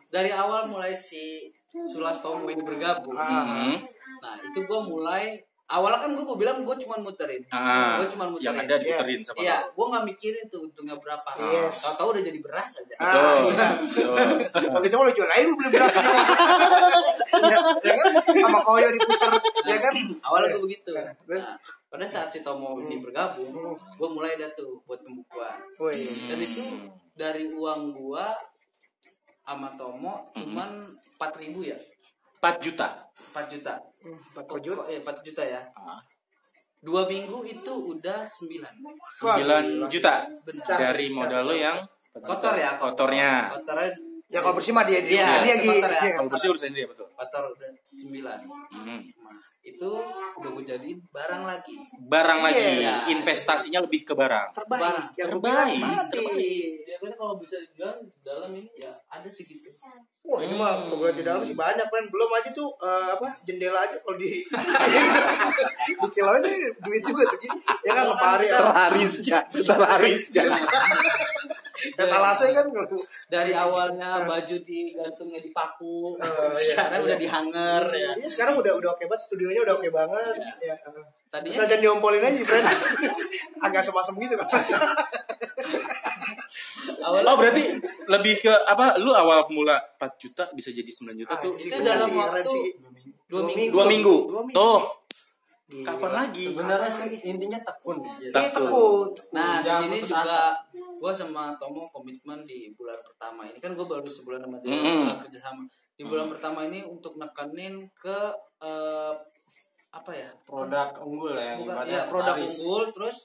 dari 0.09 0.31
awal 0.31 0.65
mulai 0.65 0.95
si 0.95 1.51
Sulas 1.75 2.23
Tomo 2.23 2.47
ini 2.47 2.63
bergabung 2.63 3.13
Ah. 3.13 3.67
Hmm. 3.67 3.77
nah 4.23 4.39
itu 4.41 4.63
gue 4.63 4.81
mulai 4.87 5.43
awalnya 5.75 5.99
kan 5.99 6.11
gue 6.15 6.37
bilang 6.39 6.63
gue 6.63 6.77
cuma 6.87 6.97
muterin 7.03 7.43
Ah, 7.51 7.99
gue 7.99 8.07
cuma 8.15 8.31
muterin 8.31 8.47
yang 8.47 8.57
ada 8.63 8.79
diputerin 8.79 9.21
sama 9.27 9.39
Iya, 9.43 9.59
gue 9.67 9.87
nggak 9.91 10.05
mikirin 10.07 10.45
tuh 10.47 10.61
untungnya 10.71 10.95
berapa. 10.95 11.31
Yes. 11.35 11.83
Tahu-tahu 11.83 12.09
udah 12.15 12.23
jadi 12.23 12.39
beras 12.39 12.73
aja. 12.79 12.95
Ah, 13.03 13.43
Betul. 13.43 13.43
iya. 13.51 13.67
Jual 14.87 15.07
aja 15.11 15.45
lu 15.45 15.55
beli 15.59 15.69
beras 15.75 15.93
semua. 15.93 16.15
ya, 17.51 17.59
ya 17.83 17.95
kan? 17.99 18.13
Sama 18.23 18.61
koyo 18.63 18.89
di 18.95 19.01
pusar, 19.03 19.31
ya 19.67 19.79
kan? 19.83 19.95
Awalnya 20.23 20.55
gue 20.55 20.63
begitu. 20.63 20.91
Terus? 20.95 21.43
Nah, 21.43 21.59
pada 21.91 22.07
saat 22.07 22.31
si 22.31 22.47
Tomo 22.47 22.79
ini 22.79 23.03
bergabung, 23.03 23.75
gue 23.75 24.09
mulai 24.11 24.39
dah 24.39 24.51
tuh 24.55 24.79
buat 24.87 25.03
pembukuan. 25.03 25.59
Woi. 25.83 25.95
Dan 26.31 26.39
itu 26.39 26.63
dari 27.15 27.51
uang 27.51 27.95
gua 27.95 28.27
sama 29.45 29.71
Tomo 29.77 30.33
cuman 30.35 30.89
4000 31.21 31.71
ya. 31.71 31.79
4 32.45 32.61
juta. 32.61 32.89
4 33.33 33.49
juta. 33.49 33.73
Empat 34.05 34.45
Kok- 34.45 34.61
kojut. 34.61 34.77
kok- 34.77 34.89
eh, 34.89 35.01
4 35.01 35.17
juta 35.25 35.43
ya. 35.43 35.61
Ah. 35.73 35.97
Dua 36.79 37.09
minggu 37.09 37.41
itu 37.43 37.73
udah 37.73 38.21
9. 38.23 38.69
9 39.11 39.89
juta 39.89 40.29
Benar. 40.45 40.77
dari 40.77 41.09
modal 41.09 41.43
lo 41.43 41.57
yang 41.57 41.81
Kotor 42.15 42.55
ya, 42.55 42.79
kotornya. 42.79 43.51
Kotornya 43.51 43.91
Ya 44.25 44.39
kalau 44.41 44.55
bersih 44.55 44.71
mah 44.71 44.83
dia 44.83 44.99
dia 45.01 45.21
Iya, 45.21 45.43
dia 45.43 45.55
lagi. 45.55 45.69
kotor 45.69 45.91
ya. 45.91 45.95
Iya 45.95 46.01
kan? 46.01 46.17
Kalau 46.17 46.31
bersih 46.31 46.49
urusan 46.51 46.71
dia 46.71 46.87
betul. 46.87 47.07
kotor 47.09 47.43
udah 47.51 47.71
9. 47.81 48.41
Hmm. 48.73 49.01
Nah, 49.15 49.39
itu 49.63 49.91
udah 50.35 50.51
gue 50.51 50.65
jadiin 50.65 50.99
barang 51.09 51.43
lagi. 51.45 51.75
Barang 52.05 52.41
lagi, 52.41 52.63
Iya. 52.81 52.95
investasinya 53.11 53.81
lebih 53.81 54.03
ke 54.03 54.13
barang. 54.13 54.49
Terbaik. 54.53 54.81
Barang. 54.81 55.07
Yang 55.13 55.31
Terbaik. 55.31 55.75
bilang 55.75 55.93
mati. 55.99 56.27
Ya 56.85 56.97
kan 56.99 57.13
kalau 57.15 57.35
bisa 57.37 57.57
dibilang 57.59 57.99
dalam 58.21 58.51
ini 58.53 58.71
ya 58.75 58.93
ada 59.09 59.29
segitu. 59.29 59.71
Wah 60.25 60.41
ini 60.41 60.57
mah 60.57 60.73
kalau 60.89 60.97
boleh 60.97 61.13
di 61.13 61.21
dalam 61.21 61.45
sih 61.45 61.53
banyak 61.53 61.85
kan 61.85 62.05
belum 62.09 62.31
aja 62.33 62.49
tuh 62.49 62.73
eh, 62.81 63.13
apa 63.13 63.29
jendela 63.45 63.85
aja 63.85 64.01
kalau 64.01 64.17
di 64.17 64.41
di 66.01 66.09
kilau 66.09 66.41
ini 66.41 66.73
duit 66.81 67.05
juga 67.05 67.29
tuh 67.29 67.37
Ki. 67.37 67.49
ya 67.85 67.93
kan 67.93 68.09
lemari 68.09 68.49
ya 68.49 68.57
Terlarisnya, 68.57 69.39
terlarisnya. 69.53 70.45
etalase 72.01 72.57
kan 72.57 72.65
kalau 72.73 72.97
Dari 73.29 73.53
awalnya 73.53 74.25
baju 74.25 74.57
digantungnya 74.65 75.45
di 75.45 75.53
paku, 75.53 76.17
Oh, 76.17 76.49
iya. 76.49 76.49
sekarang 76.57 77.05
udah 77.05 77.19
di 77.21 77.29
hanger 77.29 77.83
ya. 77.93 78.11
Iya 78.17 78.29
sekarang 78.31 78.55
udah 78.57 78.73
udah 78.81 78.91
oke 78.97 79.05
banget 79.05 79.21
studionya 79.21 79.61
udah 79.61 79.75
oke 79.77 79.91
banget. 79.93 80.35
Ya. 80.65 80.73
Tadinya 81.29 81.53
Terus 81.53 81.67
aja 81.69 81.77
diompolin 81.77 82.23
aja 82.25 82.41
friend 82.41 82.65
agak 83.67 83.83
semasem 83.83 84.15
gitu 84.23 84.39
kan 84.39 84.47
awalnya 86.99 87.27
Oh 87.27 87.37
berarti 87.37 87.63
lebih 88.07 88.35
ke 88.39 88.53
apa? 88.65 88.97
Lu 88.99 89.11
awal 89.11 89.45
mula 89.49 89.77
4 89.97 90.15
juta 90.17 90.45
bisa 90.53 90.69
jadi 90.69 90.87
9 90.87 91.15
juta 91.15 91.31
Ah, 91.31 91.41
tuh 91.41 91.53
itu 91.53 91.69
itu 91.69 91.81
dalam 91.81 92.11
waktu 92.13 92.59
dua 93.25 93.43
minggu. 93.43 93.71
dua 93.73 93.85
minggu. 93.85 94.17
Dua 94.27 94.43
minggu. 94.43 94.55
Tuh, 94.55 94.81
Gila. 95.65 95.87
kapan 95.89 96.13
lagi? 96.15 96.45
sebenarnya 96.47 96.91
sih 96.91 97.09
intinya 97.25 97.59
tekun 97.59 97.97
Iya 98.21 98.29
Takut. 98.31 98.53
tekun 98.61 99.09
Nah 99.33 99.59
di 99.59 99.71
sini 99.71 99.97
juga 99.99 100.21
asa. 100.23 100.45
gue 100.75 101.13
sama 101.15 101.57
Tomo 101.57 101.89
komitmen 101.89 102.45
di 102.45 102.69
bulan 102.71 102.97
pertama 102.99 103.45
ini 103.45 103.57
kan 103.57 103.73
gue 103.73 103.83
baru 103.83 104.05
sebulan 104.05 104.41
sama 104.41 104.57
dia 104.61 104.71
Mm-mm. 104.71 105.09
uh, 105.09 105.17
kerjasama. 105.19 105.65
Di 105.93 106.03
bulan 106.03 106.29
pertama 106.29 106.65
ini 106.65 106.83
untuk 106.83 107.17
nekenin 107.17 107.87
ke 107.93 108.19
eh, 108.61 109.15
apa 109.91 110.11
ya? 110.11 110.31
produk 110.43 110.91
unggul 111.01 111.33
ya 111.33 111.55
bukan 111.55 111.71
ibaratnya 111.71 111.97
ya 111.97 112.09
produk 112.09 112.35
unggul 112.37 112.83
terus 112.93 113.17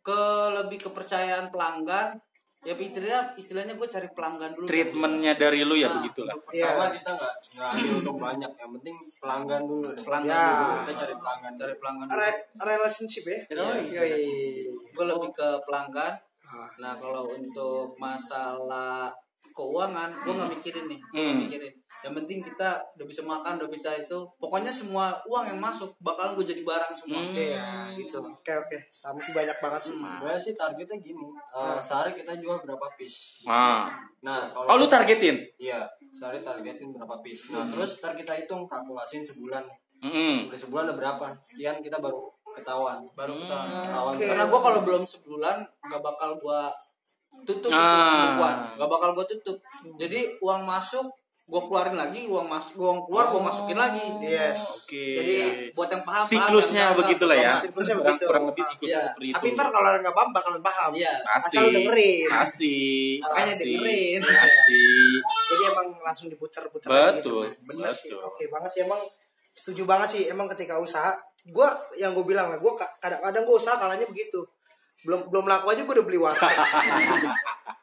ke 0.00 0.20
lebih 0.52 0.78
kepercayaan 0.82 1.48
pelanggan 1.48 2.14
ya 2.62 2.74
istilahnya 2.78 3.34
istilahnya 3.34 3.74
gue 3.74 3.84
cari 3.86 4.06
pelanggan 4.08 4.54
dulu 4.54 4.64
Treatmentnya 4.64 5.32
dari 5.34 5.60
lu 5.60 5.74
ya 5.74 5.88
Nah. 5.88 5.98
begitulah. 5.98 6.34
pertama 6.38 6.54
Iya. 6.84 6.94
kita 6.94 7.10
nggak 7.12 7.34
ambil 7.58 7.92
untuk 8.00 8.16
banyak 8.16 8.52
yang 8.54 8.70
penting 8.72 8.96
pelanggan 9.18 9.60
dulu 9.62 9.82
deh. 9.88 10.02
pelanggan 10.02 10.30
Ya. 10.32 10.46
dulu 10.46 10.72
kita 10.78 10.92
cari 10.96 11.14
pelanggan 11.16 11.52
cari 11.52 11.74
pelanggan 11.74 12.06
dulu. 12.06 12.18
Re- 12.18 12.42
relationship 12.56 13.24
ya 13.24 13.38
Iya, 13.50 13.66
Yoi. 13.98 14.26
gue 14.88 15.04
lebih 15.04 15.30
ke 15.30 15.48
pelanggan 15.62 16.14
Ah. 16.44 16.68
nah 16.76 16.94
kalau 16.94 17.26
untuk 17.28 17.96
masalah 17.96 19.08
keuangan 19.52 20.08
gue 20.10 20.32
nggak 20.32 20.50
mikirin 20.50 20.84
nih 20.86 21.00
Hmm. 21.12 21.36
mikirin. 21.40 21.72
Yang 22.02 22.14
penting 22.18 22.38
kita 22.42 22.68
udah 22.92 23.06
bisa 23.06 23.22
makan 23.22 23.52
udah 23.56 23.68
bisa 23.68 23.88
itu 23.94 24.18
pokoknya 24.36 24.68
semua 24.68 25.12
uang 25.22 25.44
yang 25.46 25.58
masuk 25.58 25.94
bakalan 25.98 26.34
gue 26.34 26.46
jadi 26.48 26.62
barang 26.62 26.92
semua. 26.92 27.20
Hmm. 27.20 27.30
Iya 27.30 27.64
gitu. 27.94 28.18
Oke 28.18 28.52
oke. 28.52 28.76
Sama 28.88 29.16
sih 29.18 29.30
banyak 29.30 29.56
banget 29.56 29.80
sih. 29.86 29.94
Sebenarnya 29.94 30.40
sih 30.40 30.54
targetnya 30.54 30.98
gini 30.98 31.26
eh, 31.30 31.78
sehari 31.78 32.12
kita 32.14 32.32
jual 32.36 32.58
berapa 32.60 32.86
piece? 32.94 33.44
Ah. 33.44 33.86
nah 34.18 34.48
kalau 34.48 34.66
Oh 34.66 34.76
lu 34.76 34.86
targetin? 34.86 35.36
iya 35.56 35.82
sehari 36.08 36.40
targetin 36.40 36.90
berapa 36.90 37.20
piece. 37.20 37.48
Nah 37.48 37.64
terus 37.64 37.98
ntar 37.98 38.12
kita 38.12 38.32
hitung 38.34 38.64
kalkulasiin 38.64 39.22
sebulan 39.22 39.62
Mm-mm. 40.00 40.50
udah 40.50 40.58
sebulan 40.58 40.82
ada 40.88 40.94
berapa? 40.94 41.26
Sekian 41.38 41.78
kita 41.78 41.96
baru 41.96 42.26
ketahuan. 42.52 42.98
Baru 43.12 43.38
kita 43.38 43.54
ketahuan 43.80 44.12
Oke. 44.12 44.26
karena 44.26 44.44
gue 44.44 44.60
kalau 44.60 44.80
belum 44.82 45.02
sebulan 45.04 45.56
nggak 45.80 46.02
bakal 46.02 46.34
gue 46.36 46.60
tutup 47.42 47.70
Ah. 47.70 47.80
pembukuan 48.32 48.56
nggak 48.74 48.88
bakal 48.88 49.08
gue 49.12 49.26
tutup 49.30 49.56
jadi 49.96 50.20
uang 50.38 50.62
masuk 50.62 51.06
gua 51.42 51.58
keluarin 51.60 51.98
lagi 51.98 52.24
uang 52.24 52.46
masuk 52.46 52.72
gua 52.74 52.96
keluar 53.04 53.24
gua 53.28 53.50
masukin 53.50 53.76
lagi 53.76 54.00
Yes. 54.24 54.86
Oke. 54.86 55.04
Jadi 55.20 55.36
buat 55.74 55.90
yang 55.90 56.00
paham 56.00 56.24
siklusnya 56.24 56.84
paham, 56.88 56.98
begitulah 57.02 57.36
ya. 57.36 57.52
Siklusnya 57.58 57.94
kurang, 57.98 58.14
begitu. 58.14 58.24
kurang 58.30 58.44
lebih 58.48 58.64
siklusnya 58.64 58.88
Iya. 58.94 59.06
seperti 59.10 59.26
itu. 59.26 59.36
Tapi 59.36 59.46
ntar 59.52 59.66
kalau 59.68 59.88
nggak 59.92 60.14
paham 60.16 60.30
bakalan 60.32 60.60
paham. 60.62 60.90
iya 60.94 61.12
pasti. 61.20 61.52
asal 61.52 61.64
dengerin. 61.68 62.28
Pasti. 62.30 62.76
Makanya 63.20 63.44
pasti, 63.44 63.60
dengerin. 63.60 64.18
Pasti. 64.22 64.82
Jadi 65.20 65.62
emang 65.66 65.86
langsung 66.00 66.26
diputar-putar 66.30 66.88
Betul, 66.88 67.12
gitu. 67.20 67.36
Bener 67.68 67.92
sih. 67.92 68.08
betul. 68.08 68.20
Oke 68.22 68.44
banget 68.48 68.70
sih 68.72 68.80
emang 68.82 69.00
setuju 69.52 69.82
banget 69.84 70.08
sih 70.08 70.22
emang 70.30 70.46
ketika 70.48 70.74
usaha 70.78 71.12
gua 71.44 71.68
yang 71.92 72.14
gue 72.14 72.24
bilang 72.24 72.48
lah 72.48 72.56
gue 72.56 72.72
kadang-kadang 72.96 73.42
gue 73.42 73.56
usaha 73.58 73.76
kalanya 73.76 74.06
begitu 74.06 74.40
belum 75.02 75.20
belum 75.30 75.44
laku 75.50 75.66
aja 75.74 75.82
gue 75.82 75.94
udah 75.98 76.06
beli 76.06 76.18
warteg 76.18 76.50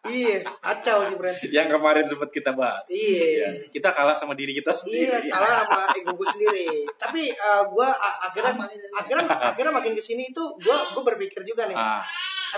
iya 0.09 0.39
kacau 0.63 1.03
sih 1.05 1.15
Brent 1.19 1.37
Yang 1.51 1.67
kemarin 1.75 2.05
sempat 2.07 2.29
kita 2.31 2.51
bahas. 2.55 2.87
Iya. 2.87 3.51
Kita 3.69 3.91
kalah 3.93 4.15
sama 4.15 4.33
diri 4.33 4.55
kita 4.55 4.71
sendiri. 4.71 5.27
Iya, 5.27 5.29
kalah 5.29 5.67
sama 5.67 5.91
ego 5.93 6.11
gue 6.15 6.27
sendiri. 6.33 6.67
Tapi 6.95 7.29
uh, 7.35 7.63
gue 7.67 7.87
akhirnya 8.23 8.53
akhirnya 8.95 9.25
akhirnya 9.27 9.73
makin 9.75 9.91
ke 9.93 10.01
sini 10.01 10.31
itu 10.31 10.43
gue 10.57 10.77
gue 10.95 11.03
berpikir 11.03 11.43
juga 11.43 11.67
nih. 11.67 11.75
Ah, 11.77 12.01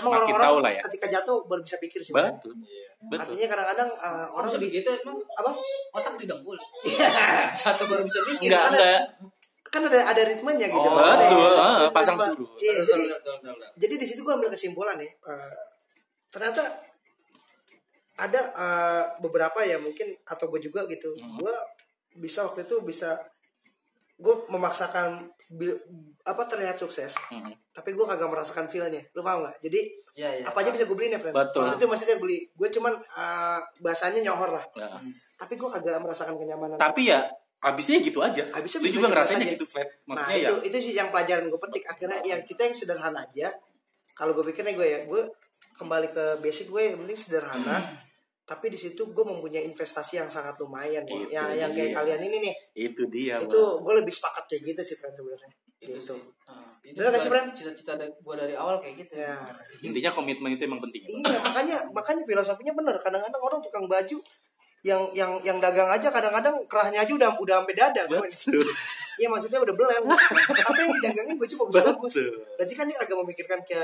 Emang 0.00 0.22
makin 0.22 0.32
orang-orang 0.38 0.64
lah 0.64 0.72
ya. 0.78 0.82
ketika 0.88 1.06
jatuh 1.18 1.44
baru 1.44 1.60
bisa 1.60 1.76
pikir 1.82 2.00
sih. 2.00 2.14
Betul. 2.14 2.56
Betul. 3.10 3.20
Artinya 3.26 3.46
kadang-kadang 3.50 3.90
uh, 3.98 4.26
orang 4.30 4.48
begitu 4.62 4.88
emang 5.02 5.18
apa? 5.18 5.50
otak 5.92 6.14
didengkul 6.16 6.56
jatuh 7.60 7.86
baru 7.90 8.02
bisa 8.06 8.22
mikir 8.24 8.48
Enggak, 8.48 8.64
enggak. 8.72 9.00
Kan 9.72 9.82
ada 9.82 10.04
ada 10.04 10.22
ritmenya 10.22 10.68
gitu. 10.68 10.76
Oh, 10.78 10.92
Maksudnya, 10.92 11.16
betul. 11.26 11.40
ya, 11.40 11.64
ritme- 11.80 11.90
pasang 11.90 12.16
suruh. 12.20 12.48
Iya, 12.54 12.72
jadi 12.84 13.04
jadi 13.74 13.94
di 13.96 14.06
situ 14.06 14.20
gue 14.20 14.30
ambil 14.30 14.52
kesimpulan 14.52 14.96
ya. 14.96 15.08
uh, 15.24 15.56
ternyata 16.28 16.60
ada 18.14 18.40
uh, 18.54 19.04
beberapa 19.18 19.64
ya 19.64 19.76
mungkin 19.76 20.12
atau 20.22 20.46
gue 20.46 20.60
juga 20.60 20.84
gitu. 20.86 21.16
Hmm. 21.16 21.40
Gue 21.40 21.54
bisa 22.14 22.44
waktu 22.44 22.62
itu 22.62 22.76
bisa 22.82 23.16
gue 24.14 24.34
memaksakan 24.46 25.24
bil- 25.50 25.82
apa 26.22 26.44
terlihat 26.44 26.76
sukses 26.76 27.16
Hmm. 27.26 27.50
tapi 27.72 27.90
gue 27.90 28.04
kagak 28.04 28.28
merasakan 28.28 28.70
feelnya 28.70 29.02
lu 29.10 29.20
paham 29.20 29.42
nggak 29.42 29.56
jadi 29.58 29.80
Iya, 30.12 30.28
iya. 30.30 30.44
apa 30.46 30.62
aja 30.62 30.70
bisa 30.70 30.84
gue 30.84 30.92
beliin 30.92 31.10
ya 31.10 31.18
friend 31.18 31.34
Betul. 31.34 31.66
waktu 31.66 31.80
itu 31.80 31.88
maksudnya 31.88 32.16
beli 32.16 32.38
gue 32.46 32.68
cuman 32.70 32.92
uh, 32.94 33.58
bahasanya 33.80 34.20
nyohor 34.22 34.52
lah 34.52 34.64
Nah, 34.76 35.00
tapi 35.34 35.56
gue 35.56 35.66
kagak 35.66 35.98
merasakan 35.98 36.36
kenyamanan 36.36 36.76
tapi 36.76 37.10
ya 37.10 37.26
habisnya 37.62 38.02
gitu 38.02 38.18
aja. 38.18 38.42
Habisnya 38.50 38.80
Lu 38.82 38.86
gitu 38.86 38.96
juga 38.98 39.08
ngerasainnya 39.14 39.46
aja. 39.46 39.54
gitu 39.54 39.64
flat. 39.64 39.86
nah 39.86 40.18
Maksudnya 40.18 40.34
ya. 40.36 40.48
itu 40.50 40.54
itu 40.66 40.76
sih 40.82 40.92
yang 40.92 41.08
pelajaran 41.08 41.46
gue 41.46 41.60
petik 41.62 41.84
akhirnya 41.86 42.18
ya 42.20 42.36
kita 42.42 42.60
yang 42.66 42.74
sederhana 42.74 43.22
aja 43.22 43.48
kalau 44.12 44.34
gue 44.34 44.44
pikirnya 44.44 44.74
gue 44.74 44.84
ya 44.84 45.00
gue 45.06 45.22
kembali 45.72 46.08
ke 46.10 46.24
basic 46.38 46.68
gue 46.68 46.82
yang 46.84 46.98
penting 46.98 47.16
sederhana 47.16 47.78
tapi 48.42 48.66
di 48.66 48.76
situ 48.76 49.06
gue 49.08 49.24
mempunyai 49.24 49.62
investasi 49.64 50.18
yang 50.18 50.26
sangat 50.26 50.58
lumayan 50.58 51.06
Itu 51.06 51.30
ya 51.30 51.54
yang 51.56 51.70
kayak 51.70 51.88
dia. 51.88 51.96
kalian 51.96 52.20
ini 52.26 52.36
nih 52.42 52.54
Itu 52.76 53.06
dia. 53.06 53.38
itu 53.38 53.54
Bang. 53.54 53.80
gue 53.80 53.92
lebih 54.02 54.12
sepakat 54.12 54.44
kayak 54.44 54.62
gitu 54.68 54.80
sih 54.82 54.96
friend 54.98 55.14
sebenarnya 55.14 55.50
itu 55.78 55.88
gitu 55.88 56.14
sih. 56.14 56.20
Nah, 56.46 56.78
itu 56.82 56.94
Bener 56.94 57.10
nggak 57.10 57.22
sih, 57.22 57.30
Bran? 57.30 57.46
cita-cita 57.50 57.94
gua 58.20 58.34
dari 58.36 58.54
awal 58.54 58.78
kayak 58.78 59.02
gitu 59.02 59.14
ya 59.16 59.34
Intinya 59.80 60.10
komitmen 60.10 60.50
itu 60.52 60.62
emang 60.62 60.78
penting. 60.78 60.98
ya. 61.00 61.10
Iya 61.24 61.38
makanya 61.40 61.76
makanya 61.90 62.22
filosofinya 62.22 62.70
bener. 62.72 62.94
Kadang-kadang 62.98 63.38
orang 63.38 63.58
tukang 63.58 63.86
baju 63.86 64.18
yang 64.82 65.02
yang 65.14 65.38
yang 65.46 65.58
dagang 65.62 65.86
aja 65.86 66.10
kadang-kadang 66.10 66.58
kerahnya 66.66 67.06
aja 67.06 67.12
udah 67.14 67.30
udah 67.38 67.56
sampai 67.62 67.74
dada. 67.74 68.02
kan? 68.06 68.22
Iya 69.20 69.28
maksudnya 69.28 69.60
udah 69.60 69.76
belem. 69.76 70.08
Tapi 70.08 70.78
yang 70.88 70.92
didagangin 70.96 71.36
baju 71.36 71.54
bagus-bagus. 71.68 72.12
Betul. 72.16 72.32
Berarti 72.56 72.74
kan 72.74 72.84
dia 72.88 72.96
agak 72.96 73.16
memikirkan 73.20 73.60
ke 73.60 73.76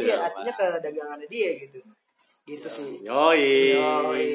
dia, 0.00 0.16
artinya 0.16 0.52
ke 0.56 0.66
dagangannya 0.80 1.28
dia 1.28 1.50
gitu. 1.60 1.84
Gitu 2.50 2.66
sih. 2.66 2.90
Yoi. 3.00 3.78
Yoi. 3.78 4.26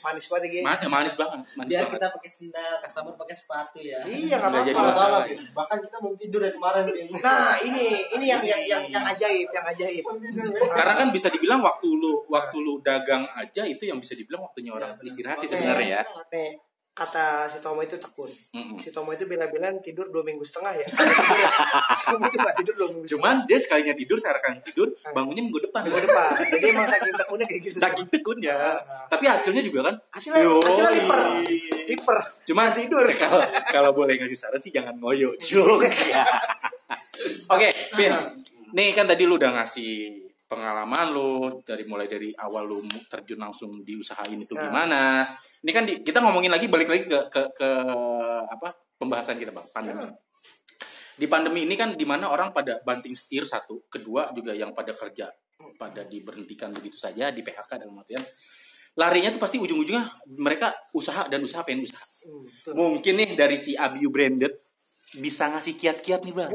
Manis 0.00 0.26
banget 0.26 0.42
ya. 0.42 0.50
Gi. 0.50 0.60
Ma- 0.66 0.90
manis 0.90 1.14
banget. 1.14 1.38
Manis 1.54 1.70
biar 1.70 1.82
banget. 1.86 1.94
kita 1.94 2.06
pakai 2.10 2.30
sendal 2.30 2.72
customer 2.82 3.12
pakai 3.14 3.36
sepatu 3.36 3.78
ya 3.78 3.98
Iya 4.02 4.36
nggak 4.36 4.50
apa-apa. 4.50 4.82
masalah. 4.90 5.22
bahkan 5.54 5.78
kita 5.78 5.96
belum 6.02 6.16
tidur 6.18 6.40
ya 6.42 6.50
kemarin 6.50 6.82
Pin. 6.84 7.06
Nah 7.20 7.54
ini 7.60 7.86
ini 8.10 8.24
yang 8.26 8.42
yang 8.42 8.62
yang 8.66 8.82
yang 8.90 9.04
ajaib, 9.06 9.48
yang 9.48 9.66
ajaib. 9.66 10.04
Karena 10.74 10.94
kan 10.96 11.08
bisa 11.14 11.28
dibilang 11.30 11.62
waktu 11.62 11.86
lu 11.86 12.26
waktu 12.26 12.56
lu 12.58 12.82
dagang 12.82 13.22
aja 13.32 13.62
itu 13.62 13.86
yang 13.86 14.02
bisa 14.02 14.18
dibilang 14.18 14.42
waktunya 14.42 14.72
orang 14.72 14.90
Iya, 14.90 14.98
benar. 14.98 15.06
istirahat 15.06 15.38
sih 15.38 15.48
sebenarnya 15.48 15.86
ya. 15.86 16.02
Nih 16.32 16.50
kata 16.90 17.48
si 17.48 17.58
Tomo 17.62 17.80
itu 17.80 17.96
tekun. 17.96 18.28
Mm-mm. 18.52 18.76
Si 18.76 18.90
Tomo 18.92 19.14
itu 19.14 19.24
bila-bilang 19.24 19.78
tidur 19.80 20.10
dua 20.10 20.20
minggu 20.26 20.42
setengah 20.44 20.74
ya. 20.74 20.86
Tomo 22.10 22.26
itu 22.26 22.36
nggak 22.36 22.56
tidur 22.60 22.74
dua 22.76 22.88
minggu 22.92 23.06
setengah. 23.06 23.22
Cuman 23.24 23.34
dia 23.48 23.58
sekalinya 23.62 23.94
tidur, 23.96 24.16
sekarang 24.20 24.60
tidur, 24.60 24.88
bangunnya 25.14 25.42
minggu 25.46 25.60
depan. 25.70 25.86
minggu 25.86 26.02
depan. 26.04 26.30
Jadi 26.50 26.66
emang 26.70 26.88
saking 26.90 27.14
tekunnya 27.16 27.46
kayak 27.48 27.62
gitu. 27.64 27.76
Saking 27.78 28.06
tekunnya. 28.10 28.56
Ah. 28.58 29.06
Tapi 29.08 29.24
hasilnya 29.30 29.62
juga 29.64 29.80
kan. 29.88 29.94
Hasilnya 30.12 30.42
Yoi. 30.44 30.62
hasilnya 30.62 30.92
liper. 30.92 31.20
Liper. 31.88 32.18
Cuma 32.44 32.62
tidur. 32.74 33.06
Kalau 33.20 33.40
kalau 33.70 33.90
boleh 33.96 34.16
ngasih 34.20 34.38
saran 34.38 34.60
sih 34.60 34.72
jangan 34.72 34.96
ngoyo. 34.98 35.34
Ya. 35.38 35.60
Oke, 37.52 37.68
Pin. 37.96 38.12
Nih 38.70 38.94
kan 38.94 39.04
tadi 39.06 39.26
lu 39.26 39.34
udah 39.34 39.50
ngasih 39.60 40.29
pengalaman 40.50 41.14
lu 41.14 41.62
dari 41.62 41.86
mulai 41.86 42.10
dari 42.10 42.34
awal 42.34 42.66
lu 42.66 42.82
mu- 42.82 43.06
terjun 43.06 43.38
langsung 43.38 43.70
di 43.86 43.94
usaha 43.94 44.26
ini 44.26 44.42
tuh 44.42 44.58
Ya. 44.58 44.66
gimana. 44.66 45.22
Ini 45.62 45.70
kan 45.70 45.84
di- 45.86 46.02
kita 46.02 46.18
ngomongin 46.18 46.50
lagi 46.50 46.66
balik 46.66 46.90
lagi 46.90 47.06
ke 47.06 47.18
ke, 47.30 47.42
ke 47.54 47.70
apa 48.50 48.74
pembahasan 48.98 49.38
kita 49.38 49.54
bang 49.54 49.62
pandemi. 49.70 50.10
Di 51.14 51.30
pandemi 51.30 51.68
ini 51.68 51.78
kan 51.78 51.94
di 51.94 52.02
mana 52.02 52.26
orang 52.26 52.50
pada 52.50 52.82
banting 52.82 53.14
setir 53.14 53.46
satu, 53.46 53.86
kedua 53.86 54.34
juga 54.34 54.50
yang 54.50 54.74
pada 54.74 54.90
kerja 54.90 55.30
pada 55.78 56.02
diberhentikan 56.02 56.74
begitu 56.74 56.96
saja 56.98 57.30
di 57.30 57.40
PHK 57.40 57.86
dalam 57.86 57.94
artian 57.94 58.20
larinya 58.98 59.30
tuh 59.30 59.38
pasti 59.38 59.56
ujung-ujungnya 59.56 60.02
mereka 60.40 60.74
usaha 60.90 61.28
dan 61.30 61.38
usaha 61.40 61.62
pengen 61.62 61.86
usaha. 61.86 62.02
Hmm. 62.26 62.74
Mungkin 62.74 63.14
nih 63.22 63.30
dari 63.38 63.54
si 63.54 63.78
Abiu 63.78 64.10
Branded 64.10 64.50
bisa 65.14 65.46
ngasih 65.46 65.78
kiat-kiat 65.78 66.26
nih 66.26 66.34
bang. 66.34 66.50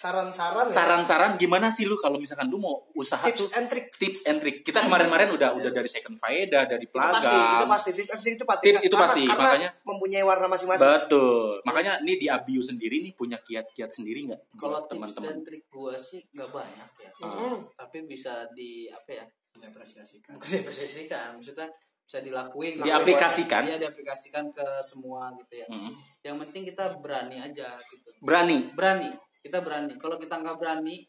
Saran-saran 0.00 0.64
ya. 0.64 0.72
Saran-saran 0.72 1.30
gimana 1.36 1.68
sih 1.68 1.84
lu 1.84 1.92
kalau 1.94 2.16
misalkan 2.16 2.48
lu 2.48 2.56
mau 2.56 2.72
usaha 2.94 3.20
Tips 3.22 3.36
tuh 3.42 3.48
and 3.54 3.68
trick. 3.68 3.92
tips 3.92 4.24
and 4.24 4.40
trick. 4.40 4.56
Kita 4.62 4.80
kemarin-kemarin 4.80 5.28
udah 5.30 5.52
udah 5.52 5.68
dari 5.68 5.84
second 5.86 6.16
faedah, 6.16 6.64
dari 6.64 6.84
Itu 6.84 6.96
pasti, 6.96 7.28
itu 7.28 7.66
pasti, 7.66 7.90
tips 7.92 8.08
and 8.08 8.20
trick 8.22 8.34
itu 8.34 8.44
pasti. 8.46 8.64
Tips 8.66 8.80
itu 8.80 8.88
Karena- 8.90 9.04
pasti, 9.06 9.22
karena 9.26 9.44
makanya- 9.46 9.72
mempunyai 9.84 10.24
warna 10.24 10.46
masing-masing. 10.48 10.88
Betul. 10.88 11.60
Makanya 11.62 11.92
nih 12.00 12.16
di 12.16 12.26
Abiu 12.26 12.62
sendiri 12.62 12.96
nih 12.98 13.12
punya 13.12 13.36
kiat-kiat 13.38 13.90
sendiri 13.90 14.24
nggak 14.24 14.40
kalau 14.56 14.78
buat 14.78 14.88
tips 14.88 14.96
dan 14.96 15.10
teman-teman? 15.12 15.44
trik 15.44 15.64
gua 15.68 15.94
sih 15.94 16.20
nggak 16.30 16.48
banyak 16.48 16.90
ya 16.98 17.10
Hmm. 17.20 17.60
tapi 17.74 17.98
bisa 18.02 18.48
di 18.50 18.88
apa 18.88 19.10
ya 19.12 19.24
diapresiasikan 19.52 20.32
bukan 20.32 20.48
diapresiasikan 20.50 21.36
maksudnya 21.36 21.68
bisa 22.00 22.18
dilakuin 22.18 22.80
Diaplikasikan. 22.80 23.62
Iya, 23.62 23.76
diaplikasikan 23.78 24.48
ke 24.50 24.64
semua 24.80 25.28
gitu 25.36 25.54
ya 25.54 25.66
Mm. 25.68 25.92
yang 26.22 26.36
penting 26.38 26.62
kita 26.66 26.96
berani 26.96 27.38
aja 27.38 27.76
gitu 27.84 28.08
Berani. 28.18 28.66
berani 28.72 29.10
kita 29.40 29.58
berani 29.64 29.96
kalau 29.96 30.16
kita 30.20 30.36
nggak 30.36 30.56
berani 30.60 31.08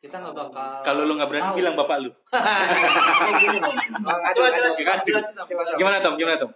kita 0.00 0.16
nggak 0.16 0.32
bakal 0.32 0.80
Kalau 0.80 1.02
lu 1.04 1.12
nggak 1.12 1.28
berani 1.28 1.44
tahu. 1.44 1.58
bilang 1.60 1.74
bapak 1.76 1.96
lu. 2.00 2.10
Coba, 4.32 4.48
jelasin. 4.48 4.84
Gimana 5.76 6.00
Tom? 6.00 6.16
Gimana 6.16 6.40
Tom? 6.40 6.50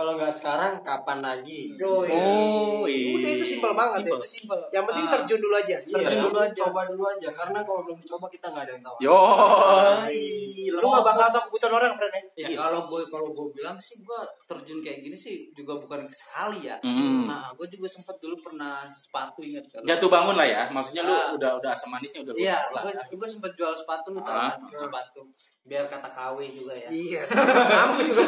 Kalau 0.00 0.16
nggak 0.16 0.32
sekarang 0.32 0.72
kapan 0.80 1.18
lagi 1.20 1.76
Yoi. 1.76 2.08
Oh, 2.08 2.88
iya. 2.88 3.12
Udah 3.12 3.30
itu 3.30 3.44
simpel 3.46 3.72
banget 3.74 4.00
Simpel. 4.00 4.08
ya. 4.10 4.16
itu 4.16 4.28
simpel 4.32 4.58
Yang 4.70 4.84
penting 4.86 5.04
Ah, 5.04 5.12
terjun 5.12 5.40
dulu 5.40 5.54
aja. 5.54 5.76
Iya, 5.78 5.96
Terjun 6.00 6.20
dulu 6.24 6.38
aja. 6.40 6.56
coba 6.56 6.80
dulu 6.86 7.04
aja 7.06 7.28
karena 7.30 7.58
kalau 7.60 7.80
belum 7.82 7.98
dicoba 7.98 8.26
kita 8.26 8.46
nggak 8.48 8.64
ada 8.64 8.72
yang 8.72 8.82
tahu 8.82 8.96
Yo. 8.98 9.18
Lu 10.72 10.86
gak 10.86 11.04
bakal 11.04 11.26
tahu 11.30 11.42
kebutuhan 11.46 11.72
orang, 11.74 11.92
friend 11.92 12.12
ya. 12.34 12.46
ya 12.46 12.56
kalau 12.58 12.80
gue 12.86 13.02
kalau 13.06 13.28
gue 13.28 13.46
bilang 13.52 13.76
sih 13.76 14.00
gue 14.00 14.20
terjun 14.46 14.78
kayak 14.80 14.98
gini 15.02 15.12
sih 15.14 15.52
juga 15.52 15.76
bukan 15.76 16.08
sekali 16.08 16.64
ya 16.64 16.76
Hmm. 16.80 17.28
nah 17.28 17.52
gue 17.52 17.66
juga 17.68 17.84
sempat 17.86 18.16
dulu 18.16 18.40
pernah 18.40 18.88
sepatu 18.90 19.42
ingat 19.42 19.68
kan 19.68 19.82
Jatuh 19.84 20.08
bangun 20.08 20.32
lah 20.34 20.46
ya. 20.46 20.62
Maksudnya 20.66 21.02
lu 21.02 21.12
Ah. 21.12 21.36
udah 21.36 21.50
udah 21.58 21.70
asam 21.70 21.90
manisnya 21.90 22.22
udah 22.22 22.32
Iya, 22.32 22.56
lah. 22.70 22.82
gue 22.82 22.92
gue 23.12 23.28
sempat 23.28 23.52
jual 23.52 23.74
sepatu 23.74 24.08
lu 24.10 24.20
tau 24.20 24.32
Ah. 24.32 24.56
kan 24.56 24.60
sepatu. 24.72 25.20
Biar 25.60 25.84
kata 25.86 26.08
KW 26.08 26.38
juga 26.50 26.72
ya. 26.72 26.88
Iya. 26.88 27.20
Kamu 27.70 27.96
juga 28.02 28.24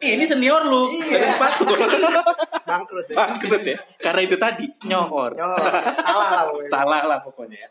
ini 0.00 0.24
senior 0.24 0.62
lu 0.64 0.88
dari 1.02 1.26
sepatu. 1.26 1.62
bangkrut 2.62 3.06
ya. 3.06 3.14
Bangkrut 3.16 3.62
ya. 3.62 3.76
Karena 3.98 4.20
itu 4.22 4.36
tadi 4.36 4.64
nyohor. 4.84 5.32
Yo, 5.32 5.44
salah 5.98 6.28
lah 6.30 6.42
pokoknya. 6.48 6.68
Salah 6.68 7.02
lah 7.04 7.18
pokoknya 7.20 7.58
ya. 7.58 7.70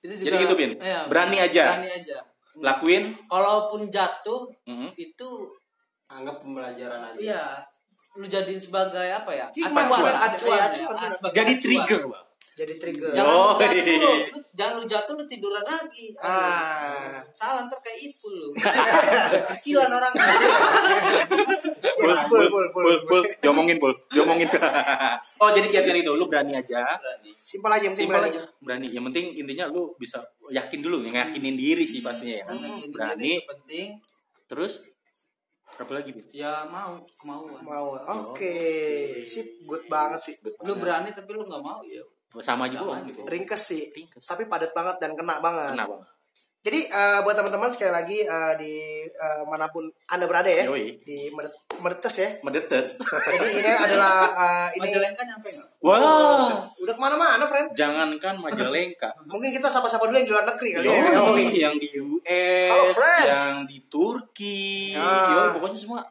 Itu 0.00 0.12
Jadi 0.16 0.36
gitu, 0.38 0.54
Bin? 0.54 0.70
iya, 0.78 1.06
Berani 1.06 1.36
aja? 1.36 1.74
Berani 1.74 1.88
aja. 1.92 2.16
Lakuin. 2.58 3.02
Kalaupun 3.24 3.86
jatuh 3.86 4.46
Mhm. 4.64 4.94
itu 4.94 5.28
anggap 6.08 6.40
pembelajaran 6.40 7.04
aja 7.04 7.18
iya 7.18 7.42
lu 8.16 8.24
jadiin 8.24 8.58
sebagai 8.58 9.04
apa 9.04 9.30
ya? 9.30 9.46
Acuan, 9.46 9.86
acuan 10.10 10.10
iya, 10.10 10.58
ya. 10.58 10.66
acuan, 10.66 10.88
Ah, 10.88 10.98
bener. 10.98 11.12
sebagai 11.14 11.36
Jadi 11.36 11.52
acuan. 11.52 11.62
trigger, 11.62 12.02
Bang. 12.08 12.26
Jadi 12.58 12.74
trigger. 12.74 13.14
Jangan 13.14 13.30
Oh, 13.30 13.54
lu 13.54 13.62
jatuh, 13.62 13.82
iya. 13.86 14.10
lu, 14.34 14.40
jangan 14.58 14.74
lu 14.74 14.84
jatuh 14.90 15.14
lu 15.14 15.24
tiduran 15.30 15.62
lagi. 15.62 16.10
Aduh. 16.18 16.26
Ah. 16.26 17.22
Salah 17.30 17.70
ntar 17.70 17.78
kayak 17.78 18.10
ipul 18.10 18.34
lu. 18.34 18.50
Kecilan 19.54 19.86
orang. 19.86 20.10
Bul, 21.98 22.18
bul, 22.26 22.46
bul. 22.50 22.66
Bul, 22.74 22.96
bul. 23.06 23.22
Diomongin, 23.38 23.78
bul. 23.78 23.94
Diomongin. 24.10 24.50
oh, 25.42 25.50
jadi 25.54 25.66
kiat-kiat 25.70 26.02
itu. 26.02 26.12
Lu 26.18 26.26
berani 26.26 26.58
aja. 26.58 26.82
Berani. 26.98 27.30
Simpel 27.38 27.70
aja, 27.70 27.86
simpel 27.94 27.98
Simpel 28.10 28.22
aja. 28.26 28.40
aja. 28.42 28.42
Berani. 28.58 28.86
Yang 28.90 29.04
penting 29.14 29.24
intinya 29.38 29.64
lu 29.70 29.94
bisa 29.94 30.18
yakin 30.50 30.82
dulu. 30.82 31.06
Yang 31.06 31.30
yakinin 31.30 31.54
diri 31.54 31.86
sih 31.86 32.02
pastinya 32.02 32.42
ya. 32.42 32.46
Ini 32.50 32.90
Berani. 32.90 33.30
itu 33.38 33.46
penting. 33.46 33.88
Terus 34.50 34.82
Apa 35.78 35.94
lagi, 35.94 36.10
Bil? 36.10 36.26
Ya 36.34 36.66
mau, 36.66 36.98
kemauan. 37.14 37.62
Mau. 37.62 37.94
Oke. 38.34 38.50
Sip, 39.22 39.62
good 39.62 39.86
banget 39.86 40.18
sih. 40.18 40.34
Lu 40.66 40.74
berani 40.74 41.14
tapi 41.14 41.30
lu 41.30 41.46
nggak 41.46 41.62
mau 41.62 41.84
ya. 41.86 42.02
Sama 42.40 42.66
aja 42.70 42.78
Sama 42.80 43.02
gitu. 43.06 43.20
Ringkes 43.26 43.62
sih. 43.62 43.82
Ringkes. 43.94 44.24
Tapi 44.26 44.46
padat 44.46 44.72
banget 44.72 44.96
dan 45.02 45.12
kena 45.14 45.38
banget. 45.38 45.74
Kenapa? 45.74 45.98
Jadi 46.58 46.90
eh, 46.90 47.18
buat 47.22 47.38
teman-teman 47.38 47.70
sekali 47.70 47.88
lagi 47.94 48.18
eh, 48.26 48.52
di 48.58 48.72
eh, 49.06 49.42
mana 49.46 49.70
pun 49.70 49.86
anda 50.10 50.26
berada 50.26 50.50
ya, 50.50 50.66
Yoi. 50.66 51.00
di 51.06 51.30
Medet 51.30 51.54
Medetes 51.78 52.14
ya. 52.18 52.28
Medetes. 52.42 52.88
Jadi 52.98 53.48
ini 53.62 53.70
adalah 53.70 54.26
eh, 54.34 54.68
ini 54.76 54.90
Majalengka 54.90 55.22
nyampe 55.22 55.48
nggak? 55.54 55.68
Wah. 55.86 56.50
udah 56.74 56.94
ke 56.98 57.00
mana-mana, 57.00 57.44
friend. 57.46 57.70
Jangankan 57.78 58.42
Majalengka. 58.42 59.08
Mungkin 59.32 59.54
kita 59.54 59.70
sapa-sapa 59.70 60.10
dulu 60.10 60.18
yang 60.18 60.26
di 60.26 60.34
luar 60.34 60.44
negeri 60.50 60.68
kali 60.76 60.86
ya. 60.90 60.98
Yoi, 60.98 61.14
Yoi. 61.14 61.44
yang 61.62 61.74
di 61.78 61.88
US, 61.94 62.74
Halo, 62.74 63.12
yang 63.22 63.56
di 63.64 63.78
Turki, 63.86 64.98
Ah. 64.98 65.46
Yoi, 65.46 65.48
pokoknya 65.56 65.78
semua 65.78 66.02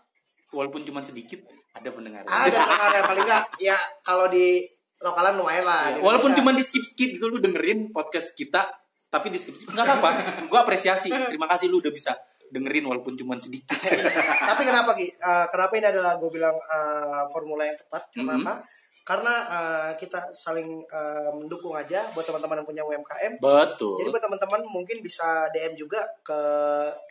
walaupun 0.55 0.81
cuma 0.87 1.03
sedikit 1.03 1.43
ada 1.75 1.91
pendengar. 1.91 2.23
Ada 2.23 2.55
pendengar 2.55 3.03
paling 3.03 3.25
enggak 3.27 3.43
ya 3.59 3.77
kalau 4.01 4.31
di 4.31 4.63
lokalan 4.99 5.37
lumayan 5.37 5.65
lah. 5.65 5.93
Ya, 5.93 6.01
Walaupun 6.01 6.33
cuma 6.33 6.51
di 6.51 6.61
skip 6.61 6.81
skip 6.83 7.17
gitu 7.17 7.27
lu 7.27 7.37
dengerin 7.37 7.89
podcast 7.91 8.33
kita, 8.33 8.65
tapi 9.07 9.29
di 9.29 9.37
skip 9.37 9.53
skip 9.53 9.69
nggak 9.69 9.85
apa-apa. 9.85 10.09
Gue 10.51 10.59
apresiasi. 10.59 11.09
Terima 11.09 11.45
kasih 11.45 11.69
lu 11.69 11.79
udah 11.79 11.93
bisa 11.93 12.13
dengerin 12.47 12.87
walaupun 12.87 13.13
cuma 13.13 13.35
sedikit. 13.35 13.75
Tapi 14.49 14.61
kenapa 14.63 14.95
Ki? 14.95 15.03
Eh, 15.03 15.45
kenapa 15.51 15.73
ini 15.75 15.91
adalah 15.91 16.15
gue 16.15 16.31
bilang 16.31 16.55
eh, 16.55 17.23
formula 17.27 17.67
yang 17.67 17.75
tepat? 17.75 18.07
Kenapa? 18.07 18.63
Karena 19.03 19.35
eh, 19.51 19.91
kita 19.99 20.31
saling 20.31 20.79
eh, 20.81 21.29
mendukung 21.35 21.75
aja 21.75 22.07
buat 22.15 22.23
teman-teman 22.23 22.63
yang 22.63 22.67
punya 22.67 22.83
UMKM. 22.87 23.43
Betul. 23.43 23.99
Jadi 23.99 24.07
buat 24.15 24.23
teman-teman 24.23 24.63
mungkin 24.63 25.03
bisa 25.03 25.51
DM 25.51 25.75
juga 25.75 25.99
ke 26.23 26.39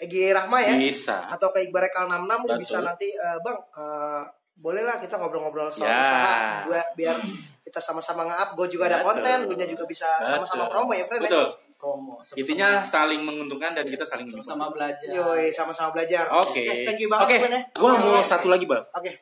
Egi 0.01 0.32
Rahma 0.32 0.57
ya. 0.64 0.72
Bisa. 0.72 1.28
Atau 1.28 1.53
ke 1.53 1.68
Iqbal 1.68 1.84
Rekal 1.84 2.09
66 2.09 2.16
lu 2.16 2.24
Betul. 2.41 2.57
bisa 2.57 2.76
nanti 2.80 3.09
eh, 3.12 3.39
Bang 3.45 3.61
eh, 3.61 4.24
bolehlah 4.57 4.97
kita 4.97 5.20
ngobrol-ngobrol 5.20 5.68
soal 5.68 5.84
Ya. 5.84 6.01
usaha 6.01 6.34
gue 6.64 6.80
biar 6.97 7.16
kita 7.67 7.83
sama-sama 7.83 8.23
nge-up 8.23 8.55
gue 8.55 8.67
juga 8.79 8.87
ada 8.87 9.03
Betul. 9.03 9.11
konten 9.11 9.37
lu 9.51 9.55
juga 9.59 9.85
bisa 9.85 10.07
sama-sama 10.23 10.71
promo 10.71 10.95
ya 10.95 11.03
friend 11.03 11.27
ya? 11.27 11.31
Betul. 11.31 11.47
Promo. 11.77 12.14
Sama-sama- 12.23 12.39
Intinya 12.41 12.69
saling 12.87 13.21
menguntungkan 13.21 13.75
dan 13.75 13.85
kita 13.85 14.07
saling 14.07 14.25
menyupport. 14.25 14.47
sama 14.47 14.71
belajar. 14.71 15.11
Yoi, 15.11 15.51
sama-sama 15.51 15.91
belajar. 15.93 16.25
Oke. 16.33 16.62
Eh, 16.62 16.87
thank 16.87 17.03
you 17.03 17.11
banget 17.11 17.27
Oke. 17.27 17.37
friend 17.43 17.55
ya. 17.59 17.62
Gua 17.75 17.93
mau 17.99 18.23
satu 18.23 18.47
lagi, 18.49 18.64
Bang. 18.64 18.87
Oke. 18.95 19.12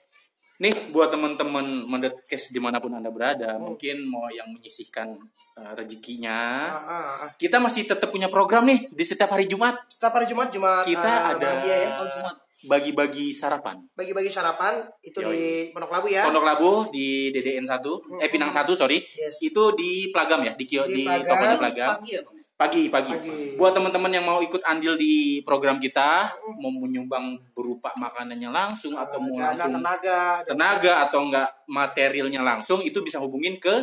Nih 0.62 0.70
buat 0.94 1.10
teman-teman 1.10 1.66
mendekes 1.82 2.54
di 2.54 2.60
mana 2.62 2.78
pun 2.78 2.94
anda 2.94 3.10
berada, 3.10 3.58
mungkin 3.58 4.06
mau 4.06 4.30
yang 4.30 4.46
menyisihkan 4.46 5.18
uh, 5.54 5.72
rezekinya, 5.74 6.38
Ah, 6.70 6.78
ah, 6.78 7.06
ah. 7.26 7.28
kita 7.34 7.58
masih 7.58 7.90
tetap 7.90 8.06
punya 8.06 8.30
program 8.30 8.62
nih 8.62 8.86
di 8.86 9.02
setiap 9.02 9.34
hari 9.34 9.50
Jumat. 9.50 9.74
Setiap 9.90 10.14
hari 10.14 10.26
Jumat 10.26 10.54
Jumat 10.54 10.86
Kita 10.86 11.10
eh, 11.10 11.30
ada 11.34 11.42
bahagia 11.42 11.74
ya. 11.74 11.90
Oh, 11.98 12.06
Jumat. 12.06 12.36
Bagi-bagi 12.66 13.30
sarapan. 13.30 13.80
Bagi-bagi 13.94 14.30
sarapan 14.30 14.84
itu 15.04 15.20
Yoi. 15.20 15.30
di 15.30 15.42
Pondok 15.72 15.90
Labu 15.92 16.06
ya. 16.08 16.22
Pondok 16.28 16.44
Labu 16.44 16.70
di 16.92 17.30
DDN 17.30 17.64
1, 17.68 18.20
eh 18.20 18.28
Pinang 18.28 18.52
1 18.52 18.64
sorry. 18.74 19.00
Yes. 19.00 19.40
Itu 19.44 19.76
di 19.76 20.08
Plagam 20.10 20.44
ya, 20.44 20.52
di 20.56 20.64
kio, 20.64 20.84
Di 20.88 21.02
di, 21.02 21.04
Plagam. 21.04 21.58
Pagi 21.58 22.10
ya, 22.12 22.20
Bang? 22.24 22.44
Pagi, 22.54 22.86
pagi. 22.86 23.10
Pagi. 23.10 23.58
Buat 23.58 23.74
teman-teman 23.74 24.14
yang 24.14 24.22
mau 24.22 24.38
ikut 24.38 24.62
andil 24.62 24.94
di 24.94 25.42
program 25.42 25.82
kita, 25.82 26.30
mau 26.62 26.70
menyumbang 26.70 27.34
berupa 27.50 27.90
makanannya 27.98 28.46
langsung 28.46 28.94
atau 28.94 29.18
mau 29.18 29.34
Dana, 29.34 29.58
langsung 29.58 29.82
tenaga, 29.82 30.20
tenaga 30.46 30.92
atau 31.10 31.20
enggak 31.26 31.50
materialnya 31.66 32.46
langsung 32.46 32.78
itu 32.86 33.02
bisa 33.02 33.18
hubungin 33.18 33.58
ke 33.58 33.74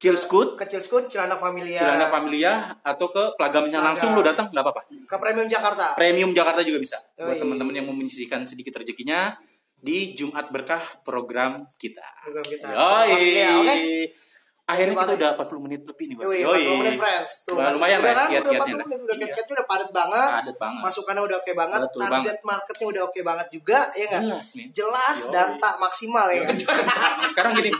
Chillscoot, 0.00 0.56
kecil 0.56 0.80
skut, 0.80 1.12
celana 1.12 1.36
familia, 1.36 1.76
Celana 1.76 2.08
Familia 2.08 2.72
atau 2.80 3.12
ke 3.12 3.36
Plagamnya 3.36 3.76
Plagam. 3.76 3.88
langsung 3.92 4.10
lu 4.16 4.24
datang 4.24 4.48
nggak 4.48 4.64
apa-apa. 4.64 4.82
ke 4.88 5.16
Premium 5.20 5.44
Jakarta. 5.44 5.86
Premium 5.92 6.32
Jakarta 6.32 6.64
juga 6.64 6.80
bisa. 6.80 6.96
Buat 7.20 7.36
teman-teman 7.36 7.74
yang 7.76 7.84
mau 7.84 7.92
menyisihkan 7.92 8.48
sedikit 8.48 8.80
rezekinya 8.80 9.36
di 9.76 10.16
Jumat 10.16 10.48
Berkah 10.48 10.80
program 11.04 11.68
kita. 11.76 12.04
Program 12.24 12.46
kita. 12.48 12.66
Yoi. 12.72 13.44
Oke? 13.60 13.80
Akhirnya 14.70 14.94
kita 14.94 15.14
udah 15.18 15.30
40 15.34 15.64
menit 15.66 15.80
lebih 15.82 16.04
nih, 16.06 16.14
Bang. 16.14 16.24
Yoi, 16.30 16.38
Yoi. 16.40 16.62
40 16.62 16.80
menit 16.80 16.94
friends. 16.96 17.32
Tuh, 17.42 17.54
lumayan 17.58 17.98
udah 17.98 18.06
lah, 18.06 18.14
kan, 18.14 18.14
udah 18.14 18.30
kiat-kiatnya 18.30 18.60
40 18.60 18.70
lah. 18.70 18.86
menit, 18.86 19.00
udah 19.00 19.10
Iya. 19.10 19.22
kiat-kiatnya 19.26 19.54
udah 19.54 19.66
padat 19.66 19.90
banget. 19.90 20.30
Padat 20.30 20.56
banget. 20.56 20.80
Masukannya 20.80 21.22
udah 21.22 21.36
oke 21.36 21.52
banget. 21.52 21.80
Betul 21.82 22.00
Target 22.00 22.14
banget. 22.14 22.36
marketnya 22.46 22.86
udah 22.86 23.02
oke 23.04 23.20
banget 23.20 23.46
juga, 23.50 23.78
ya 23.92 24.04
nggak? 24.06 24.22
Jelas 24.22 24.46
nih. 24.52 24.66
Jelas, 24.70 25.18
Yoi. 25.18 25.32
data 25.32 25.70
maksimal 25.76 26.26
ya 26.30 26.40
kan? 26.40 26.54
Sekarang 27.28 27.52
gini, 27.52 27.70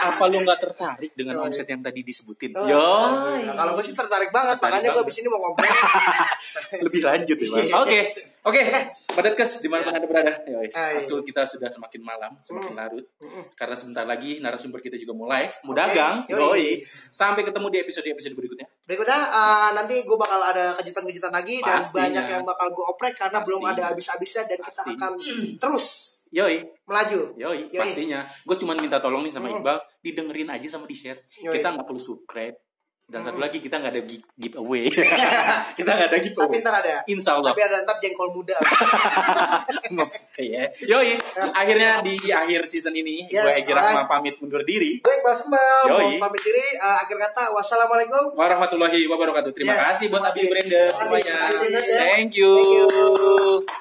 apa 0.00 0.22
lu 0.26 0.38
nggak 0.40 0.58
tertarik 0.60 1.10
dengan 1.12 1.34
omset 1.42 1.66
yang 1.66 1.80
tadi 1.80 2.00
disebutin? 2.00 2.50
Yo. 2.56 2.88
Nah, 3.44 3.54
kalau 3.54 3.72
gue 3.74 3.84
sih 3.84 3.92
tertarik 3.92 4.30
banget, 4.30 4.56
Tertarik 4.56 4.80
makanya 4.80 4.96
gue 4.96 5.04
di 5.04 5.14
sini 5.14 5.26
mau 5.28 5.38
ngobrol. 5.38 5.68
lebih 6.86 7.00
lanjut 7.02 7.36
ya 7.36 7.48
bang. 7.48 7.60
Iya. 7.60 7.74
Oke, 7.76 8.00
oke. 8.42 8.60
Padat 9.10 9.34
kes 9.34 9.58
di 9.58 9.68
mana 9.68 9.88
anda 9.88 10.02
berada. 10.02 10.40
Yoi. 10.42 10.70
Waktu 10.70 11.14
kita 11.24 11.42
sudah 11.44 11.66
semakin 11.66 12.00
malam, 12.00 12.32
semakin 12.40 12.72
Hmm. 12.72 12.80
larut. 12.80 13.04
Karena 13.52 13.74
sebentar 13.74 14.04
lagi 14.04 14.38
narasumber 14.38 14.78
kita 14.78 14.94
juga 14.94 15.12
mau 15.12 15.26
live, 15.26 15.54
mau 15.62 15.72
dagang. 15.72 16.24
Yoi. 16.24 16.38
Yoi. 16.38 16.66
Sampai 17.08 17.42
ketemu 17.42 17.66
di 17.68 17.78
episode-episode 17.80 18.32
berikutnya. 18.32 18.66
Berikutnya 18.82 19.18
uh, 19.28 19.70
nanti 19.72 20.02
gue 20.02 20.16
bakal 20.16 20.40
ada 20.40 20.72
kejutan-kejutan 20.76 21.30
lagi 21.30 21.60
dan 21.60 21.78
Pastinya. 21.78 22.00
banyak 22.00 22.24
yang 22.28 22.42
bakal 22.42 22.66
gue 22.68 22.84
oprek 22.86 23.14
karena 23.14 23.38
belum 23.40 23.60
Pasti. 23.60 23.72
ada 23.72 23.82
habis-habisnya 23.88 24.42
dan 24.46 24.58
kita 24.60 24.70
Pasti. 24.72 24.90
akan 24.94 25.12
terus 25.58 25.86
Yoi. 26.30 26.62
melaju. 26.86 27.20
Yoi, 27.34 27.60
Yoi. 27.68 27.76
pastinya. 27.76 28.22
Gue 28.42 28.54
cuma 28.54 28.72
minta 28.74 28.98
tolong 28.98 29.20
nih 29.20 29.30
sama. 29.30 29.50
Iqbal, 29.50 29.78
didengerin 29.98 30.46
aja 30.48 30.66
sama 30.70 30.86
di 30.86 30.94
share. 30.94 31.18
Yoi. 31.42 31.58
Kita 31.58 31.74
nggak 31.74 31.82
perlu 31.84 31.98
subscribe. 31.98 32.54
Dan 33.10 33.26
satu 33.26 33.42
lagi 33.42 33.58
kita 33.58 33.82
nggak 33.82 33.90
ada 33.90 34.02
gi- 34.06 34.22
giveaway. 34.38 34.86
kita 35.78 35.90
nggak 35.90 36.08
ada 36.08 36.14
Tapi 36.14 36.26
giveaway. 36.30 36.62
ntar 36.62 36.74
ada. 36.78 37.02
Insya 37.10 37.42
Allah. 37.42 37.50
Tapi 37.50 37.62
ada 37.66 37.76
ntar 37.82 37.96
jengkol 37.98 38.30
muda. 38.30 38.54
Oke 40.06 40.44
ya. 40.46 40.70
Yoi, 40.86 41.18
akhirnya 41.50 41.98
di 42.00 42.14
akhir 42.30 42.70
season 42.70 42.94
ini 42.94 43.26
Yes, 43.26 43.42
gue 43.42 43.52
Egi 43.58 43.72
Rahma 43.74 44.06
pamit 44.06 44.38
mundur 44.38 44.62
diri. 44.62 45.02
Gue 45.02 45.10
Iqbal 45.10 45.34
Yoi. 45.90 46.22
pamit 46.22 46.38
diri. 46.38 46.66
Uh, 46.78 46.96
akhir 47.02 47.18
kata, 47.18 47.50
wassalamualaikum. 47.50 48.30
warahmatullahi 48.38 49.02
wabarakatuh. 49.10 49.50
Terima 49.50 49.74
Yes, 49.74 49.82
kasih 49.90 50.06
buat 50.08 50.30
Abi. 50.30 50.46
Brenda 50.46 50.82
semuanya. 50.94 51.34
Ya. 51.66 51.98
Thank 52.14 52.38
you. 52.38 52.50
Thank 52.54 52.70
you. 52.78 53.79